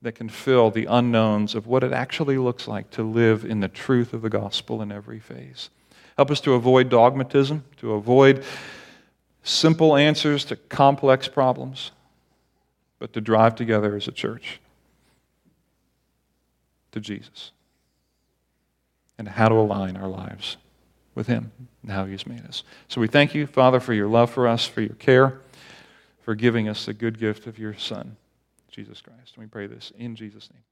that 0.00 0.12
can 0.12 0.28
fill 0.28 0.70
the 0.70 0.86
unknowns 0.86 1.54
of 1.54 1.66
what 1.66 1.84
it 1.84 1.92
actually 1.92 2.38
looks 2.38 2.66
like 2.66 2.90
to 2.90 3.02
live 3.02 3.44
in 3.44 3.60
the 3.60 3.68
truth 3.68 4.14
of 4.14 4.22
the 4.22 4.30
gospel 4.30 4.80
in 4.80 4.90
every 4.90 5.20
phase. 5.20 5.68
Help 6.16 6.30
us 6.30 6.40
to 6.40 6.54
avoid 6.54 6.88
dogmatism, 6.88 7.62
to 7.76 7.92
avoid 7.92 8.42
simple 9.42 9.94
answers 9.94 10.44
to 10.46 10.56
complex 10.56 11.28
problems, 11.28 11.90
but 12.98 13.12
to 13.12 13.20
drive 13.20 13.54
together 13.54 13.96
as 13.96 14.08
a 14.08 14.12
church, 14.12 14.60
to 16.92 17.00
Jesus 17.00 17.52
and 19.18 19.28
how 19.28 19.48
to 19.48 19.54
align 19.56 19.96
our 19.96 20.08
lives 20.08 20.56
with 21.18 21.26
Him 21.26 21.52
and 21.82 21.90
how 21.90 22.06
He's 22.06 22.26
made 22.26 22.46
us. 22.46 22.62
So 22.86 23.00
we 23.00 23.08
thank 23.08 23.34
you, 23.34 23.46
Father, 23.46 23.80
for 23.80 23.92
your 23.92 24.08
love 24.08 24.30
for 24.30 24.48
us, 24.48 24.64
for 24.64 24.80
your 24.80 24.94
care, 24.94 25.40
for 26.22 26.34
giving 26.34 26.68
us 26.68 26.86
the 26.86 26.94
good 26.94 27.18
gift 27.18 27.46
of 27.46 27.58
your 27.58 27.74
Son, 27.74 28.16
Jesus 28.70 29.02
Christ. 29.02 29.34
And 29.34 29.44
we 29.44 29.48
pray 29.48 29.66
this 29.66 29.92
in 29.98 30.16
Jesus' 30.16 30.48
name. 30.50 30.62